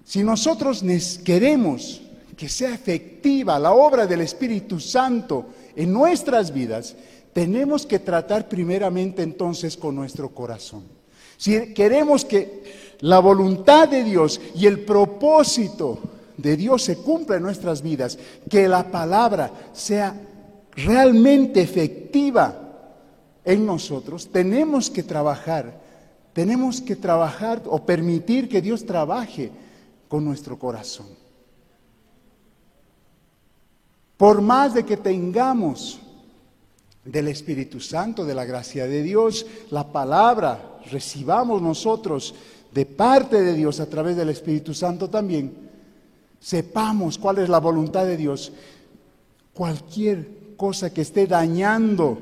Si 0.04 0.22
nosotros 0.24 0.84
queremos 1.24 2.02
que 2.36 2.48
sea 2.48 2.74
efectiva 2.74 3.58
la 3.58 3.72
obra 3.72 4.06
del 4.06 4.22
Espíritu 4.22 4.80
Santo 4.80 5.46
en 5.76 5.92
nuestras 5.92 6.52
vidas, 6.52 6.96
tenemos 7.32 7.86
que 7.86 7.98
tratar 7.98 8.48
primeramente 8.48 9.22
entonces 9.22 9.76
con 9.76 9.94
nuestro 9.94 10.30
corazón. 10.30 10.84
Si 11.36 11.72
queremos 11.74 12.24
que 12.24 12.89
la 13.00 13.18
voluntad 13.18 13.88
de 13.88 14.04
Dios 14.04 14.40
y 14.54 14.66
el 14.66 14.80
propósito 14.80 15.98
de 16.36 16.56
Dios 16.56 16.82
se 16.82 16.96
cumpla 16.98 17.36
en 17.36 17.42
nuestras 17.42 17.82
vidas, 17.82 18.18
que 18.48 18.68
la 18.68 18.90
palabra 18.90 19.50
sea 19.72 20.14
realmente 20.72 21.60
efectiva 21.60 22.70
en 23.44 23.66
nosotros, 23.66 24.28
tenemos 24.30 24.90
que 24.90 25.02
trabajar, 25.02 25.80
tenemos 26.32 26.80
que 26.80 26.96
trabajar 26.96 27.62
o 27.66 27.84
permitir 27.84 28.48
que 28.48 28.60
Dios 28.60 28.84
trabaje 28.84 29.50
con 30.08 30.24
nuestro 30.24 30.58
corazón. 30.58 31.06
Por 34.16 34.42
más 34.42 34.74
de 34.74 34.84
que 34.84 34.98
tengamos 34.98 35.98
del 37.04 37.28
Espíritu 37.28 37.80
Santo, 37.80 38.24
de 38.24 38.34
la 38.34 38.44
gracia 38.44 38.86
de 38.86 39.02
Dios, 39.02 39.46
la 39.70 39.90
palabra, 39.90 40.78
recibamos 40.90 41.62
nosotros 41.62 42.34
de 42.72 42.86
parte 42.86 43.42
de 43.42 43.54
Dios 43.54 43.80
a 43.80 43.86
través 43.86 44.16
del 44.16 44.28
Espíritu 44.28 44.74
Santo 44.74 45.10
también, 45.10 45.52
sepamos 46.38 47.18
cuál 47.18 47.38
es 47.38 47.48
la 47.48 47.58
voluntad 47.58 48.06
de 48.06 48.16
Dios. 48.16 48.52
Cualquier 49.52 50.56
cosa 50.56 50.92
que 50.92 51.02
esté 51.02 51.26
dañando 51.26 52.18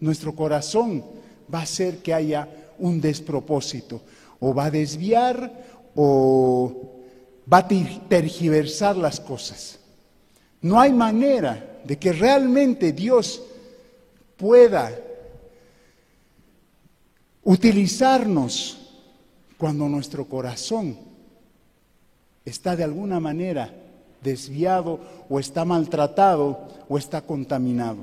nuestro 0.00 0.34
corazón 0.34 1.04
va 1.52 1.60
a 1.60 1.62
hacer 1.62 1.98
que 1.98 2.14
haya 2.14 2.48
un 2.78 3.00
despropósito 3.00 4.02
o 4.40 4.54
va 4.54 4.66
a 4.66 4.70
desviar 4.70 5.64
o 5.94 6.92
va 7.52 7.58
a 7.58 7.68
tergiversar 7.68 8.96
las 8.96 9.20
cosas. 9.20 9.78
No 10.60 10.80
hay 10.80 10.92
manera 10.92 11.80
de 11.84 11.98
que 11.98 12.12
realmente 12.12 12.92
Dios 12.92 13.42
pueda 14.36 14.90
utilizarnos 17.46 18.76
cuando 19.56 19.88
nuestro 19.88 20.26
corazón 20.26 20.98
está 22.44 22.74
de 22.74 22.82
alguna 22.82 23.20
manera 23.20 23.72
desviado 24.22 24.98
o 25.30 25.38
está 25.38 25.64
maltratado 25.64 26.68
o 26.88 26.98
está 26.98 27.22
contaminado. 27.22 27.98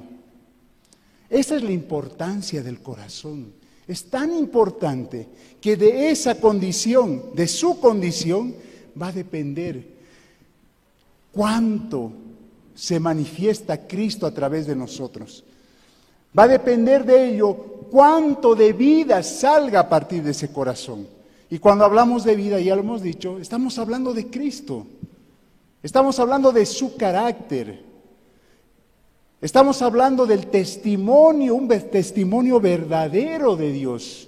Esa 1.29 1.57
es 1.57 1.63
la 1.63 1.73
importancia 1.73 2.63
del 2.63 2.79
corazón. 2.79 3.53
Es 3.85 4.05
tan 4.09 4.33
importante 4.33 5.27
que 5.59 5.75
de 5.75 6.09
esa 6.09 6.35
condición, 6.35 7.35
de 7.35 7.47
su 7.47 7.81
condición, 7.81 8.55
va 8.99 9.07
a 9.07 9.11
depender 9.11 9.85
cuánto 11.33 12.13
se 12.75 12.97
manifiesta 12.97 13.87
Cristo 13.87 14.25
a 14.25 14.33
través 14.33 14.67
de 14.67 14.75
nosotros. 14.75 15.43
Va 16.37 16.43
a 16.43 16.47
depender 16.47 17.03
de 17.05 17.33
ello 17.33 17.72
cuánto 17.93 18.55
de 18.55 18.73
vida 18.73 19.21
salga 19.21 19.81
a 19.81 19.87
partir 19.87 20.23
de 20.23 20.31
ese 20.31 20.51
corazón. 20.51 21.07
Y 21.47 21.59
cuando 21.59 21.85
hablamos 21.85 22.23
de 22.23 22.35
vida, 22.35 22.59
ya 22.59 22.75
lo 22.75 22.81
hemos 22.81 23.03
dicho, 23.03 23.37
estamos 23.37 23.77
hablando 23.77 24.15
de 24.15 24.31
Cristo. 24.31 24.87
Estamos 25.83 26.17
hablando 26.17 26.51
de 26.51 26.65
su 26.65 26.97
carácter. 26.97 27.83
Estamos 29.39 29.79
hablando 29.83 30.25
del 30.25 30.47
testimonio, 30.47 31.53
un 31.53 31.67
testimonio 31.67 32.59
verdadero 32.59 33.55
de 33.55 33.71
Dios. 33.71 34.27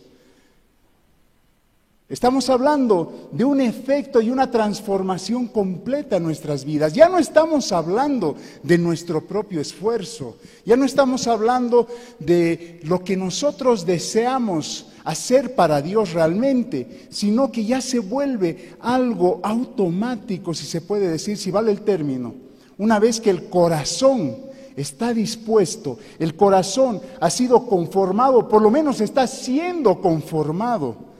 Estamos 2.07 2.51
hablando 2.51 3.29
de 3.31 3.43
un 3.43 3.59
efecto 3.59 4.21
y 4.21 4.29
una 4.29 4.51
transformación 4.51 5.47
completa 5.47 6.17
en 6.17 6.23
nuestras 6.23 6.63
vidas. 6.63 6.93
Ya 6.93 7.09
no 7.09 7.17
estamos 7.17 7.71
hablando 7.71 8.35
de 8.61 8.77
nuestro 8.77 9.25
propio 9.25 9.59
esfuerzo. 9.59 10.37
Ya 10.65 10.77
no 10.77 10.85
estamos 10.85 11.25
hablando 11.25 11.87
de 12.19 12.79
lo 12.83 13.03
que 13.03 13.17
nosotros 13.17 13.87
deseamos 13.87 14.85
hacer 15.03 15.55
para 15.55 15.81
Dios 15.81 16.13
realmente, 16.13 17.07
sino 17.09 17.51
que 17.51 17.65
ya 17.65 17.81
se 17.81 17.97
vuelve 17.97 18.75
algo 18.81 19.39
automático, 19.41 20.53
si 20.53 20.67
se 20.67 20.81
puede 20.81 21.07
decir, 21.07 21.37
si 21.37 21.49
vale 21.49 21.71
el 21.71 21.81
término. 21.81 22.35
Una 22.77 22.99
vez 22.99 23.19
que 23.19 23.31
el 23.31 23.49
corazón 23.49 24.37
está 24.75 25.11
dispuesto, 25.11 25.97
el 26.19 26.35
corazón 26.35 27.01
ha 27.19 27.31
sido 27.31 27.65
conformado, 27.65 28.47
por 28.47 28.61
lo 28.61 28.69
menos 28.69 29.01
está 29.01 29.25
siendo 29.25 29.99
conformado 30.01 31.14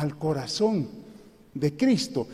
al 0.00 0.18
corazón 0.18 0.88
de 1.52 1.76
Cristo, 1.76 2.26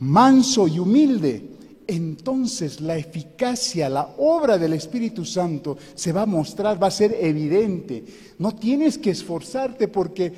manso 0.00 0.68
y 0.68 0.78
humilde, 0.78 1.50
entonces 1.86 2.80
la 2.80 2.96
eficacia, 2.96 3.88
la 3.88 4.14
obra 4.18 4.58
del 4.58 4.72
Espíritu 4.72 5.24
Santo 5.24 5.78
se 5.94 6.12
va 6.12 6.22
a 6.22 6.26
mostrar, 6.26 6.82
va 6.82 6.88
a 6.88 6.90
ser 6.90 7.16
evidente. 7.20 8.04
No 8.38 8.54
tienes 8.54 8.98
que 8.98 9.10
esforzarte 9.10 9.88
porque 9.88 10.32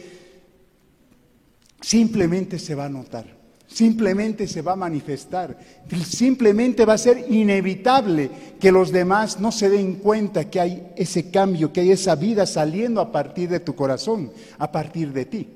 simplemente 1.80 2.58
se 2.58 2.74
va 2.74 2.86
a 2.86 2.90
notar 2.90 3.38
simplemente 3.68 4.48
se 4.48 4.62
va 4.62 4.72
a 4.72 4.76
manifestar, 4.76 5.56
simplemente 6.04 6.84
va 6.84 6.94
a 6.94 6.98
ser 6.98 7.26
inevitable 7.28 8.30
que 8.58 8.72
los 8.72 8.90
demás 8.90 9.38
no 9.38 9.52
se 9.52 9.68
den 9.68 9.96
cuenta 9.96 10.48
que 10.48 10.58
hay 10.58 10.88
ese 10.96 11.30
cambio, 11.30 11.72
que 11.72 11.82
hay 11.82 11.90
esa 11.92 12.16
vida 12.16 12.46
saliendo 12.46 13.00
a 13.00 13.12
partir 13.12 13.50
de 13.50 13.60
tu 13.60 13.74
corazón, 13.74 14.32
a 14.58 14.72
partir 14.72 15.12
de 15.12 15.24
ti. 15.26 15.48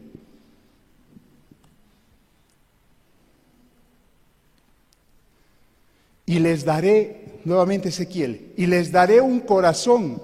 Y 6.27 6.39
les 6.39 6.65
daré, 6.65 7.41
nuevamente 7.45 7.89
Ezequiel, 7.89 8.53
y 8.57 8.67
les 8.67 8.93
daré 8.93 9.21
un 9.21 9.41
corazón 9.41 10.23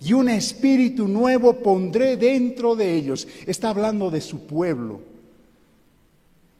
y 0.00 0.12
un 0.12 0.28
espíritu 0.28 1.08
nuevo 1.08 1.54
pondré 1.54 2.16
dentro 2.16 2.76
de 2.76 2.94
ellos. 2.94 3.26
Está 3.46 3.70
hablando 3.70 4.10
de 4.10 4.20
su 4.20 4.46
pueblo 4.46 5.00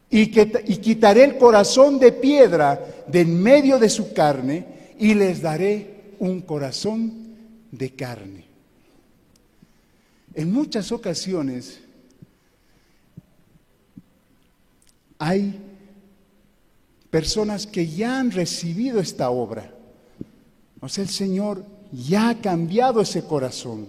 y, 0.09 0.27
que, 0.27 0.63
y 0.67 0.77
quitaré 0.77 1.23
el 1.23 1.37
corazón 1.37 1.99
de 1.99 2.11
piedra 2.11 3.03
de 3.07 3.21
en 3.21 3.41
medio 3.41 3.79
de 3.79 3.89
su 3.89 4.13
carne 4.13 4.65
y 4.97 5.13
les 5.13 5.41
daré 5.41 6.15
un 6.19 6.41
corazón 6.41 7.35
de 7.71 7.91
carne. 7.91 8.45
En 10.33 10.51
muchas 10.51 10.91
ocasiones 10.91 11.81
hay 15.17 15.59
personas 17.09 17.65
que 17.65 17.87
ya 17.87 18.19
han 18.19 18.31
recibido 18.31 18.99
esta 18.99 19.29
obra. 19.29 19.73
O 20.79 20.87
sea, 20.87 21.03
el 21.03 21.09
Señor 21.09 21.65
ya 21.91 22.29
ha 22.29 22.41
cambiado 22.41 23.01
ese 23.01 23.23
corazón. 23.23 23.87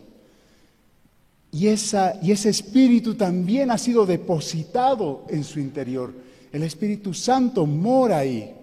Y, 1.52 1.66
esa, 1.66 2.18
y 2.22 2.30
ese 2.30 2.48
espíritu 2.48 3.14
también 3.14 3.70
ha 3.70 3.78
sido 3.78 4.06
depositado 4.06 5.24
en 5.28 5.44
su 5.44 5.58
interior. 5.58 6.12
El 6.52 6.62
Espíritu 6.62 7.12
Santo 7.12 7.66
mora 7.66 8.18
ahí. 8.18 8.54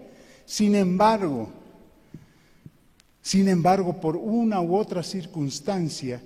Sin 0.46 0.74
embargo, 0.74 1.50
sin 3.20 3.48
embargo, 3.48 4.00
por 4.00 4.16
una 4.16 4.62
u 4.62 4.74
otra 4.74 5.02
circunstancia, 5.02 6.22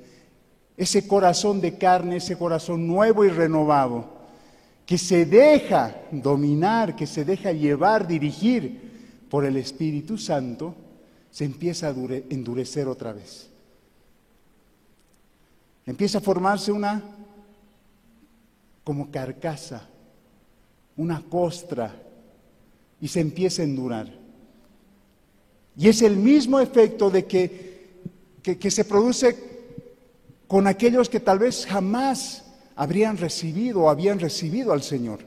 ese 0.77 1.07
corazón 1.07 1.61
de 1.61 1.77
carne, 1.77 2.17
ese 2.17 2.37
corazón 2.37 2.87
nuevo 2.87 3.25
y 3.25 3.29
renovado, 3.29 4.22
que 4.87 4.99
se 4.99 5.25
deja 5.25 6.03
dominar, 6.11 6.97
que 6.97 7.07
se 7.07 7.25
deja 7.25 7.53
llevar, 7.53 8.07
dirigir 8.07 9.27
por 9.31 9.45
el 9.45 9.57
Espíritu 9.57 10.19
Santo, 10.19 10.75
se 11.31 11.45
empieza 11.45 11.89
a 11.89 11.95
endurecer 12.31 12.89
otra 12.89 13.13
vez. 13.13 13.49
Empieza 15.87 16.19
a 16.19 16.21
formarse 16.21 16.71
una 16.71 17.03
como 18.85 19.11
carcasa, 19.11 19.89
una 20.97 21.23
costra, 21.23 21.95
y 23.01 23.09
se 23.09 23.21
empieza 23.21 23.63
a 23.63 23.65
endurar. 23.65 24.13
Y 25.77 25.89
es 25.89 26.03
el 26.03 26.17
mismo 26.17 26.61
efecto 26.61 27.11
de 27.11 27.25
que, 27.25 28.03
que, 28.43 28.59
que 28.59 28.71
se 28.71 28.85
produce 28.85 29.53
con 30.47 30.67
aquellos 30.67 31.09
que 31.09 31.21
tal 31.21 31.39
vez 31.39 31.67
jamás 31.67 32.42
habrían 32.77 33.17
recibido 33.17 33.83
o 33.83 33.91
habían 33.91 34.19
recibido 34.19 34.73
al 34.73 34.83
Señor. 34.83 35.21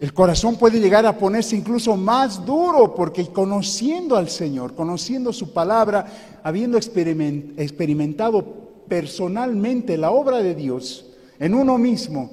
El 0.00 0.12
corazón 0.12 0.56
puede 0.56 0.80
llegar 0.80 1.06
a 1.06 1.16
ponerse 1.16 1.54
incluso 1.54 1.96
más 1.96 2.44
duro 2.44 2.92
porque 2.94 3.24
conociendo 3.28 4.16
al 4.16 4.28
Señor, 4.28 4.74
conociendo 4.74 5.32
su 5.32 5.52
palabra, 5.52 6.40
habiendo 6.42 6.76
experimentado 6.76 8.44
personalmente 8.88 9.96
la 9.96 10.10
obra 10.10 10.38
de 10.38 10.56
Dios 10.56 11.06
en 11.38 11.54
uno 11.54 11.78
mismo, 11.78 12.30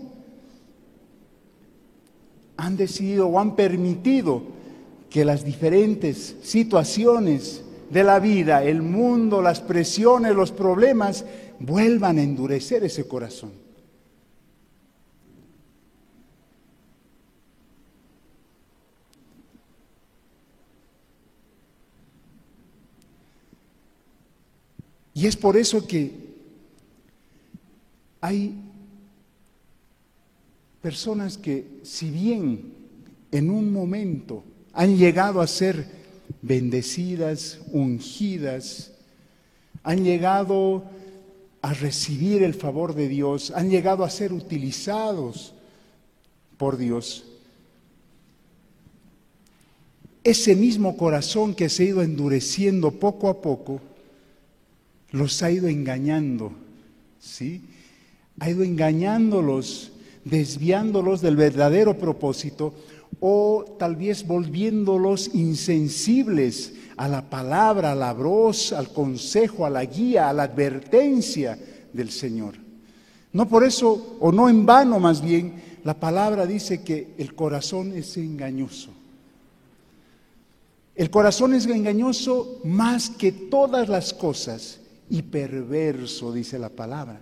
han 2.58 2.76
decidido 2.76 3.28
o 3.28 3.40
han 3.40 3.56
permitido 3.56 4.42
que 5.10 5.24
las 5.24 5.46
diferentes 5.46 6.38
situaciones 6.42 7.64
de 7.90 8.04
la 8.04 8.20
vida, 8.20 8.64
el 8.64 8.82
mundo, 8.82 9.42
las 9.42 9.60
presiones, 9.62 10.36
los 10.36 10.52
problemas, 10.52 11.26
vuelvan 11.60 12.18
a 12.18 12.24
endurecer 12.24 12.84
ese 12.84 13.08
corazón. 13.08 13.52
Y 25.14 25.28
es 25.28 25.36
por 25.36 25.58
eso 25.58 25.86
que 25.86 26.14
hay 28.22 28.56
personas 30.82 31.38
que, 31.38 31.82
si 31.84 32.10
bien 32.10 32.74
en 33.32 33.50
un 33.50 33.74
momento 33.74 34.46
han 34.72 34.96
llegado 34.98 35.42
a 35.42 35.48
ser 35.48 35.99
bendecidas, 36.42 37.60
ungidas, 37.72 38.92
han 39.84 40.04
llegado 40.04 40.84
a 41.62 41.74
recibir 41.74 42.44
el 42.44 42.54
favor 42.54 42.96
de 42.96 43.08
Dios, 43.08 43.52
han 43.52 43.70
llegado 43.70 44.04
a 44.04 44.10
ser 44.10 44.34
utilizados 44.34 45.54
por 46.58 46.78
Dios. 46.78 47.26
Ese 50.24 50.56
mismo 50.56 50.98
corazón 50.98 51.56
que 51.56 51.70
se 51.70 51.84
ha 51.84 51.88
ido 51.88 52.02
endureciendo 52.02 52.92
poco 52.92 53.30
a 53.30 53.42
poco, 53.42 53.82
los 55.12 55.42
ha 55.42 55.52
ido 55.52 55.68
engañando, 55.68 56.52
¿sí? 57.20 57.62
Ha 58.40 58.50
ido 58.50 58.64
engañándolos, 58.64 59.92
desviándolos 60.24 61.22
del 61.22 61.36
verdadero 61.36 61.98
propósito 61.98 62.74
o 63.20 63.76
tal 63.78 63.96
vez 63.96 64.26
volviéndolos 64.26 65.34
insensibles 65.34 66.74
a 66.98 67.08
la 67.08 67.30
palabra, 67.30 67.92
a 67.92 67.96
la 67.96 68.14
voz, 68.14 68.74
al 68.74 68.92
consejo, 68.92 69.66
a 69.66 69.70
la 69.70 69.86
guía, 69.86 70.30
a 70.30 70.34
la 70.34 70.44
advertencia 70.44 71.58
del 71.94 72.12
Señor. 72.12 72.56
No 73.32 73.48
por 73.48 73.64
eso, 73.64 74.18
o 74.20 74.32
no 74.32 74.50
en 74.50 74.66
vano 74.66 75.00
más 75.00 75.22
bien, 75.22 75.62
la 75.84 75.94
palabra 75.94 76.46
dice 76.46 76.84
que 76.84 77.14
el 77.18 77.36
corazón 77.36 77.94
es 77.94 78.18
engañoso. 78.18 78.92
El 80.96 81.10
corazón 81.10 81.54
es 81.54 81.66
engañoso 81.66 82.60
más 82.66 83.10
que 83.10 83.32
todas 83.32 83.88
las 83.88 84.14
cosas 84.14 84.80
y 85.10 85.22
perverso, 85.22 86.34
dice 86.34 86.60
la 86.60 86.70
palabra. 86.70 87.22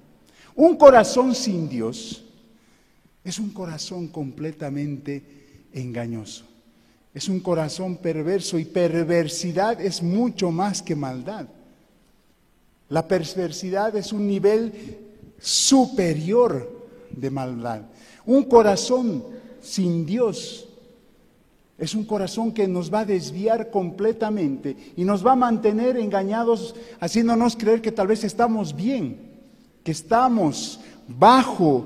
Un 0.56 0.76
corazón 0.78 1.36
sin 1.36 1.70
Dios 1.70 2.24
es 3.24 3.38
un 3.38 3.52
corazón 3.52 4.08
completamente 4.08 5.47
engañoso. 5.78 6.46
Es 7.14 7.30
un 7.30 7.40
corazón 7.40 7.98
perverso 7.98 8.60
y 8.60 8.66
perversidad 8.66 9.82
es 9.82 10.04
mucho 10.04 10.52
más 10.52 10.82
que 10.82 10.96
maldad. 10.96 11.48
La 12.90 13.08
perversidad 13.08 13.96
es 13.96 14.14
un 14.14 14.28
nivel 14.28 14.72
superior 15.40 16.88
de 17.10 17.30
maldad. 17.30 17.82
Un 18.26 18.44
corazón 18.44 19.24
sin 19.62 20.06
Dios 20.06 20.68
es 21.78 21.94
un 21.94 22.06
corazón 22.06 22.52
que 22.52 22.68
nos 22.68 22.92
va 22.92 23.00
a 23.00 23.06
desviar 23.06 23.70
completamente 23.70 24.76
y 24.96 25.04
nos 25.04 25.26
va 25.26 25.34
a 25.34 25.36
mantener 25.36 25.96
engañados, 25.98 26.76
haciéndonos 27.00 27.56
creer 27.56 27.82
que 27.82 27.92
tal 27.92 28.08
vez 28.08 28.24
estamos 28.24 28.76
bien, 28.76 29.20
que 29.84 29.92
estamos 29.92 30.80
bajo, 31.08 31.86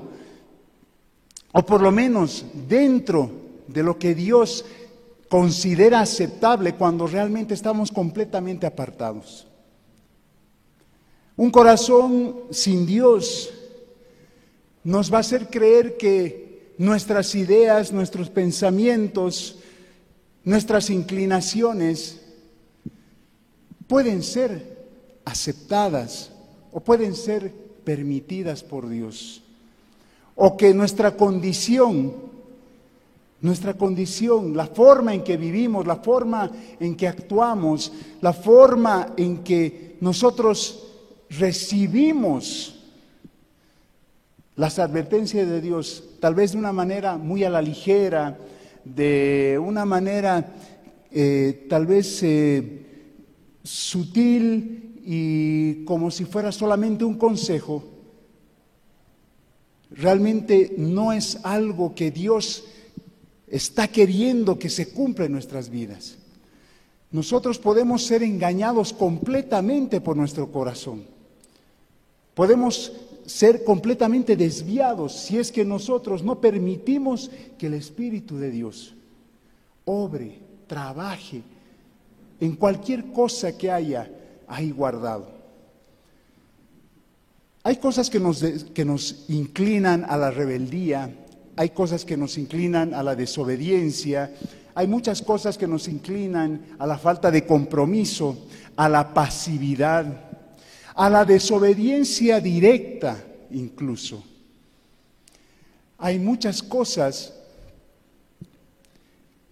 o 1.52 1.62
por 1.62 1.82
lo 1.82 1.92
menos 1.92 2.46
dentro 2.66 3.41
de 3.72 3.82
lo 3.82 3.98
que 3.98 4.14
Dios 4.14 4.64
considera 5.28 6.00
aceptable 6.00 6.74
cuando 6.74 7.06
realmente 7.06 7.54
estamos 7.54 7.90
completamente 7.90 8.66
apartados. 8.66 9.46
Un 11.36 11.50
corazón 11.50 12.36
sin 12.50 12.84
Dios 12.84 13.50
nos 14.84 15.12
va 15.12 15.18
a 15.18 15.20
hacer 15.20 15.48
creer 15.48 15.96
que 15.96 16.74
nuestras 16.78 17.34
ideas, 17.34 17.92
nuestros 17.92 18.28
pensamientos, 18.28 19.58
nuestras 20.44 20.90
inclinaciones 20.90 22.20
pueden 23.86 24.22
ser 24.22 24.86
aceptadas 25.24 26.30
o 26.72 26.80
pueden 26.80 27.14
ser 27.14 27.52
permitidas 27.84 28.62
por 28.62 28.88
Dios. 28.88 29.42
O 30.34 30.56
que 30.56 30.74
nuestra 30.74 31.16
condición, 31.16 32.14
nuestra 33.42 33.74
condición, 33.74 34.56
la 34.56 34.66
forma 34.66 35.12
en 35.12 35.22
que 35.22 35.36
vivimos, 35.36 35.86
la 35.86 35.96
forma 35.96 36.50
en 36.78 36.94
que 36.94 37.08
actuamos, 37.08 37.92
la 38.20 38.32
forma 38.32 39.14
en 39.16 39.38
que 39.38 39.96
nosotros 40.00 40.84
recibimos 41.28 42.78
las 44.54 44.78
advertencias 44.78 45.48
de 45.48 45.60
Dios, 45.60 46.04
tal 46.20 46.34
vez 46.34 46.52
de 46.52 46.58
una 46.58 46.72
manera 46.72 47.16
muy 47.16 47.42
a 47.42 47.50
la 47.50 47.60
ligera, 47.60 48.38
de 48.84 49.60
una 49.60 49.84
manera 49.84 50.54
eh, 51.10 51.66
tal 51.68 51.86
vez 51.86 52.22
eh, 52.22 52.86
sutil 53.64 55.00
y 55.04 55.84
como 55.84 56.10
si 56.12 56.24
fuera 56.24 56.52
solamente 56.52 57.04
un 57.04 57.18
consejo, 57.18 57.82
realmente 59.90 60.74
no 60.78 61.12
es 61.12 61.40
algo 61.44 61.94
que 61.94 62.10
Dios 62.10 62.64
está 63.52 63.86
queriendo 63.86 64.58
que 64.58 64.70
se 64.70 64.88
cumpla 64.88 65.26
en 65.26 65.32
nuestras 65.32 65.68
vidas. 65.68 66.16
Nosotros 67.10 67.58
podemos 67.58 68.02
ser 68.02 68.22
engañados 68.22 68.94
completamente 68.94 70.00
por 70.00 70.16
nuestro 70.16 70.50
corazón. 70.50 71.04
Podemos 72.34 72.92
ser 73.26 73.62
completamente 73.62 74.36
desviados 74.36 75.12
si 75.12 75.36
es 75.36 75.52
que 75.52 75.66
nosotros 75.66 76.24
no 76.24 76.40
permitimos 76.40 77.30
que 77.58 77.66
el 77.66 77.74
Espíritu 77.74 78.38
de 78.38 78.50
Dios 78.50 78.94
obre, 79.84 80.38
trabaje 80.66 81.42
en 82.40 82.56
cualquier 82.56 83.12
cosa 83.12 83.56
que 83.58 83.70
haya 83.70 84.10
ahí 84.48 84.70
guardado. 84.70 85.28
Hay 87.64 87.76
cosas 87.76 88.08
que 88.08 88.18
nos, 88.18 88.42
que 88.42 88.86
nos 88.86 89.26
inclinan 89.28 90.06
a 90.08 90.16
la 90.16 90.30
rebeldía, 90.30 91.14
hay 91.56 91.70
cosas 91.70 92.04
que 92.04 92.16
nos 92.16 92.38
inclinan 92.38 92.94
a 92.94 93.02
la 93.02 93.14
desobediencia, 93.14 94.32
hay 94.74 94.86
muchas 94.86 95.22
cosas 95.22 95.58
que 95.58 95.66
nos 95.66 95.88
inclinan 95.88 96.76
a 96.78 96.86
la 96.86 96.98
falta 96.98 97.30
de 97.30 97.46
compromiso, 97.46 98.46
a 98.76 98.88
la 98.88 99.12
pasividad 99.12 100.32
a 100.94 101.08
la 101.08 101.24
desobediencia 101.24 102.40
directa 102.40 103.22
incluso. 103.50 104.22
Hay 105.98 106.18
muchas 106.18 106.62
cosas 106.62 107.34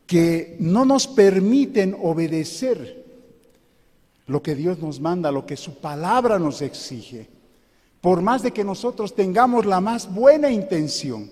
que 0.06 0.56
no 0.58 0.84
nos 0.84 1.06
permiten 1.06 1.96
obedecer 2.00 3.04
lo 4.26 4.42
que 4.42 4.54
Dios 4.54 4.78
nos 4.78 5.00
manda, 5.00 5.30
lo 5.30 5.46
que 5.46 5.56
su 5.56 5.78
palabra 5.78 6.38
nos 6.38 6.62
exige, 6.62 7.28
por 8.00 8.20
más 8.20 8.42
de 8.42 8.52
que 8.52 8.64
nosotros 8.64 9.14
tengamos 9.14 9.66
la 9.66 9.80
más 9.80 10.12
buena 10.12 10.50
intención. 10.50 11.30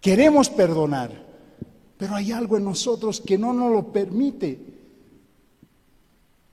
Queremos 0.00 0.48
perdonar, 0.48 1.10
pero 1.98 2.14
hay 2.14 2.32
algo 2.32 2.56
en 2.56 2.64
nosotros 2.64 3.20
que 3.20 3.36
no 3.36 3.52
nos 3.52 3.70
lo 3.70 3.92
permite. 3.92 4.58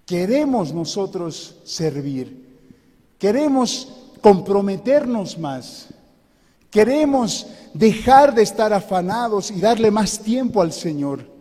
Queremos 0.06 0.74
nosotros 0.74 1.56
servir, 1.64 2.46
queremos 3.18 3.94
comprometernos 4.22 5.38
más, 5.38 5.88
queremos 6.70 7.48
dejar 7.74 8.34
de 8.34 8.44
estar 8.44 8.74
afanados 8.74 9.52
y 9.52 9.60
darle 9.60 9.92
más 9.92 10.20
tiempo 10.20 10.62
al 10.62 10.74
Señor. 10.74 11.38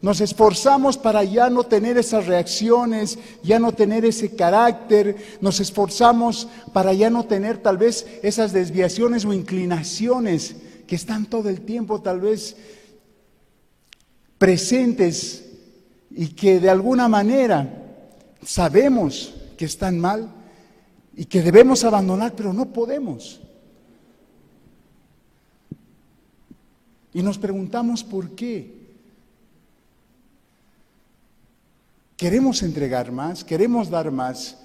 Nos 0.00 0.20
esforzamos 0.20 0.96
para 0.96 1.24
ya 1.24 1.50
no 1.50 1.64
tener 1.64 1.98
esas 1.98 2.26
reacciones, 2.26 3.18
ya 3.42 3.58
no 3.58 3.72
tener 3.72 4.04
ese 4.04 4.36
carácter, 4.36 5.38
nos 5.40 5.60
esforzamos 5.60 6.46
para 6.72 6.92
ya 6.92 7.10
no 7.10 7.24
tener 7.24 7.58
tal 7.58 7.78
vez 7.78 8.06
esas 8.22 8.52
desviaciones 8.52 9.24
o 9.24 9.32
inclinaciones 9.32 10.56
que 10.88 10.96
están 10.96 11.26
todo 11.26 11.50
el 11.50 11.60
tiempo 11.60 12.00
tal 12.00 12.20
vez 12.20 12.56
presentes 14.38 15.44
y 16.10 16.28
que 16.28 16.58
de 16.58 16.70
alguna 16.70 17.08
manera 17.08 17.84
sabemos 18.42 19.34
que 19.58 19.66
están 19.66 20.00
mal 20.00 20.32
y 21.14 21.26
que 21.26 21.42
debemos 21.42 21.84
abandonar, 21.84 22.34
pero 22.34 22.54
no 22.54 22.72
podemos. 22.72 23.40
Y 27.12 27.22
nos 27.22 27.36
preguntamos 27.36 28.02
por 28.02 28.30
qué. 28.34 28.78
Queremos 32.16 32.62
entregar 32.62 33.12
más, 33.12 33.44
queremos 33.44 33.90
dar 33.90 34.10
más, 34.10 34.56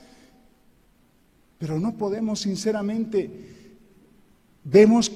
pero 1.57 1.79
no 1.79 1.95
podemos 1.97 2.39
sinceramente, 2.39 3.29
vemos 4.63 5.11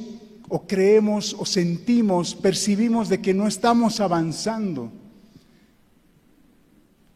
o 0.50 0.66
creemos 0.66 1.36
o 1.38 1.46
sentimos, 1.46 2.36
percibimos 2.36 3.10
de 3.10 3.22
que 3.22 3.34
no 3.34 3.48
estamos 3.48 4.00
avanzando. 4.00 4.92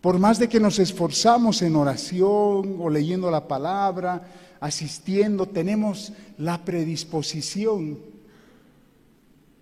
Por 0.02 0.20
más 0.20 0.40
de 0.40 0.50
que 0.50 0.60
nos 0.60 0.80
esforzamos 0.80 1.62
en 1.62 1.76
oración 1.76 2.78
o 2.80 2.90
leyendo 2.90 3.30
la 3.30 3.48
palabra, 3.48 4.28
asistiendo, 4.60 5.48
tenemos 5.48 6.14
la 6.38 6.64
predisposición 6.66 8.12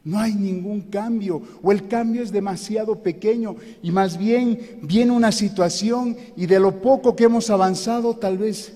no 0.04 0.20
hay 0.20 0.34
ningún 0.34 0.82
cambio 0.82 1.42
o 1.62 1.72
el 1.72 1.88
cambio 1.88 2.24
es 2.24 2.32
demasiado 2.32 2.96
pequeño 2.96 3.56
y 3.84 3.92
más 3.92 4.18
bien 4.18 4.80
viene 4.82 5.12
una 5.12 5.32
situación 5.32 6.18
y 6.36 6.46
de 6.46 6.60
lo 6.60 6.82
poco 6.82 7.16
que 7.16 7.26
hemos 7.26 7.50
avanzado 7.50 8.16
tal 8.16 8.38
vez 8.38 8.74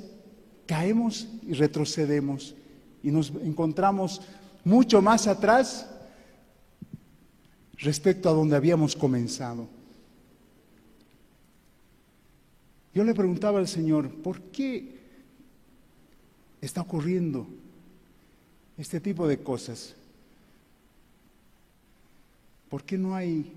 caemos 0.66 1.28
y 1.48 1.54
retrocedemos 1.54 2.56
y 3.02 3.12
nos 3.12 3.32
encontramos 3.44 4.22
mucho 4.64 5.02
más 5.02 5.28
atrás 5.28 5.88
respecto 7.78 8.30
a 8.30 8.34
donde 8.34 8.56
habíamos 8.56 8.96
comenzado. 8.96 9.68
Yo 12.94 13.04
le 13.04 13.14
preguntaba 13.14 13.60
al 13.60 13.68
Señor, 13.68 14.10
¿por 14.10 14.40
qué 14.40 15.00
está 16.62 16.82
ocurriendo 16.82 17.48
este 18.78 19.00
tipo 19.00 19.28
de 19.28 19.40
cosas? 19.40 19.96
¿Por 22.70 22.84
qué 22.84 22.98
no 22.98 23.16
hay 23.16 23.52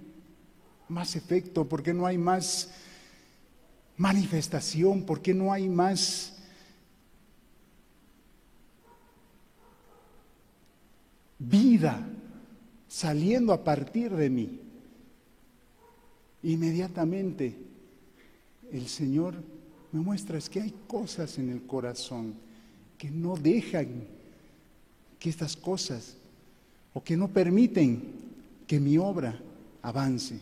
más 0.88 1.16
efecto? 1.16 1.66
¿Por 1.66 1.82
qué 1.82 1.92
no 1.92 2.07
hay 2.07 2.18
más 2.18 2.70
manifestación? 3.96 5.02
¿Por 5.02 5.20
qué 5.20 5.34
no 5.34 5.52
hay 5.52 5.68
más 5.68 6.36
vida 11.39 12.07
saliendo 12.89 13.53
a 13.53 13.62
partir 13.62 14.12
de 14.12 14.30
mí? 14.30 14.61
Inmediatamente 16.43 17.57
el 18.72 18.87
Señor 18.87 19.34
me 19.93 20.01
muestra 20.01 20.39
es 20.39 20.49
que 20.49 20.61
hay 20.61 20.74
cosas 20.87 21.39
en 21.39 21.51
el 21.51 21.62
corazón 21.62 22.34
que 22.99 23.11
no 23.11 23.37
dejan 23.37 24.05
que 25.18 25.30
estas 25.30 25.57
cosas 25.57 26.16
o 26.93 27.03
que 27.03 27.16
no 27.16 27.28
permiten 27.28 28.03
que 28.66 28.80
mi 28.80 28.99
obra 28.99 29.39
avance. 29.82 30.39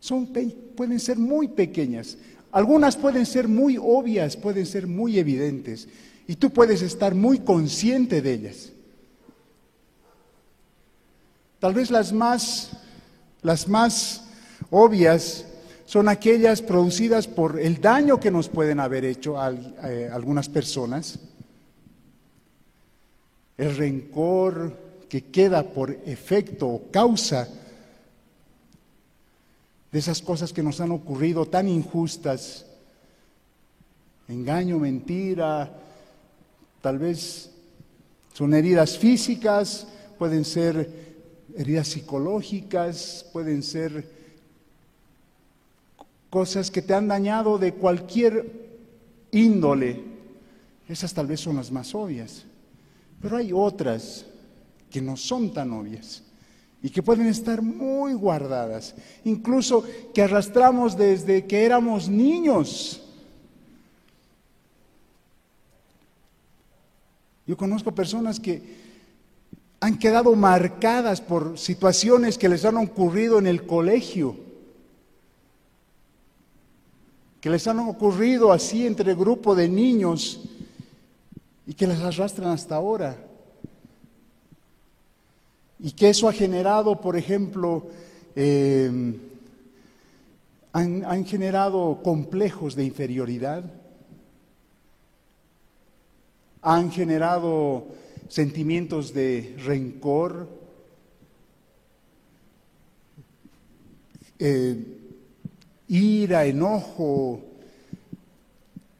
Son, 0.00 0.28
pueden 0.76 1.00
ser 1.00 1.18
muy 1.18 1.48
pequeñas, 1.48 2.18
algunas 2.52 2.96
pueden 2.96 3.24
ser 3.24 3.48
muy 3.48 3.78
obvias, 3.80 4.36
pueden 4.36 4.66
ser 4.66 4.86
muy 4.86 5.18
evidentes, 5.18 5.88
y 6.26 6.36
tú 6.36 6.50
puedes 6.50 6.82
estar 6.82 7.14
muy 7.14 7.38
consciente 7.38 8.20
de 8.20 8.32
ellas. 8.32 8.73
Tal 11.64 11.72
vez 11.72 11.90
las 11.90 12.12
más, 12.12 12.72
las 13.40 13.68
más 13.68 14.24
obvias 14.70 15.46
son 15.86 16.10
aquellas 16.10 16.60
producidas 16.60 17.26
por 17.26 17.58
el 17.58 17.80
daño 17.80 18.20
que 18.20 18.30
nos 18.30 18.50
pueden 18.50 18.80
haber 18.80 19.06
hecho 19.06 19.36
eh, 19.82 20.10
algunas 20.12 20.50
personas, 20.50 21.18
el 23.56 23.76
rencor, 23.76 24.76
que 25.08 25.30
queda 25.30 25.62
por 25.62 25.90
efecto 25.90 26.68
o 26.68 26.90
causa 26.90 27.48
de 29.90 29.98
esas 29.98 30.20
cosas 30.20 30.52
que 30.52 30.62
nos 30.62 30.82
han 30.82 30.92
ocurrido 30.92 31.46
tan 31.46 31.66
injustas, 31.66 32.66
engaño, 34.28 34.78
mentira, 34.78 35.72
tal 36.82 36.98
vez 36.98 37.48
son 38.34 38.52
heridas 38.52 38.98
físicas, 38.98 39.86
pueden 40.18 40.44
ser 40.44 41.03
heridas 41.56 41.88
psicológicas, 41.88 43.26
pueden 43.32 43.62
ser 43.62 44.08
cosas 46.30 46.70
que 46.70 46.82
te 46.82 46.94
han 46.94 47.08
dañado 47.08 47.58
de 47.58 47.74
cualquier 47.74 48.64
índole. 49.30 50.02
Esas 50.88 51.14
tal 51.14 51.26
vez 51.26 51.40
son 51.40 51.56
las 51.56 51.70
más 51.70 51.94
obvias. 51.94 52.44
Pero 53.22 53.36
hay 53.36 53.52
otras 53.52 54.26
que 54.90 55.00
no 55.00 55.16
son 55.16 55.52
tan 55.52 55.72
obvias 55.72 56.22
y 56.82 56.90
que 56.90 57.02
pueden 57.02 57.26
estar 57.28 57.62
muy 57.62 58.12
guardadas, 58.12 58.94
incluso 59.24 59.82
que 60.12 60.20
arrastramos 60.20 60.98
desde 60.98 61.46
que 61.46 61.64
éramos 61.64 62.10
niños. 62.10 63.00
Yo 67.46 67.56
conozco 67.56 67.94
personas 67.94 68.38
que 68.38 68.83
han 69.84 69.98
quedado 69.98 70.34
marcadas 70.34 71.20
por 71.20 71.58
situaciones 71.58 72.38
que 72.38 72.48
les 72.48 72.64
han 72.64 72.78
ocurrido 72.78 73.38
en 73.38 73.46
el 73.46 73.66
colegio, 73.66 74.34
que 77.38 77.50
les 77.50 77.66
han 77.66 77.80
ocurrido 77.80 78.50
así 78.50 78.86
entre 78.86 79.14
grupo 79.14 79.54
de 79.54 79.68
niños 79.68 80.40
y 81.66 81.74
que 81.74 81.86
les 81.86 82.00
arrastran 82.00 82.48
hasta 82.48 82.76
ahora. 82.76 83.14
Y 85.78 85.92
que 85.92 86.08
eso 86.08 86.30
ha 86.30 86.32
generado, 86.32 86.98
por 86.98 87.14
ejemplo, 87.14 87.88
han, 88.34 89.20
han 90.72 91.26
generado 91.26 92.00
complejos 92.02 92.74
de 92.74 92.86
inferioridad, 92.86 93.64
han 96.62 96.90
generado 96.90 98.02
sentimientos 98.34 99.14
de 99.14 99.54
rencor, 99.64 100.48
eh, 104.38 104.76
ira, 105.88 106.44
enojo 106.44 107.40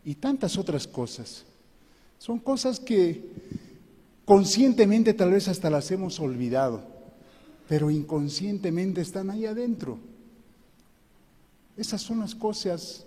y 0.04 0.14
tantas 0.14 0.56
otras 0.56 0.86
cosas. 0.86 1.44
Son 2.18 2.38
cosas 2.38 2.78
que 2.78 3.22
Conscientemente 4.24 5.12
tal 5.12 5.32
vez 5.32 5.48
hasta 5.48 5.68
las 5.68 5.90
hemos 5.90 6.18
olvidado, 6.18 6.82
pero 7.68 7.90
inconscientemente 7.90 9.02
están 9.02 9.30
ahí 9.30 9.44
adentro. 9.44 9.98
Esas 11.76 12.00
son 12.00 12.20
las 12.20 12.34
cosas 12.34 13.04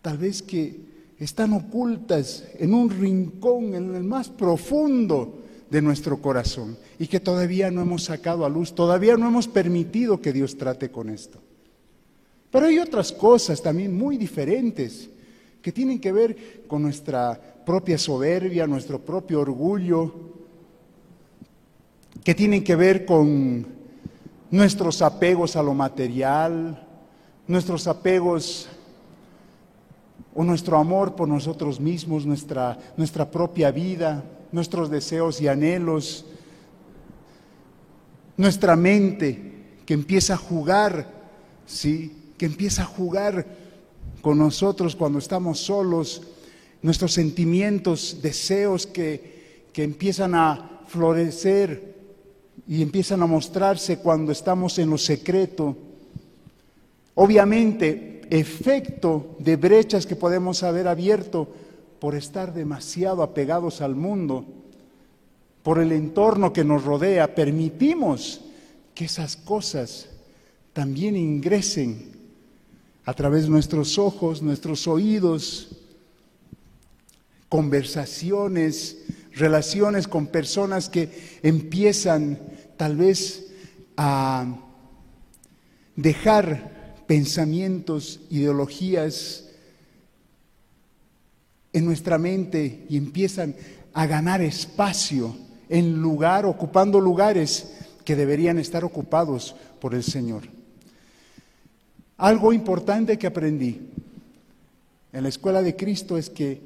tal 0.00 0.16
vez 0.16 0.42
que 0.42 0.80
están 1.24 1.52
ocultas 1.52 2.44
en 2.58 2.74
un 2.74 2.90
rincón, 2.90 3.74
en 3.74 3.94
el 3.94 4.02
más 4.02 4.28
profundo 4.28 5.38
de 5.70 5.80
nuestro 5.80 6.20
corazón 6.20 6.76
y 6.98 7.06
que 7.06 7.20
todavía 7.20 7.70
no 7.70 7.80
hemos 7.80 8.04
sacado 8.04 8.44
a 8.44 8.48
luz, 8.48 8.74
todavía 8.74 9.16
no 9.16 9.28
hemos 9.28 9.46
permitido 9.46 10.20
que 10.20 10.32
Dios 10.32 10.56
trate 10.58 10.90
con 10.90 11.08
esto. 11.08 11.38
Pero 12.50 12.66
hay 12.66 12.78
otras 12.78 13.12
cosas 13.12 13.62
también 13.62 13.96
muy 13.96 14.16
diferentes 14.16 15.08
que 15.62 15.70
tienen 15.70 16.00
que 16.00 16.10
ver 16.10 16.64
con 16.66 16.82
nuestra 16.82 17.40
propia 17.64 17.96
soberbia, 17.98 18.66
nuestro 18.66 19.00
propio 19.00 19.40
orgullo, 19.40 20.12
que 22.24 22.34
tienen 22.34 22.64
que 22.64 22.74
ver 22.74 23.04
con 23.04 23.64
nuestros 24.50 25.00
apegos 25.02 25.54
a 25.54 25.62
lo 25.62 25.72
material, 25.72 26.84
nuestros 27.46 27.86
apegos 27.86 28.68
o 30.34 30.44
nuestro 30.44 30.78
amor 30.78 31.14
por 31.14 31.28
nosotros 31.28 31.80
mismos, 31.80 32.24
nuestra, 32.26 32.78
nuestra 32.96 33.30
propia 33.30 33.70
vida, 33.70 34.24
nuestros 34.50 34.90
deseos 34.90 35.40
y 35.40 35.48
anhelos, 35.48 36.24
nuestra 38.36 38.76
mente 38.76 39.52
que 39.84 39.94
empieza 39.94 40.34
a 40.34 40.38
jugar, 40.38 41.06
¿sí? 41.66 42.32
Que 42.38 42.46
empieza 42.46 42.82
a 42.82 42.86
jugar 42.86 43.46
con 44.20 44.38
nosotros 44.38 44.96
cuando 44.96 45.18
estamos 45.18 45.58
solos, 45.60 46.22
nuestros 46.80 47.12
sentimientos, 47.12 48.18
deseos 48.22 48.86
que, 48.86 49.66
que 49.72 49.84
empiezan 49.84 50.34
a 50.34 50.80
florecer 50.86 51.92
y 52.66 52.82
empiezan 52.82 53.22
a 53.22 53.26
mostrarse 53.26 53.98
cuando 53.98 54.32
estamos 54.32 54.78
en 54.78 54.90
lo 54.90 54.98
secreto, 54.98 55.76
Obviamente, 57.14 58.11
efecto 58.32 59.36
de 59.40 59.56
brechas 59.56 60.06
que 60.06 60.16
podemos 60.16 60.62
haber 60.62 60.88
abierto 60.88 61.46
por 62.00 62.14
estar 62.14 62.54
demasiado 62.54 63.22
apegados 63.22 63.82
al 63.82 63.94
mundo, 63.94 64.46
por 65.62 65.78
el 65.78 65.92
entorno 65.92 66.50
que 66.50 66.64
nos 66.64 66.82
rodea, 66.82 67.34
permitimos 67.34 68.40
que 68.94 69.04
esas 69.04 69.36
cosas 69.36 70.08
también 70.72 71.14
ingresen 71.14 72.10
a 73.04 73.12
través 73.12 73.44
de 73.44 73.50
nuestros 73.50 73.98
ojos, 73.98 74.40
nuestros 74.40 74.88
oídos, 74.88 75.76
conversaciones, 77.50 79.04
relaciones 79.34 80.08
con 80.08 80.26
personas 80.26 80.88
que 80.88 81.38
empiezan 81.42 82.38
tal 82.78 82.96
vez 82.96 83.52
a 83.98 84.46
dejar 85.96 86.71
pensamientos, 87.12 88.20
ideologías 88.30 89.44
en 91.74 91.84
nuestra 91.84 92.16
mente 92.16 92.86
y 92.88 92.96
empiezan 92.96 93.54
a 93.92 94.06
ganar 94.06 94.40
espacio 94.40 95.36
en 95.68 96.00
lugar, 96.00 96.46
ocupando 96.46 96.98
lugares 97.00 97.74
que 98.06 98.16
deberían 98.16 98.58
estar 98.58 98.82
ocupados 98.82 99.54
por 99.78 99.94
el 99.94 100.02
Señor. 100.02 100.44
Algo 102.16 102.54
importante 102.54 103.18
que 103.18 103.26
aprendí 103.26 103.90
en 105.12 105.22
la 105.22 105.28
escuela 105.28 105.60
de 105.60 105.76
Cristo 105.76 106.16
es 106.16 106.30
que 106.30 106.62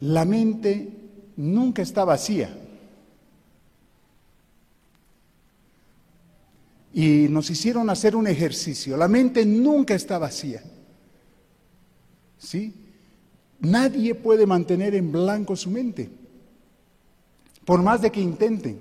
la 0.00 0.26
mente 0.26 0.90
nunca 1.38 1.80
está 1.80 2.04
vacía. 2.04 2.54
Y 6.94 7.26
nos 7.30 7.48
hicieron 7.50 7.88
hacer 7.88 8.14
un 8.14 8.26
ejercicio. 8.26 8.96
La 8.96 9.08
mente 9.08 9.46
nunca 9.46 9.94
está 9.94 10.18
vacía. 10.18 10.62
¿Sí? 12.38 12.74
Nadie 13.60 14.14
puede 14.14 14.46
mantener 14.46 14.94
en 14.94 15.12
blanco 15.12 15.54
su 15.54 15.70
mente, 15.70 16.10
por 17.64 17.80
más 17.80 18.02
de 18.02 18.10
que 18.10 18.20
intenten. 18.20 18.80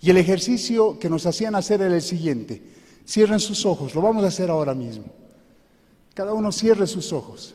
Y 0.00 0.10
el 0.10 0.16
ejercicio 0.16 0.98
que 0.98 1.08
nos 1.08 1.24
hacían 1.24 1.54
hacer 1.54 1.80
era 1.80 1.94
el 1.94 2.02
siguiente. 2.02 2.60
Cierren 3.06 3.40
sus 3.40 3.64
ojos, 3.64 3.94
lo 3.94 4.02
vamos 4.02 4.24
a 4.24 4.28
hacer 4.28 4.50
ahora 4.50 4.74
mismo. 4.74 5.06
Cada 6.14 6.34
uno 6.34 6.50
cierre 6.50 6.86
sus 6.86 7.12
ojos. 7.12 7.54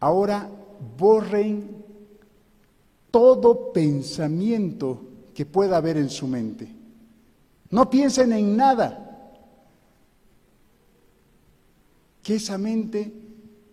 Ahora 0.00 0.48
borren 0.96 1.77
todo 3.10 3.72
pensamiento 3.72 5.02
que 5.34 5.46
pueda 5.46 5.76
haber 5.76 5.96
en 5.96 6.10
su 6.10 6.26
mente. 6.26 6.68
No 7.70 7.88
piensen 7.90 8.32
en 8.32 8.56
nada. 8.56 9.04
Que 12.22 12.36
esa 12.36 12.58
mente 12.58 13.12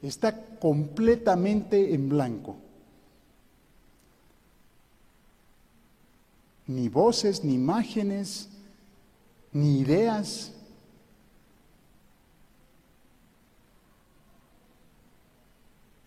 está 0.01 0.45
completamente 0.57 1.93
en 1.93 2.09
blanco. 2.09 2.55
Ni 6.67 6.89
voces, 6.89 7.43
ni 7.43 7.53
imágenes, 7.53 8.49
ni 9.51 9.79
ideas. 9.79 10.51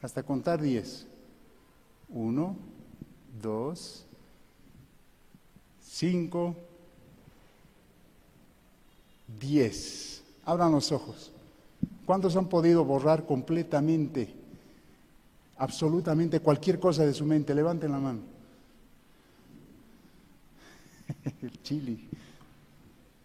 Hasta 0.00 0.22
contar 0.22 0.60
diez. 0.60 1.06
Uno, 2.08 2.56
dos, 3.40 4.04
cinco, 5.82 6.56
diez. 9.40 10.22
Abran 10.44 10.72
los 10.72 10.92
ojos. 10.92 11.30
¿Cuántos 12.06 12.36
han 12.36 12.48
podido 12.48 12.84
borrar 12.84 13.26
completamente, 13.26 14.32
absolutamente 15.58 16.40
cualquier 16.40 16.80
cosa 16.80 17.04
de 17.04 17.12
su 17.12 17.24
mente? 17.24 17.54
Levanten 17.54 17.92
la 17.92 17.98
mano. 17.98 18.20
El 21.42 21.62
chili 21.62 22.08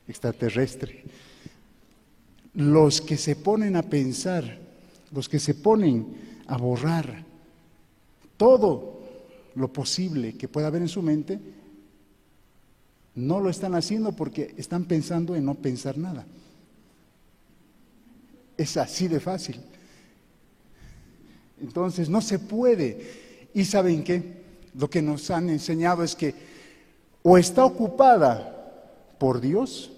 extraterrestre. 0.08 1.04
Los 2.56 3.02
que 3.02 3.18
se 3.18 3.36
ponen 3.36 3.76
a 3.76 3.84
pensar, 3.84 4.58
los 5.12 5.28
que 5.30 5.40
se 5.40 5.56
ponen 5.56 6.44
a 6.48 6.58
borrar 6.58 7.24
todo 8.38 8.93
lo 9.56 9.72
posible 9.72 10.38
que 10.38 10.48
pueda 10.48 10.68
haber 10.68 10.82
en 10.82 10.88
su 10.88 11.02
mente, 11.02 11.40
no 13.16 13.40
lo 13.40 13.50
están 13.50 13.76
haciendo 13.76 14.12
porque 14.12 14.54
están 14.58 14.86
pensando 14.86 15.36
en 15.36 15.46
no 15.46 15.56
pensar 15.56 15.98
nada. 15.98 16.26
Es 18.58 18.78
así 18.78 19.08
de 19.08 19.20
fácil. 19.20 19.60
Entonces 21.62 22.10
no 22.10 22.22
se 22.22 22.40
puede. 22.40 23.50
Y 23.54 23.66
saben 23.66 24.04
qué? 24.04 24.44
Lo 24.76 24.90
que 24.90 25.02
nos 25.02 25.30
han 25.30 25.50
enseñado 25.50 26.04
es 26.04 26.16
que 26.16 26.34
o 27.22 27.38
está 27.38 27.64
ocupada 27.64 28.50
por 29.20 29.40
Dios 29.40 29.92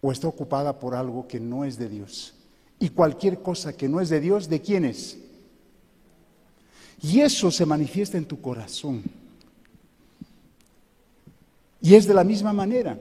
o 0.00 0.12
está 0.12 0.28
ocupada 0.28 0.78
por 0.78 0.94
algo 0.94 1.26
que 1.26 1.40
no 1.40 1.64
es 1.64 1.78
de 1.78 1.88
Dios. 1.88 2.34
Y 2.78 2.90
cualquier 2.90 3.40
cosa 3.40 3.74
que 3.74 3.88
no 3.88 4.00
es 4.00 4.10
de 4.10 4.20
Dios, 4.20 4.48
¿de 4.48 4.60
quién 4.60 4.84
es? 4.84 5.18
Y 7.04 7.20
eso 7.20 7.50
se 7.50 7.66
manifiesta 7.66 8.16
en 8.16 8.24
tu 8.24 8.40
corazón. 8.40 9.02
Y 11.82 11.94
es 11.94 12.06
de 12.06 12.14
la 12.14 12.24
misma 12.24 12.54
manera. 12.54 12.98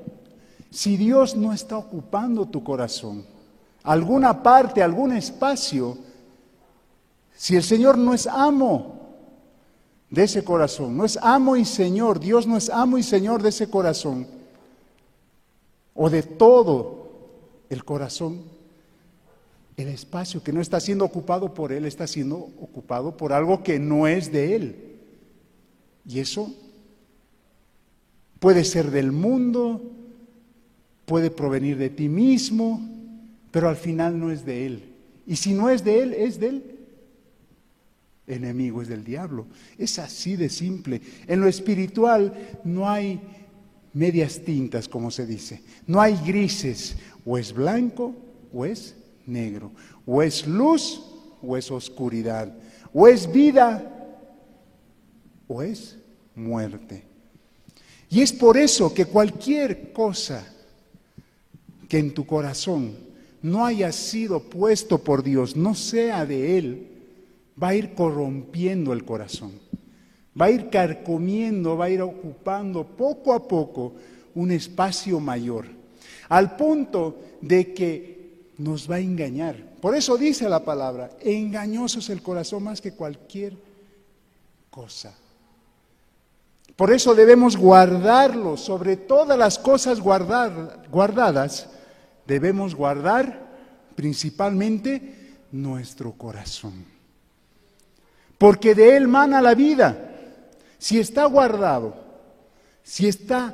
Si 0.70 0.98
Dios 0.98 1.38
no 1.38 1.54
está 1.54 1.78
ocupando 1.78 2.46
tu 2.46 2.62
corazón, 2.66 3.26
alguna 3.82 4.44
parte, 4.44 4.84
algún 4.84 5.14
espacio, 5.14 5.98
si 7.34 7.56
el 7.56 7.64
Señor 7.64 7.98
no 7.98 8.14
es 8.14 8.28
amo 8.28 9.00
de 10.10 10.24
ese 10.24 10.44
corazón, 10.44 10.98
no 10.98 11.06
es 11.06 11.18
amo 11.22 11.56
y 11.56 11.64
Señor, 11.64 12.20
Dios 12.20 12.46
no 12.46 12.58
es 12.58 12.70
amo 12.70 12.98
y 12.98 13.04
Señor 13.04 13.42
de 13.42 13.50
ese 13.50 13.70
corazón, 13.70 14.28
o 15.96 16.10
de 16.10 16.24
todo 16.24 17.08
el 17.70 17.86
corazón, 17.86 18.44
el 19.78 19.88
espacio 19.88 20.44
que 20.44 20.54
no 20.54 20.62
está 20.62 20.80
siendo 20.80 21.06
ocupado 21.06 21.54
por 21.54 21.72
Él 21.72 21.86
está 21.86 22.06
siendo 22.06 22.38
ocupado 22.38 23.18
por 23.18 23.34
algo 23.34 23.64
que 23.64 23.80
no 23.80 24.08
es 24.08 24.32
de 24.32 24.56
Él. 24.56 24.76
Y 26.08 26.20
eso 26.20 26.54
puede 28.40 28.66
ser 28.66 28.92
del 28.92 29.12
mundo, 29.12 29.82
puede 31.06 31.32
provenir 31.32 31.78
de 31.78 31.90
ti 31.90 32.10
mismo, 32.10 32.88
pero 33.52 33.70
al 33.70 33.78
final 33.78 34.20
no 34.20 34.32
es 34.32 34.46
de 34.46 34.66
Él. 34.66 34.84
Y 35.26 35.38
si 35.38 35.54
no 35.54 35.70
es 35.70 35.84
de 35.84 36.02
Él, 36.02 36.14
es 36.14 36.40
del 36.40 36.64
enemigo, 38.28 38.82
es 38.82 38.88
del 38.88 39.04
diablo. 39.04 39.48
Es 39.78 39.98
así 39.98 40.36
de 40.36 40.50
simple. 40.50 41.02
En 41.28 41.40
lo 41.40 41.48
espiritual 41.48 42.60
no 42.64 42.90
hay 42.90 43.22
medias 43.94 44.42
tintas, 44.44 44.88
como 44.88 45.10
se 45.10 45.26
dice. 45.26 45.62
No 45.88 46.02
hay 46.02 46.16
grises. 46.26 46.98
O 47.26 47.38
es 47.38 47.54
blanco 47.54 48.14
o 48.54 48.66
es 48.66 48.96
negro. 49.26 49.72
O 50.06 50.22
es 50.22 50.48
luz 50.48 51.02
o 51.42 51.58
es 51.58 51.70
oscuridad. 51.72 52.54
O 52.94 53.08
es 53.08 53.32
vida 53.32 53.90
o 55.48 55.62
es 55.62 55.98
muerte. 56.36 57.04
Y 58.10 58.22
es 58.22 58.32
por 58.32 58.58
eso 58.58 58.94
que 58.94 59.06
cualquier 59.06 59.92
cosa 59.92 60.48
que 61.90 61.98
en 61.98 62.14
tu 62.14 62.26
corazón 62.26 62.96
no 63.42 63.66
haya 63.66 63.92
sido 63.92 64.40
puesto 64.40 65.00
por 65.00 65.24
Dios, 65.24 65.56
no 65.56 65.76
sea 65.76 66.26
de 66.26 66.58
Él, 66.58 66.88
va 67.62 67.70
a 67.70 67.76
ir 67.76 67.94
corrompiendo 67.94 68.94
el 68.94 69.04
corazón, 69.04 69.52
va 70.40 70.46
a 70.46 70.52
ir 70.52 70.70
carcomiendo, 70.70 71.76
va 71.78 71.86
a 71.86 71.90
ir 71.90 72.02
ocupando 72.02 72.86
poco 72.86 73.34
a 73.34 73.48
poco 73.48 73.94
un 74.36 74.52
espacio 74.52 75.20
mayor, 75.20 75.66
al 76.30 76.56
punto 76.56 77.20
de 77.42 77.74
que 77.74 78.13
nos 78.58 78.90
va 78.90 78.96
a 78.96 79.00
engañar. 79.00 79.56
Por 79.82 79.96
eso 79.96 80.18
dice 80.18 80.48
la 80.48 80.64
palabra, 80.64 81.12
engañoso 81.22 82.00
es 82.00 82.10
el 82.10 82.22
corazón 82.22 82.64
más 82.64 82.82
que 82.82 82.94
cualquier 82.94 83.54
cosa. 84.70 85.14
Por 86.76 86.92
eso 86.92 87.14
debemos 87.14 87.56
guardarlo, 87.56 88.58
sobre 88.58 88.98
todas 88.98 89.38
las 89.38 89.60
cosas 89.60 90.00
guardadas, 90.00 91.68
debemos 92.26 92.74
guardar 92.74 93.44
principalmente 93.96 95.36
nuestro 95.52 96.14
corazón. 96.14 96.86
Porque 98.38 98.74
de 98.74 98.98
él 98.98 99.08
mana 99.08 99.42
la 99.42 99.54
vida. 99.54 100.10
Si 100.80 101.00
está 101.00 101.26
guardado, 101.26 101.96
si 102.84 103.08
está 103.08 103.54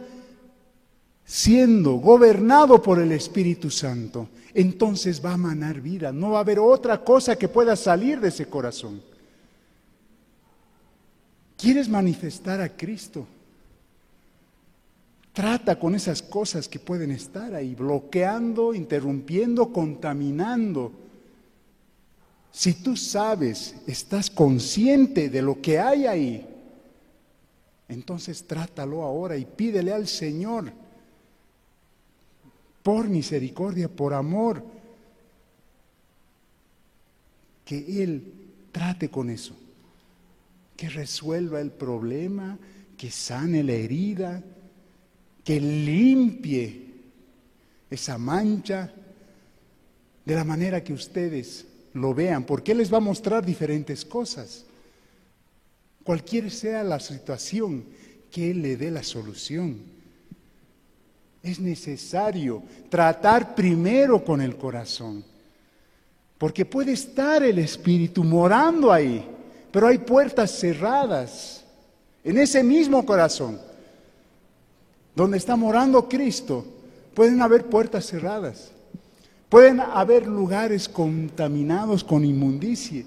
siendo 1.26 1.96
gobernado 1.96 2.82
por 2.82 3.00
el 3.00 3.12
Espíritu 3.12 3.70
Santo, 3.70 4.30
entonces 4.54 5.24
va 5.24 5.34
a 5.34 5.38
manar 5.38 5.82
vida. 5.82 6.12
No 6.12 6.32
va 6.32 6.38
a 6.40 6.42
haber 6.42 6.60
otra 6.60 7.04
cosa 7.04 7.36
que 7.36 7.48
pueda 7.48 7.76
salir 7.76 8.20
de 8.20 8.30
ese 8.30 8.48
corazón. 8.48 9.02
¿Quieres 11.58 11.90
manifestar 11.90 12.62
a 12.62 12.70
Cristo? 12.70 13.28
Trata 15.34 15.78
con 15.78 15.94
esas 15.96 16.22
cosas 16.22 16.68
que 16.68 16.80
pueden 16.80 17.12
estar 17.12 17.54
ahí, 17.54 17.76
bloqueando, 17.76 18.74
interrumpiendo, 18.74 19.72
contaminando. 19.72 20.92
Si 22.52 22.74
tú 22.74 22.98
sabes, 22.98 23.76
estás 23.86 24.30
consciente 24.30 25.30
de 25.30 25.42
lo 25.42 25.62
que 25.62 25.80
hay 25.80 26.08
ahí, 26.08 26.46
entonces 27.88 28.46
trátalo 28.46 29.04
ahora 29.04 29.38
y 29.38 29.46
pídele 29.46 29.94
al 29.94 30.08
Señor 30.08 30.72
por 32.84 33.08
misericordia, 33.08 33.88
por 33.90 34.14
amor, 34.14 34.64
que 37.66 38.04
Él 38.04 38.34
trate 38.72 39.10
con 39.10 39.30
eso, 39.30 39.56
que 40.76 40.90
resuelva 40.90 41.62
el 41.62 41.72
problema, 41.72 42.58
que 42.98 43.12
sane 43.12 43.64
la 43.64 43.74
herida, 43.74 44.44
que 45.44 45.60
limpie 45.60 46.88
esa 47.90 48.18
mancha 48.18 48.94
de 50.26 50.36
la 50.36 50.44
manera 50.44 50.84
que 50.84 50.94
ustedes 50.94 51.66
lo 51.94 52.14
vean, 52.14 52.44
porque 52.44 52.72
Él 52.72 52.80
les 52.80 52.94
va 52.94 52.98
a 52.98 53.02
mostrar 53.02 53.46
diferentes 53.46 54.06
cosas. 54.06 54.66
Cualquier 56.04 56.52
sea 56.52 56.84
la 56.84 57.00
situación, 57.00 57.86
que 58.32 58.52
Él 58.52 58.62
le 58.62 58.78
dé 58.78 58.92
la 58.92 59.04
solución. 59.04 59.99
Es 61.42 61.60
necesario 61.60 62.62
tratar 62.90 63.56
primero 63.56 64.24
con 64.24 64.42
el 64.42 64.58
corazón, 64.58 65.24
porque 66.38 66.66
puede 66.66 66.94
estar 66.94 67.44
el 67.44 67.60
Espíritu 67.60 68.24
morando 68.24 68.92
ahí, 68.92 69.26
pero 69.72 69.88
hay 69.88 70.00
puertas 70.00 70.52
cerradas 70.52 71.60
en 72.24 72.38
ese 72.38 72.64
mismo 72.64 73.06
corazón, 73.06 73.60
donde 75.16 75.38
está 75.38 75.56
morando 75.56 76.08
Cristo, 76.08 76.66
pueden 77.14 77.42
haber 77.42 77.66
puertas 77.66 78.06
cerradas, 78.06 78.72
pueden 79.48 79.80
haber 79.80 80.28
lugares 80.28 80.88
contaminados 80.88 82.04
con 82.04 82.26
inmundicia. 82.26 83.04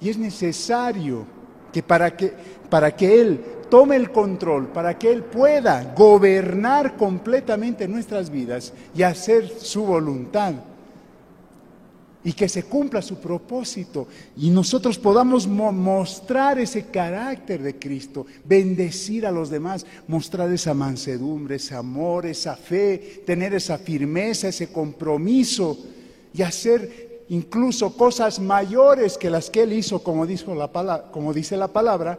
Y 0.00 0.08
es 0.08 0.18
necesario 0.18 1.24
que 1.72 1.82
para 1.82 2.16
que, 2.16 2.32
para 2.68 2.94
que 2.94 3.20
Él 3.20 3.44
tome 3.70 3.96
el 3.96 4.10
control, 4.10 4.66
para 4.68 4.98
que 4.98 5.10
Él 5.10 5.22
pueda 5.22 5.94
gobernar 5.96 6.96
completamente 6.96 7.88
nuestras 7.88 8.28
vidas 8.28 8.74
y 8.94 9.02
hacer 9.02 9.48
su 9.48 9.84
voluntad, 9.84 10.54
y 12.22 12.32
que 12.32 12.48
se 12.48 12.64
cumpla 12.64 13.00
su 13.00 13.16
propósito 13.16 14.06
y 14.36 14.50
nosotros 14.50 14.98
podamos 14.98 15.46
mostrar 15.46 16.58
ese 16.58 16.86
carácter 16.86 17.62
de 17.62 17.78
Cristo, 17.78 18.26
bendecir 18.44 19.26
a 19.26 19.30
los 19.30 19.48
demás, 19.48 19.86
mostrar 20.06 20.52
esa 20.52 20.74
mansedumbre, 20.74 21.56
ese 21.56 21.74
amor, 21.74 22.26
esa 22.26 22.56
fe, 22.56 23.22
tener 23.24 23.54
esa 23.54 23.78
firmeza, 23.78 24.48
ese 24.48 24.70
compromiso 24.70 25.78
y 26.34 26.42
hacer 26.42 27.24
incluso 27.30 27.96
cosas 27.96 28.38
mayores 28.38 29.16
que 29.16 29.30
las 29.30 29.48
que 29.48 29.62
Él 29.62 29.72
hizo, 29.72 30.02
como, 30.02 30.26
dijo 30.26 30.54
la 30.54 30.68
como 31.10 31.32
dice 31.32 31.56
la 31.56 31.68
palabra, 31.68 32.18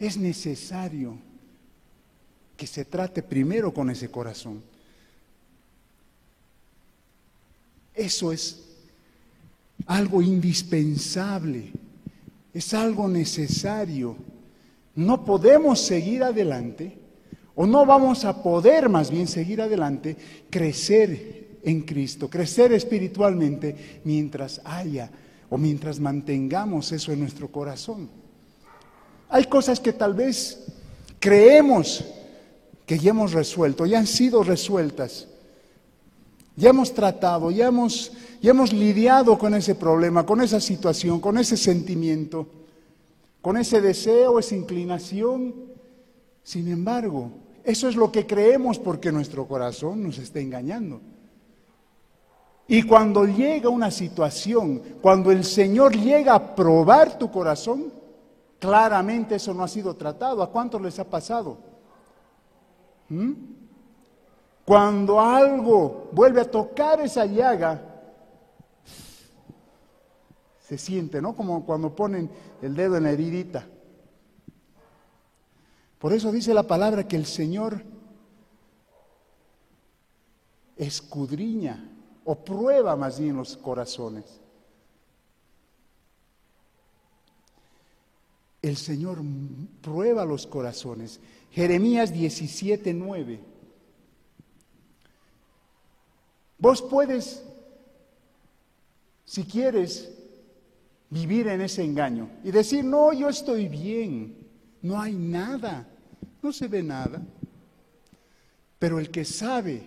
es 0.00 0.16
necesario 0.16 1.16
que 2.56 2.66
se 2.66 2.86
trate 2.86 3.22
primero 3.22 3.72
con 3.72 3.90
ese 3.90 4.10
corazón. 4.10 4.62
Eso 7.94 8.32
es 8.32 8.64
algo 9.86 10.22
indispensable, 10.22 11.70
es 12.54 12.72
algo 12.72 13.08
necesario. 13.08 14.16
No 14.94 15.24
podemos 15.24 15.80
seguir 15.80 16.22
adelante, 16.22 16.96
o 17.54 17.66
no 17.66 17.84
vamos 17.84 18.24
a 18.24 18.42
poder 18.42 18.88
más 18.88 19.10
bien 19.10 19.28
seguir 19.28 19.60
adelante, 19.60 20.16
crecer 20.48 21.58
en 21.62 21.82
Cristo, 21.82 22.30
crecer 22.30 22.72
espiritualmente 22.72 24.00
mientras 24.04 24.62
haya 24.64 25.10
o 25.50 25.58
mientras 25.58 26.00
mantengamos 26.00 26.90
eso 26.92 27.12
en 27.12 27.20
nuestro 27.20 27.52
corazón. 27.52 28.19
Hay 29.30 29.44
cosas 29.44 29.80
que 29.80 29.92
tal 29.92 30.14
vez 30.14 30.66
creemos 31.18 32.04
que 32.84 32.98
ya 32.98 33.10
hemos 33.10 33.32
resuelto, 33.32 33.86
ya 33.86 33.98
han 33.98 34.06
sido 34.06 34.42
resueltas, 34.42 35.28
ya 36.56 36.70
hemos 36.70 36.92
tratado, 36.92 37.50
ya 37.50 37.68
hemos 37.68 38.12
y 38.42 38.48
hemos 38.48 38.72
lidiado 38.72 39.38
con 39.38 39.54
ese 39.54 39.74
problema, 39.74 40.24
con 40.24 40.40
esa 40.40 40.60
situación, 40.60 41.20
con 41.20 41.36
ese 41.36 41.56
sentimiento, 41.56 42.46
con 43.42 43.56
ese 43.58 43.80
deseo, 43.80 44.38
esa 44.38 44.56
inclinación. 44.56 45.54
Sin 46.42 46.68
embargo, 46.68 47.30
eso 47.64 47.88
es 47.88 47.96
lo 47.96 48.10
que 48.10 48.26
creemos 48.26 48.78
porque 48.78 49.12
nuestro 49.12 49.46
corazón 49.46 50.02
nos 50.02 50.18
está 50.18 50.40
engañando. 50.40 51.02
Y 52.66 52.84
cuando 52.84 53.26
llega 53.26 53.68
una 53.68 53.90
situación, 53.90 54.80
cuando 55.02 55.30
el 55.32 55.44
Señor 55.44 55.94
llega 55.94 56.34
a 56.34 56.54
probar 56.54 57.18
tu 57.18 57.30
corazón, 57.30 57.92
claramente 58.60 59.36
eso 59.36 59.52
no 59.52 59.64
ha 59.64 59.68
sido 59.68 59.96
tratado. 59.96 60.42
¿A 60.42 60.50
cuántos 60.50 60.80
les 60.80 60.96
ha 61.00 61.04
pasado? 61.04 61.58
¿Mm? 63.08 63.32
Cuando 64.64 65.18
algo 65.18 66.10
vuelve 66.12 66.42
a 66.42 66.48
tocar 66.48 67.00
esa 67.00 67.26
llaga, 67.26 67.82
se 70.60 70.78
siente, 70.78 71.20
¿no? 71.20 71.34
Como 71.34 71.66
cuando 71.66 71.96
ponen 71.96 72.30
el 72.62 72.76
dedo 72.76 72.96
en 72.96 73.02
la 73.02 73.10
heridita. 73.10 73.66
Por 75.98 76.12
eso 76.12 76.30
dice 76.30 76.54
la 76.54 76.62
palabra 76.62 77.08
que 77.08 77.16
el 77.16 77.26
Señor 77.26 77.82
escudriña 80.76 81.90
o 82.24 82.36
prueba 82.36 82.94
más 82.94 83.18
bien 83.18 83.36
los 83.36 83.56
corazones. 83.56 84.39
El 88.62 88.76
Señor 88.76 89.18
prueba 89.80 90.24
los 90.24 90.46
corazones. 90.46 91.20
Jeremías 91.50 92.12
17, 92.12 92.92
9. 92.92 93.40
Vos 96.58 96.82
puedes, 96.82 97.42
si 99.24 99.44
quieres, 99.44 100.12
vivir 101.08 101.48
en 101.48 101.62
ese 101.62 101.82
engaño 101.82 102.28
y 102.44 102.50
decir, 102.50 102.84
no, 102.84 103.12
yo 103.12 103.28
estoy 103.28 103.66
bien, 103.66 104.36
no 104.82 105.00
hay 105.00 105.14
nada, 105.14 105.88
no 106.42 106.52
se 106.52 106.68
ve 106.68 106.82
nada. 106.82 107.22
Pero 108.78 108.98
el 108.98 109.10
que 109.10 109.24
sabe 109.24 109.82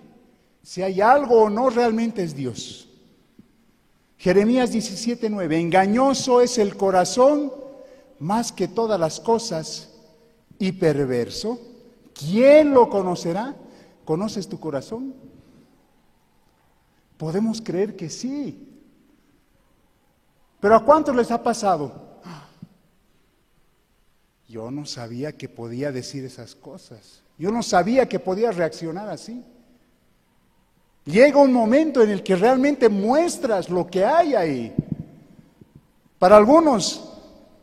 si 0.64 0.82
hay 0.82 1.00
algo 1.00 1.44
o 1.44 1.50
no 1.50 1.70
realmente 1.70 2.24
es 2.24 2.36
Dios. 2.36 2.90
Jeremías 4.18 4.74
17:9, 4.74 5.60
engañoso 5.60 6.41
es 6.41 6.58
el 6.58 6.76
corazón 6.76 7.52
más 8.24 8.54
que 8.54 8.70
todas 8.70 8.98
las 8.98 9.20
cosas 9.20 9.90
y 10.58 10.72
perverso. 10.72 11.60
¿Quién 12.14 12.74
lo 12.74 12.90
conocerá? 12.90 13.54
¿Conoces 14.06 14.48
tu 14.48 14.60
corazón? 14.60 15.14
Podemos 17.18 17.62
creer 17.62 17.95
que 17.95 18.10
sí, 18.10 18.70
pero 20.60 20.76
¿a 20.76 20.86
cuántos 20.86 21.16
les 21.16 21.30
ha 21.32 21.44
pasado? 21.44 21.91
Yo 24.48 24.72
no 24.72 24.86
sabía 24.86 25.34
que 25.34 25.50
podía 25.50 25.91
decir 25.91 26.24
esas 26.24 26.56
cosas. 26.56 27.22
Yo 27.38 27.52
no 27.52 27.64
sabía 27.64 28.08
que 28.08 28.20
podía 28.20 28.52
reaccionar 28.52 29.10
así. 29.10 29.44
Llega 31.06 31.40
un 31.40 31.52
momento 31.52 32.02
en 32.02 32.12
el 32.12 32.24
que 32.24 32.36
realmente 32.36 32.88
muestras 32.88 33.70
lo 33.70 33.88
que 33.88 34.06
hay 34.06 34.36
ahí. 34.36 34.74
Para 36.20 36.38
algunos 36.38 37.12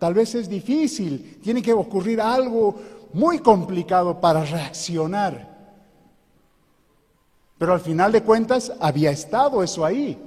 tal 0.00 0.14
vez 0.14 0.34
es 0.34 0.48
difícil, 0.48 1.38
tiene 1.42 1.62
que 1.62 1.74
ocurrir 1.74 2.20
algo 2.20 2.74
muy 3.12 3.38
complicado 3.38 4.18
para 4.18 4.44
reaccionar. 4.44 5.48
Pero 7.58 7.74
al 7.74 7.80
final 7.80 8.10
de 8.10 8.22
cuentas 8.22 8.72
había 8.80 9.10
estado 9.10 9.62
eso 9.62 9.84
ahí. 9.84 10.18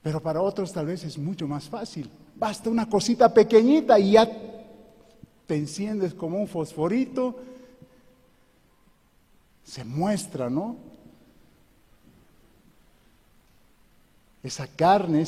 Pero 0.00 0.20
para 0.20 0.40
otros 0.40 0.72
tal 0.72 0.86
vez 0.86 1.02
es 1.02 1.18
mucho 1.18 1.48
más 1.48 1.68
fácil. 1.68 2.08
Basta 2.36 2.70
una 2.70 2.88
cosita 2.88 3.34
pequeñita 3.34 3.98
y 3.98 4.12
ya 4.12 4.30
te 5.46 5.56
enciendes 5.56 6.14
como 6.14 6.38
un 6.38 6.46
fosforito. 6.46 7.34
Se 9.64 9.84
muestra, 9.84 10.48
¿no? 10.48 10.91
Esa 14.42 14.66
carne, 14.66 15.24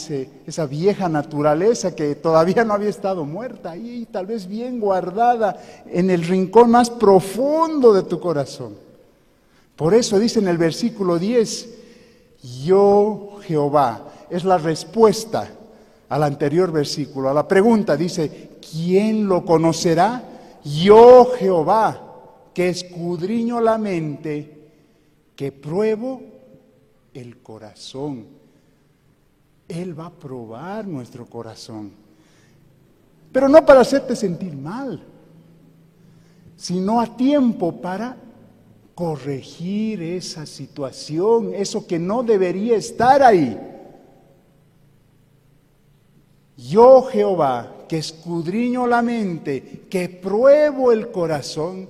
esa 0.46 0.66
vieja 0.66 1.08
naturaleza 1.08 1.94
que 1.94 2.16
todavía 2.16 2.64
no 2.64 2.74
había 2.74 2.88
estado 2.88 3.24
muerta 3.24 3.70
ahí, 3.70 4.08
tal 4.10 4.26
vez 4.26 4.48
bien 4.48 4.80
guardada 4.80 5.56
en 5.86 6.10
el 6.10 6.24
rincón 6.24 6.70
más 6.70 6.90
profundo 6.90 7.92
de 7.92 8.02
tu 8.02 8.18
corazón. 8.18 8.74
Por 9.76 9.94
eso 9.94 10.18
dice 10.18 10.40
en 10.40 10.48
el 10.48 10.58
versículo 10.58 11.18
10, 11.18 11.68
yo 12.64 13.38
Jehová, 13.42 14.02
es 14.30 14.44
la 14.44 14.58
respuesta 14.58 15.48
al 16.08 16.22
anterior 16.22 16.72
versículo, 16.72 17.30
a 17.30 17.34
la 17.34 17.46
pregunta. 17.46 17.96
Dice, 17.96 18.50
¿quién 18.60 19.28
lo 19.28 19.44
conocerá? 19.44 20.30
yo 20.64 21.32
Jehová, 21.38 22.00
que 22.54 22.70
escudriño 22.70 23.60
la 23.60 23.76
mente, 23.76 24.70
que 25.36 25.52
pruebo 25.52 26.22
el 27.12 27.42
corazón. 27.42 28.26
Él 29.68 29.98
va 29.98 30.06
a 30.06 30.10
probar 30.10 30.86
nuestro 30.86 31.26
corazón. 31.26 31.92
Pero 33.32 33.48
no 33.48 33.64
para 33.64 33.80
hacerte 33.80 34.14
sentir 34.14 34.54
mal, 34.54 35.02
sino 36.56 37.00
a 37.00 37.16
tiempo 37.16 37.80
para 37.80 38.16
corregir 38.94 40.02
esa 40.02 40.46
situación, 40.46 41.52
eso 41.54 41.86
que 41.86 41.98
no 41.98 42.22
debería 42.22 42.76
estar 42.76 43.22
ahí. 43.22 43.58
Yo 46.56 47.02
Jehová, 47.02 47.86
que 47.88 47.98
escudriño 47.98 48.86
la 48.86 49.02
mente, 49.02 49.86
que 49.90 50.08
pruebo 50.08 50.92
el 50.92 51.10
corazón 51.10 51.88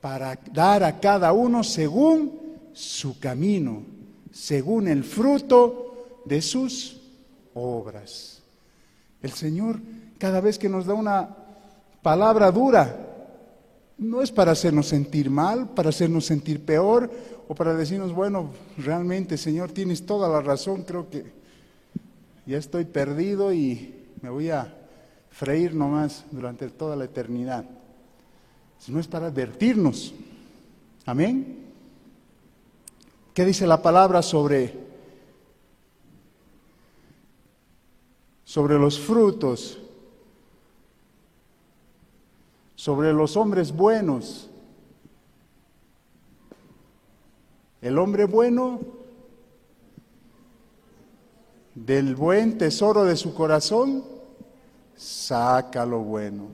para 0.00 0.38
dar 0.52 0.84
a 0.84 1.00
cada 1.00 1.32
uno 1.32 1.64
según 1.64 2.40
su 2.72 3.18
camino, 3.18 3.82
según 4.30 4.86
el 4.86 5.02
fruto 5.02 6.20
de 6.24 6.40
sus 6.40 7.00
obras. 7.54 8.42
El 9.22 9.32
Señor, 9.32 9.80
cada 10.18 10.40
vez 10.40 10.58
que 10.58 10.68
nos 10.68 10.86
da 10.86 10.94
una 10.94 11.28
palabra 12.02 12.50
dura, 12.50 12.94
no 13.96 14.22
es 14.22 14.30
para 14.30 14.52
hacernos 14.52 14.88
sentir 14.88 15.30
mal, 15.30 15.70
para 15.70 15.88
hacernos 15.88 16.26
sentir 16.26 16.64
peor 16.64 17.10
o 17.48 17.54
para 17.54 17.74
decirnos, 17.74 18.12
bueno, 18.12 18.50
realmente 18.76 19.38
Señor, 19.38 19.72
tienes 19.72 20.04
toda 20.04 20.28
la 20.28 20.40
razón, 20.40 20.82
creo 20.82 21.08
que 21.08 21.24
ya 22.46 22.58
estoy 22.58 22.84
perdido 22.84 23.52
y 23.52 23.94
me 24.20 24.28
voy 24.28 24.50
a 24.50 24.74
freír 25.30 25.74
nomás 25.74 26.24
durante 26.30 26.68
toda 26.68 26.96
la 26.96 27.04
eternidad. 27.04 27.64
Sino 28.78 29.00
es 29.00 29.08
para 29.08 29.28
advertirnos. 29.28 30.14
Amén. 31.06 31.64
¿Qué 33.32 33.44
dice 33.44 33.66
la 33.66 33.80
palabra 33.80 34.22
sobre 34.22 34.83
sobre 38.44 38.78
los 38.78 38.98
frutos 38.98 39.78
sobre 42.84 43.14
los 43.14 43.34
hombres 43.38 43.74
buenos. 43.74 44.50
El 47.80 47.98
hombre 47.98 48.26
bueno 48.26 48.78
del 51.74 52.14
buen 52.14 52.58
tesoro 52.58 53.04
de 53.04 53.16
su 53.16 53.34
corazón 53.34 54.04
saca 54.96 55.86
lo 55.86 56.00
bueno. 56.00 56.48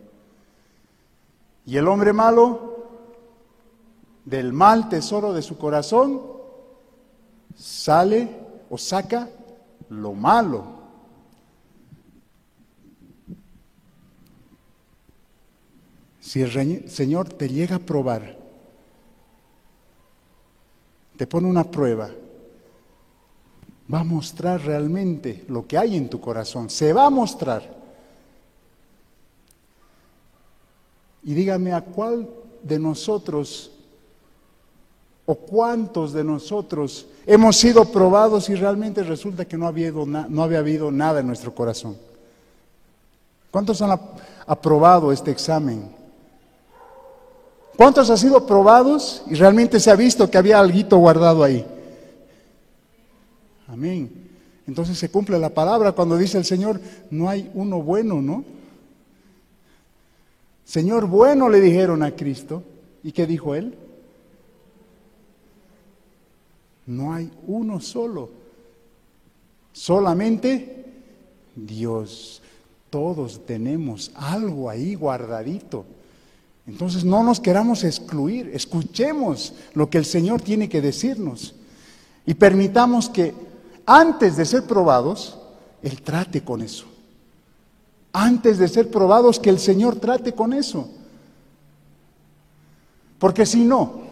Y 1.66 1.76
el 1.78 1.88
hombre 1.88 2.12
malo 2.12 2.76
del 4.24 4.52
mal 4.52 4.88
tesoro 4.88 5.32
de 5.32 5.42
su 5.42 5.58
corazón 5.58 6.22
sale 7.56 8.28
o 8.70 8.78
saca 8.78 9.28
lo 9.88 10.12
malo. 10.12 10.79
Si 16.30 16.40
el 16.40 16.88
Señor 16.88 17.28
te 17.30 17.48
llega 17.48 17.74
a 17.74 17.80
probar, 17.80 18.36
te 21.16 21.26
pone 21.26 21.48
una 21.48 21.64
prueba, 21.64 22.08
va 23.92 23.98
a 23.98 24.04
mostrar 24.04 24.60
realmente 24.60 25.44
lo 25.48 25.66
que 25.66 25.76
hay 25.76 25.96
en 25.96 26.08
tu 26.08 26.20
corazón, 26.20 26.70
se 26.70 26.92
va 26.92 27.06
a 27.06 27.10
mostrar. 27.10 27.68
Y 31.24 31.34
dígame 31.34 31.72
a 31.72 31.80
cuál 31.80 32.30
de 32.62 32.78
nosotros 32.78 33.72
o 35.26 35.34
cuántos 35.34 36.12
de 36.12 36.22
nosotros 36.22 37.08
hemos 37.26 37.56
sido 37.56 37.86
probados 37.86 38.48
y 38.50 38.54
realmente 38.54 39.02
resulta 39.02 39.46
que 39.46 39.58
no 39.58 39.66
había, 39.66 39.90
no 39.90 40.44
había 40.44 40.60
habido 40.60 40.92
nada 40.92 41.18
en 41.18 41.26
nuestro 41.26 41.52
corazón. 41.52 41.96
¿Cuántos 43.50 43.82
han 43.82 43.98
aprobado 44.46 45.10
este 45.10 45.32
examen? 45.32 45.98
¿Cuántos 47.80 48.10
han 48.10 48.18
sido 48.18 48.44
probados 48.44 49.22
y 49.26 49.36
realmente 49.36 49.80
se 49.80 49.90
ha 49.90 49.96
visto 49.96 50.30
que 50.30 50.36
había 50.36 50.60
algo 50.60 50.98
guardado 50.98 51.42
ahí? 51.42 51.64
Amén. 53.68 54.28
Entonces 54.66 54.98
se 54.98 55.08
cumple 55.08 55.38
la 55.38 55.48
palabra 55.48 55.92
cuando 55.92 56.18
dice 56.18 56.36
el 56.36 56.44
Señor, 56.44 56.78
no 57.10 57.30
hay 57.30 57.50
uno 57.54 57.80
bueno, 57.80 58.20
¿no? 58.20 58.44
Señor 60.62 61.06
bueno 61.06 61.48
le 61.48 61.58
dijeron 61.58 62.02
a 62.02 62.14
Cristo. 62.14 62.62
¿Y 63.02 63.12
qué 63.12 63.26
dijo 63.26 63.54
él? 63.54 63.74
No 66.84 67.14
hay 67.14 67.32
uno 67.46 67.80
solo. 67.80 68.28
Solamente 69.72 70.84
Dios. 71.56 72.42
Todos 72.90 73.46
tenemos 73.46 74.12
algo 74.16 74.68
ahí 74.68 74.96
guardadito. 74.96 75.86
Entonces 76.70 77.04
no 77.04 77.24
nos 77.24 77.40
queramos 77.40 77.82
excluir, 77.82 78.52
escuchemos 78.54 79.54
lo 79.74 79.90
que 79.90 79.98
el 79.98 80.04
Señor 80.04 80.40
tiene 80.40 80.68
que 80.68 80.80
decirnos 80.80 81.56
y 82.24 82.34
permitamos 82.34 83.08
que 83.08 83.34
antes 83.84 84.36
de 84.36 84.44
ser 84.44 84.62
probados, 84.62 85.36
Él 85.82 86.00
trate 86.00 86.44
con 86.44 86.62
eso. 86.62 86.86
Antes 88.12 88.58
de 88.58 88.68
ser 88.68 88.88
probados, 88.88 89.40
que 89.40 89.50
el 89.50 89.58
Señor 89.58 89.96
trate 89.96 90.32
con 90.32 90.52
eso. 90.52 90.88
Porque 93.18 93.46
si 93.46 93.64
no, 93.64 94.02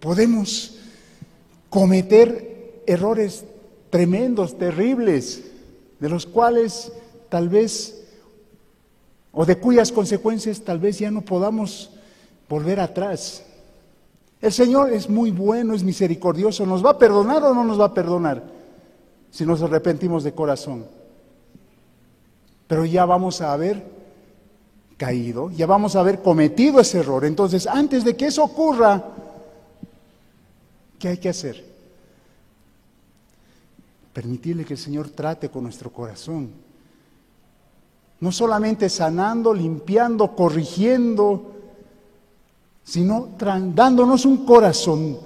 podemos 0.00 0.74
cometer 1.70 2.82
errores 2.84 3.44
tremendos, 3.90 4.58
terribles, 4.58 5.44
de 6.00 6.08
los 6.08 6.26
cuales 6.26 6.90
tal 7.28 7.48
vez 7.48 8.01
o 9.32 9.46
de 9.46 9.56
cuyas 9.56 9.90
consecuencias 9.90 10.60
tal 10.60 10.78
vez 10.78 10.98
ya 10.98 11.10
no 11.10 11.22
podamos 11.22 11.90
volver 12.48 12.80
atrás. 12.80 13.42
El 14.40 14.52
Señor 14.52 14.92
es 14.92 15.08
muy 15.08 15.30
bueno, 15.30 15.74
es 15.74 15.82
misericordioso. 15.82 16.66
¿Nos 16.66 16.84
va 16.84 16.90
a 16.90 16.98
perdonar 16.98 17.42
o 17.42 17.54
no 17.54 17.64
nos 17.64 17.80
va 17.80 17.86
a 17.86 17.94
perdonar 17.94 18.42
si 19.30 19.46
nos 19.46 19.62
arrepentimos 19.62 20.22
de 20.24 20.32
corazón? 20.32 20.84
Pero 22.66 22.84
ya 22.84 23.04
vamos 23.04 23.40
a 23.40 23.52
haber 23.52 23.82
caído, 24.98 25.50
ya 25.50 25.66
vamos 25.66 25.96
a 25.96 26.00
haber 26.00 26.20
cometido 26.20 26.80
ese 26.80 26.98
error. 26.98 27.24
Entonces, 27.24 27.66
antes 27.66 28.04
de 28.04 28.16
que 28.16 28.26
eso 28.26 28.44
ocurra, 28.44 29.02
¿qué 30.98 31.08
hay 31.08 31.16
que 31.16 31.28
hacer? 31.28 31.64
Permitirle 34.12 34.64
que 34.64 34.74
el 34.74 34.78
Señor 34.78 35.08
trate 35.08 35.48
con 35.48 35.62
nuestro 35.62 35.90
corazón 35.90 36.50
no 38.22 38.30
solamente 38.30 38.88
sanando, 38.88 39.52
limpiando, 39.52 40.36
corrigiendo, 40.36 41.42
sino 42.84 43.30
dándonos 43.74 44.24
un 44.24 44.46
corazón 44.46 45.18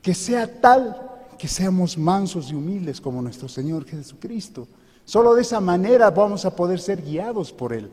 que 0.00 0.14
sea 0.14 0.60
tal 0.60 1.10
que 1.36 1.48
seamos 1.48 1.98
mansos 1.98 2.52
y 2.52 2.54
humildes 2.54 3.00
como 3.00 3.20
nuestro 3.20 3.48
Señor 3.48 3.84
Jesucristo. 3.84 4.68
Solo 5.04 5.34
de 5.34 5.42
esa 5.42 5.60
manera 5.60 6.08
vamos 6.12 6.44
a 6.44 6.54
poder 6.54 6.78
ser 6.78 7.02
guiados 7.02 7.50
por 7.52 7.72
Él. 7.72 7.90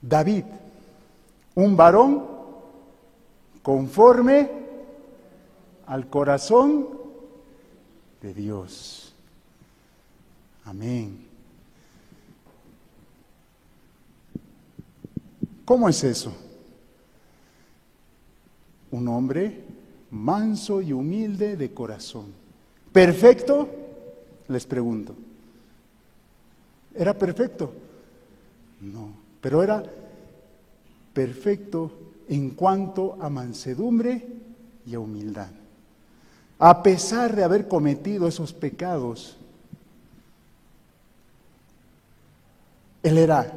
David, 0.00 0.44
un 1.56 1.76
varón 1.76 2.24
conforme 3.64 4.48
al 5.86 6.06
corazón 6.06 6.86
de 8.20 8.32
Dios. 8.32 9.11
Amén. 10.64 11.26
¿Cómo 15.64 15.88
es 15.88 16.04
eso? 16.04 16.32
Un 18.90 19.08
hombre 19.08 19.64
manso 20.10 20.82
y 20.82 20.92
humilde 20.92 21.56
de 21.56 21.72
corazón. 21.72 22.26
¿Perfecto? 22.92 23.68
Les 24.48 24.66
pregunto. 24.66 25.14
¿Era 26.94 27.16
perfecto? 27.16 27.72
No, 28.80 29.14
pero 29.40 29.62
era 29.62 29.82
perfecto 31.14 31.90
en 32.28 32.50
cuanto 32.50 33.16
a 33.20 33.30
mansedumbre 33.30 34.26
y 34.86 34.94
a 34.94 35.00
humildad. 35.00 35.50
A 36.58 36.82
pesar 36.82 37.34
de 37.34 37.44
haber 37.44 37.66
cometido 37.66 38.28
esos 38.28 38.52
pecados, 38.52 39.36
Él 43.02 43.18
era 43.18 43.52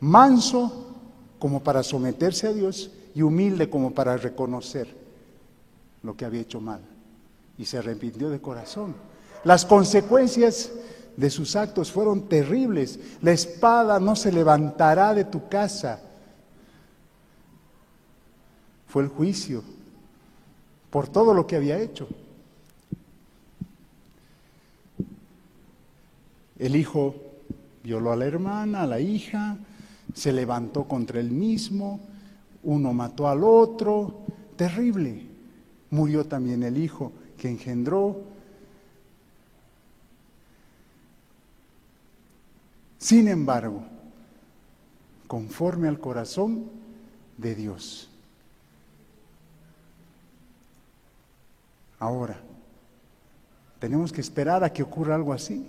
manso 0.00 0.96
como 1.38 1.62
para 1.62 1.82
someterse 1.82 2.46
a 2.46 2.52
Dios 2.52 2.90
y 3.14 3.22
humilde 3.22 3.68
como 3.68 3.92
para 3.92 4.16
reconocer 4.16 4.88
lo 6.02 6.16
que 6.16 6.24
había 6.24 6.40
hecho 6.40 6.60
mal. 6.60 6.80
Y 7.58 7.64
se 7.64 7.78
arrepintió 7.78 8.30
de 8.30 8.40
corazón. 8.40 8.94
Las 9.44 9.64
consecuencias 9.66 10.70
de 11.16 11.30
sus 11.30 11.56
actos 11.56 11.92
fueron 11.92 12.28
terribles. 12.28 12.98
La 13.20 13.32
espada 13.32 14.00
no 14.00 14.16
se 14.16 14.32
levantará 14.32 15.14
de 15.14 15.24
tu 15.24 15.48
casa. 15.48 16.00
Fue 18.86 19.02
el 19.02 19.08
juicio 19.08 19.62
por 20.90 21.08
todo 21.08 21.34
lo 21.34 21.46
que 21.46 21.56
había 21.56 21.78
hecho. 21.78 22.08
El 26.58 26.76
hijo 26.76 27.14
violó 27.82 28.12
a 28.12 28.16
la 28.16 28.26
hermana, 28.26 28.82
a 28.82 28.86
la 28.86 29.00
hija, 29.00 29.56
se 30.14 30.32
levantó 30.32 30.84
contra 30.84 31.20
él 31.20 31.30
mismo, 31.30 32.00
uno 32.62 32.92
mató 32.92 33.28
al 33.28 33.42
otro, 33.44 34.22
terrible. 34.56 35.26
Murió 35.90 36.24
también 36.24 36.62
el 36.62 36.78
hijo 36.78 37.12
que 37.36 37.48
engendró. 37.48 38.22
Sin 42.98 43.28
embargo, 43.28 43.82
conforme 45.26 45.88
al 45.88 45.98
corazón 45.98 46.70
de 47.36 47.54
Dios. 47.54 48.08
Ahora, 51.98 52.40
tenemos 53.78 54.12
que 54.12 54.20
esperar 54.20 54.62
a 54.62 54.72
que 54.72 54.82
ocurra 54.82 55.14
algo 55.14 55.32
así. 55.32 55.66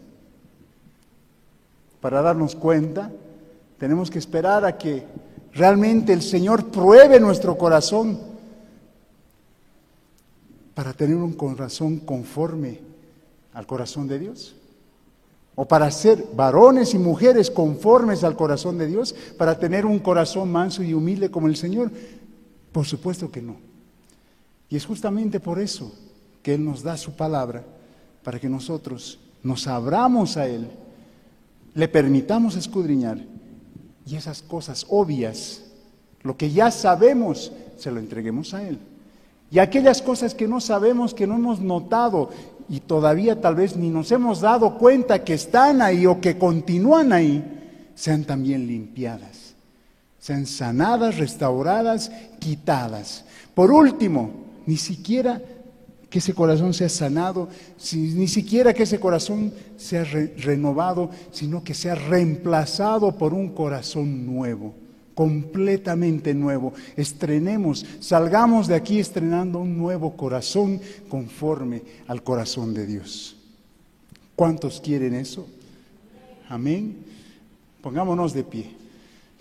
Para 2.03 2.21
darnos 2.21 2.53
cuenta, 2.53 3.09
tenemos 3.77 4.11
que 4.11 4.19
esperar 4.19 4.65
a 4.65 4.77
que 4.77 5.05
realmente 5.53 6.11
el 6.11 6.21
Señor 6.21 6.65
pruebe 6.65 7.17
nuestro 7.17 7.57
corazón 7.57 8.19
para 10.73 10.91
tener 10.91 11.15
un 11.15 11.31
corazón 11.31 11.99
conforme 11.99 12.81
al 13.53 13.65
corazón 13.65 14.09
de 14.09 14.19
Dios 14.19 14.53
o 15.55 15.65
para 15.65 15.89
ser 15.91 16.25
varones 16.35 16.93
y 16.93 16.97
mujeres 16.97 17.49
conformes 17.49 18.25
al 18.25 18.35
corazón 18.35 18.77
de 18.77 18.87
Dios, 18.87 19.15
para 19.37 19.57
tener 19.57 19.85
un 19.85 19.99
corazón 19.99 20.51
manso 20.51 20.83
y 20.83 20.93
humilde 20.93 21.31
como 21.31 21.47
el 21.47 21.55
Señor? 21.55 21.89
Por 22.73 22.85
supuesto 22.85 23.31
que 23.31 23.41
no. 23.41 23.55
Y 24.67 24.75
es 24.75 24.85
justamente 24.85 25.39
por 25.39 25.57
eso 25.57 25.89
que 26.41 26.55
Él 26.55 26.65
nos 26.65 26.83
da 26.83 26.97
su 26.97 27.15
palabra, 27.15 27.63
para 28.25 28.41
que 28.41 28.49
nosotros 28.49 29.19
nos 29.41 29.67
abramos 29.67 30.35
a 30.35 30.47
Él, 30.47 30.67
le 31.73 31.87
permitamos 31.87 32.55
escudriñar 32.55 33.19
y 34.05 34.15
esas 34.15 34.41
cosas 34.41 34.85
obvias, 34.89 35.63
lo 36.21 36.37
que 36.37 36.51
ya 36.51 36.71
sabemos, 36.71 37.51
se 37.77 37.91
lo 37.91 37.99
entreguemos 37.99 38.53
a 38.53 38.67
Él. 38.67 38.79
Y 39.51 39.59
aquellas 39.59 40.01
cosas 40.01 40.33
que 40.33 40.47
no 40.47 40.59
sabemos, 40.59 41.13
que 41.13 41.27
no 41.27 41.35
hemos 41.35 41.59
notado 41.59 42.29
y 42.69 42.79
todavía 42.79 43.39
tal 43.39 43.55
vez 43.55 43.75
ni 43.75 43.89
nos 43.89 44.11
hemos 44.11 44.41
dado 44.41 44.77
cuenta 44.77 45.23
que 45.23 45.33
están 45.33 45.81
ahí 45.81 46.05
o 46.05 46.19
que 46.19 46.37
continúan 46.37 47.13
ahí, 47.13 47.43
sean 47.95 48.23
también 48.23 48.65
limpiadas, 48.65 49.53
sean 50.19 50.45
sanadas, 50.45 51.17
restauradas, 51.17 52.11
quitadas. 52.39 53.25
Por 53.53 53.71
último, 53.71 54.31
ni 54.65 54.77
siquiera 54.77 55.41
que 56.13 56.19
ese 56.19 56.35
corazón 56.35 56.75
sea 56.75 56.89
sanado, 56.89 57.49
ni 57.91 58.27
siquiera 58.27 58.71
que 58.71 58.83
ese 58.83 58.99
corazón 58.99 59.51
sea 59.77 60.03
renovado, 60.03 61.09
sino 61.31 61.63
que 61.63 61.73
sea 61.73 61.95
reemplazado 61.95 63.17
por 63.17 63.33
un 63.33 63.49
corazón 63.49 64.23
nuevo 64.23 64.75
completamente 65.15 66.35
nuevo. 66.35 66.73
Estrenemos, 66.95 67.83
salgamos 67.99 68.67
de 68.67 68.75
aquí 68.75 68.99
estrenando 68.99 69.57
un 69.57 69.75
nuevo 69.75 70.15
corazón 70.15 70.79
conforme 71.09 71.81
al 72.05 72.21
corazón 72.21 72.75
de 72.75 72.85
Dios. 72.85 73.35
¿Cuántos 74.35 74.81
quieren 74.81 75.15
eso? 75.15 75.47
Amén. 76.47 76.95
Pongámonos 77.81 78.33
de 78.33 78.43
pie. 78.43 78.69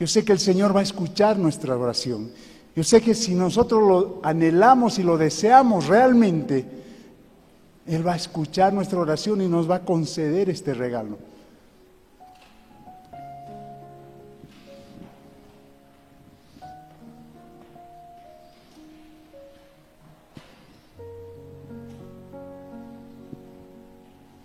Yo 0.00 0.06
sé 0.06 0.24
que 0.24 0.32
el 0.32 0.38
Señor 0.40 0.74
va 0.74 0.80
a 0.80 0.84
escuchar 0.84 1.38
nuestra 1.38 1.76
oración. 1.76 2.30
Yo 2.74 2.82
sé 2.82 3.02
que 3.02 3.14
si 3.14 3.34
nosotros 3.34 3.82
lo 3.82 4.20
anhelamos 4.22 4.98
y 4.98 5.02
lo 5.02 5.18
deseamos 5.18 5.88
realmente, 5.88 6.64
Él 7.86 8.06
va 8.06 8.14
a 8.14 8.16
escuchar 8.16 8.72
nuestra 8.72 8.98
oración 8.98 9.42
y 9.42 9.48
nos 9.48 9.70
va 9.70 9.76
a 9.76 9.84
conceder 9.84 10.48
este 10.48 10.72
regalo. 10.72 11.18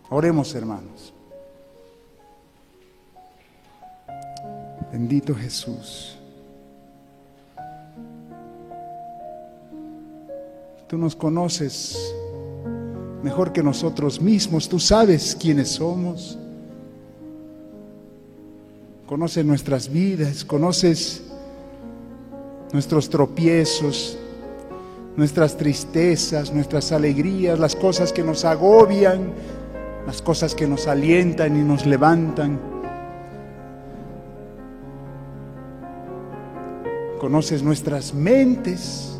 Oremos, 0.09 0.53
hermanos. 0.55 1.13
Bendito 4.91 5.35
Jesús. 5.35 6.16
Tú 10.87 10.97
nos 10.97 11.15
conoces 11.17 12.15
mejor 13.21 13.51
que 13.51 13.61
nosotros 13.61 14.21
mismos. 14.21 14.69
Tú 14.69 14.79
sabes 14.79 15.35
quiénes 15.39 15.69
somos. 15.69 16.37
Conoces 19.05 19.45
nuestras 19.45 19.89
vidas, 19.89 20.45
conoces 20.45 21.23
nuestros 22.71 23.09
tropiezos, 23.09 24.17
nuestras 25.17 25.57
tristezas, 25.57 26.53
nuestras 26.53 26.91
alegrías, 26.91 27.59
las 27.59 27.75
cosas 27.75 28.13
que 28.13 28.23
nos 28.23 28.45
agobian, 28.45 29.31
las 30.05 30.21
cosas 30.21 30.55
que 30.55 30.67
nos 30.67 30.87
alientan 30.87 31.57
y 31.57 31.63
nos 31.63 31.85
levantan. 31.85 32.59
Conoces 37.19 37.63
nuestras 37.63 38.13
mentes, 38.13 39.16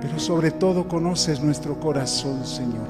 pero 0.00 0.18
sobre 0.18 0.50
todo 0.50 0.88
conoces 0.88 1.40
nuestro 1.40 1.78
corazón, 1.78 2.44
Señor. 2.44 2.88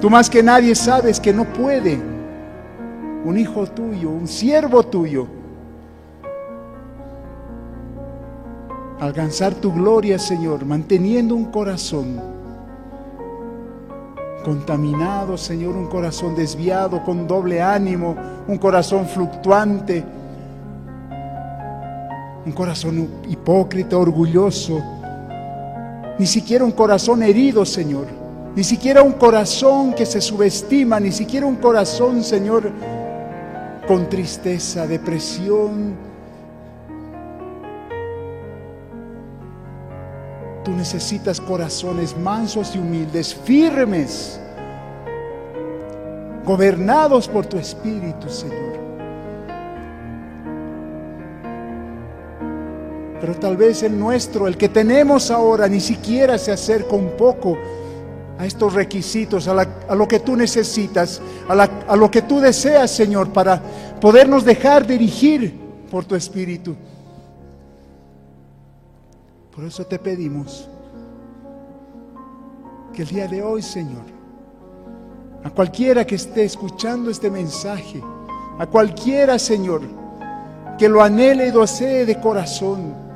Tú 0.00 0.08
más 0.08 0.30
que 0.30 0.42
nadie 0.42 0.74
sabes 0.74 1.20
que 1.20 1.32
no 1.32 1.44
puede 1.44 2.00
un 3.24 3.38
hijo 3.38 3.66
tuyo, 3.66 4.10
un 4.10 4.26
siervo 4.26 4.82
tuyo, 4.82 5.26
alcanzar 8.98 9.54
tu 9.54 9.72
gloria, 9.72 10.18
Señor, 10.18 10.64
manteniendo 10.64 11.34
un 11.34 11.46
corazón 11.46 12.20
contaminado, 14.42 15.36
Señor, 15.36 15.76
un 15.76 15.86
corazón 15.86 16.34
desviado, 16.34 17.02
con 17.04 17.26
doble 17.26 17.60
ánimo, 17.60 18.16
un 18.48 18.56
corazón 18.58 19.06
fluctuante, 19.06 20.02
un 22.44 22.52
corazón 22.52 23.08
hipócrita, 23.28 23.96
orgulloso, 23.96 24.82
ni 26.18 26.26
siquiera 26.26 26.64
un 26.64 26.72
corazón 26.72 27.22
herido, 27.22 27.64
Señor, 27.64 28.06
ni 28.54 28.64
siquiera 28.64 29.02
un 29.02 29.12
corazón 29.12 29.94
que 29.94 30.06
se 30.06 30.20
subestima, 30.20 31.00
ni 31.00 31.12
siquiera 31.12 31.46
un 31.46 31.56
corazón, 31.56 32.22
Señor, 32.22 32.70
con 33.86 34.08
tristeza, 34.08 34.86
depresión, 34.86 36.10
Tú 40.64 40.72
necesitas 40.72 41.40
corazones 41.40 42.16
mansos 42.16 42.76
y 42.76 42.78
humildes, 42.78 43.34
firmes, 43.34 44.38
gobernados 46.44 47.26
por 47.28 47.46
tu 47.46 47.56
Espíritu, 47.56 48.28
Señor. 48.28 48.69
Pero 53.20 53.34
tal 53.34 53.56
vez 53.56 53.82
el 53.82 53.98
nuestro, 53.98 54.46
el 54.46 54.56
que 54.56 54.68
tenemos 54.68 55.30
ahora, 55.30 55.68
ni 55.68 55.80
siquiera 55.80 56.38
se 56.38 56.52
acerca 56.52 56.94
un 56.94 57.10
poco 57.16 57.58
a 58.38 58.46
estos 58.46 58.72
requisitos, 58.72 59.46
a, 59.48 59.94
lo 59.94 60.08
que 60.08 60.20
tú 60.20 60.34
necesitas, 60.34 61.20
a, 61.46 61.52
a 61.52 61.96
lo 61.96 62.10
que 62.10 62.22
tú 62.22 62.40
deseas, 62.40 62.90
Señor, 62.90 63.30
para 63.30 63.62
podernos 64.00 64.44
dejar 64.44 64.86
dirigir 64.86 65.54
por 65.90 66.06
tu 66.06 66.14
Espíritu. 66.14 66.74
Por 69.54 69.64
eso 69.64 69.84
te 69.84 69.98
pedimos 69.98 70.66
que 72.94 73.02
el 73.02 73.08
día 73.08 73.28
de 73.28 73.42
hoy, 73.42 73.60
Señor, 73.60 74.04
a 75.44 75.50
cualquiera 75.50 76.06
que 76.06 76.14
esté 76.14 76.44
escuchando 76.44 77.10
este 77.10 77.30
mensaje, 77.30 78.02
a 78.58 78.66
cualquiera, 78.66 79.38
Señor, 79.38 79.82
que 80.78 80.88
lo 80.88 81.02
anhele 81.02 81.48
y 81.48 81.52
lo 81.52 81.60
desee 81.60 82.06
de 82.06 82.18
corazón, 82.20 83.09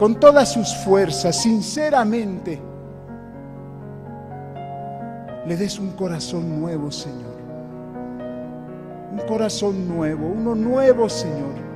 con 0.00 0.18
todas 0.18 0.50
sus 0.50 0.74
fuerzas, 0.76 1.42
sinceramente, 1.42 2.58
le 5.46 5.56
des 5.58 5.78
un 5.78 5.90
corazón 5.90 6.58
nuevo, 6.58 6.90
Señor. 6.90 7.38
Un 9.12 9.18
corazón 9.28 9.86
nuevo, 9.86 10.26
uno 10.26 10.54
nuevo, 10.54 11.06
Señor 11.06 11.70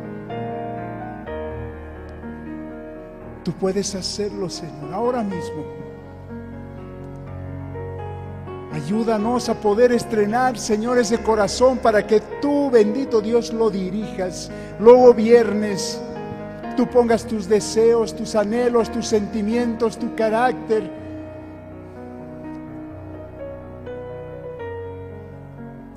Tú 3.45 3.53
puedes 3.53 3.95
hacerlo, 3.95 4.49
Señor, 4.49 4.95
ahora 4.95 5.23
mismo. 5.23 5.63
Ayúdanos 8.73 9.51
a 9.51 9.55
poder 9.61 9.93
estrenar, 9.93 10.59
Señor, 10.59 10.97
ese 10.97 11.19
corazón 11.19 11.77
para 11.77 12.07
que 12.07 12.21
tú, 12.41 12.71
bendito 12.71 13.21
Dios, 13.21 13.53
lo 13.53 13.69
dirijas, 13.69 14.51
lo 14.81 14.97
gobiernes. 14.97 16.01
Tú 16.77 16.89
pongas 16.89 17.25
tus 17.25 17.49
deseos, 17.49 18.15
tus 18.17 18.35
anhelos, 18.35 18.91
tus 18.91 19.07
sentimientos, 19.07 19.97
tu 19.97 20.15
carácter. 20.17 20.91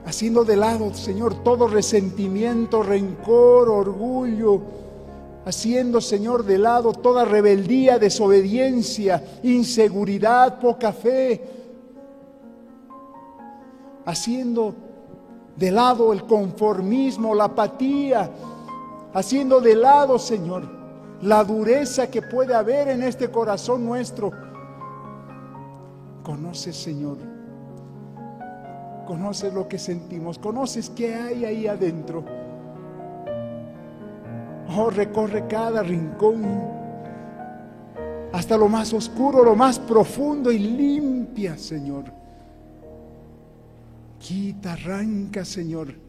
Haciendo 0.06 0.46
de 0.46 0.56
lado, 0.56 0.94
Señor, 0.94 1.44
todo 1.44 1.68
resentimiento, 1.68 2.84
rencor, 2.84 3.70
orgullo. 3.70 4.62
Haciendo, 5.46 6.00
Señor, 6.00 6.44
de 6.44 6.58
lado 6.58 6.94
toda 6.94 7.26
rebeldía, 7.26 7.98
desobediencia, 7.98 9.24
inseguridad, 9.44 10.60
poca 10.60 10.94
fe. 10.94 11.42
Haciendo 14.06 14.76
de 15.56 15.72
lado 15.72 16.14
el 16.14 16.24
conformismo, 16.24 17.34
la 17.34 17.46
apatía, 17.46 18.30
haciendo 19.18 19.62
de 19.62 19.76
lado, 19.76 20.20
Señor, 20.20 20.70
la 21.24 21.44
dureza 21.44 22.06
que 22.06 22.22
puede 22.22 22.54
haber 22.54 22.90
en 22.90 23.02
este 23.02 23.32
corazón 23.32 23.84
nuestro. 23.84 24.32
Conoces, 26.24 26.76
Señor, 26.76 27.18
conoces 29.08 29.52
lo 29.52 29.68
que 29.68 29.80
sentimos, 29.80 30.38
conoces 30.38 30.92
qué 30.92 31.16
hay 31.16 31.46
ahí 31.46 31.66
adentro. 31.66 32.24
Oh, 34.78 34.92
recorre 34.92 35.48
cada 35.48 35.82
rincón, 35.82 36.46
hasta 38.32 38.56
lo 38.56 38.70
más 38.70 38.94
oscuro, 38.94 39.44
lo 39.44 39.56
más 39.56 39.80
profundo 39.80 40.52
y 40.52 40.60
limpia, 40.60 41.58
Señor. 41.58 42.04
Quita, 44.20 44.74
arranca, 44.74 45.44
Señor 45.44 46.07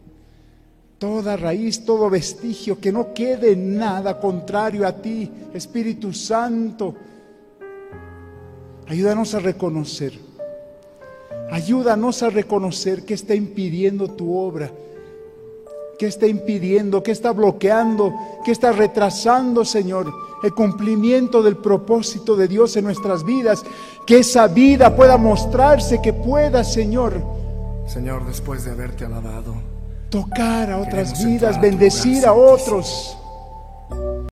toda 0.98 1.36
raíz, 1.36 1.84
todo 1.84 2.10
vestigio, 2.10 2.80
que 2.80 2.90
no 2.90 3.14
quede 3.14 3.54
nada 3.56 4.18
contrario 4.18 4.86
a 4.86 4.92
ti, 4.92 5.30
Espíritu 5.54 6.12
Santo. 6.12 6.94
Ayúdanos 8.86 9.34
a 9.34 9.38
reconocer, 9.38 10.18
ayúdanos 11.50 12.22
a 12.22 12.30
reconocer 12.30 13.04
que 13.04 13.14
está 13.14 13.34
impidiendo 13.34 14.08
tu 14.08 14.34
obra, 14.36 14.72
que 15.98 16.06
está 16.06 16.26
impidiendo, 16.26 17.02
que 17.02 17.12
está 17.12 17.32
bloqueando, 17.32 18.14
que 18.44 18.50
está 18.50 18.72
retrasando, 18.72 19.64
Señor, 19.64 20.12
el 20.42 20.54
cumplimiento 20.54 21.42
del 21.42 21.58
propósito 21.58 22.34
de 22.34 22.48
Dios 22.48 22.76
en 22.76 22.84
nuestras 22.84 23.24
vidas, 23.24 23.62
que 24.06 24.20
esa 24.20 24.46
vida 24.48 24.96
pueda 24.96 25.16
mostrarse, 25.16 26.00
que 26.00 26.12
pueda, 26.12 26.64
Señor. 26.64 27.20
Señor, 27.86 28.26
después 28.26 28.64
de 28.64 28.70
haberte 28.70 29.04
alabado 29.04 29.67
tocar 30.10 30.70
a 30.70 30.78
otras 30.78 31.24
vidas, 31.24 31.60
bendecir 31.60 32.26
a 32.26 32.32
otros. 32.32 33.16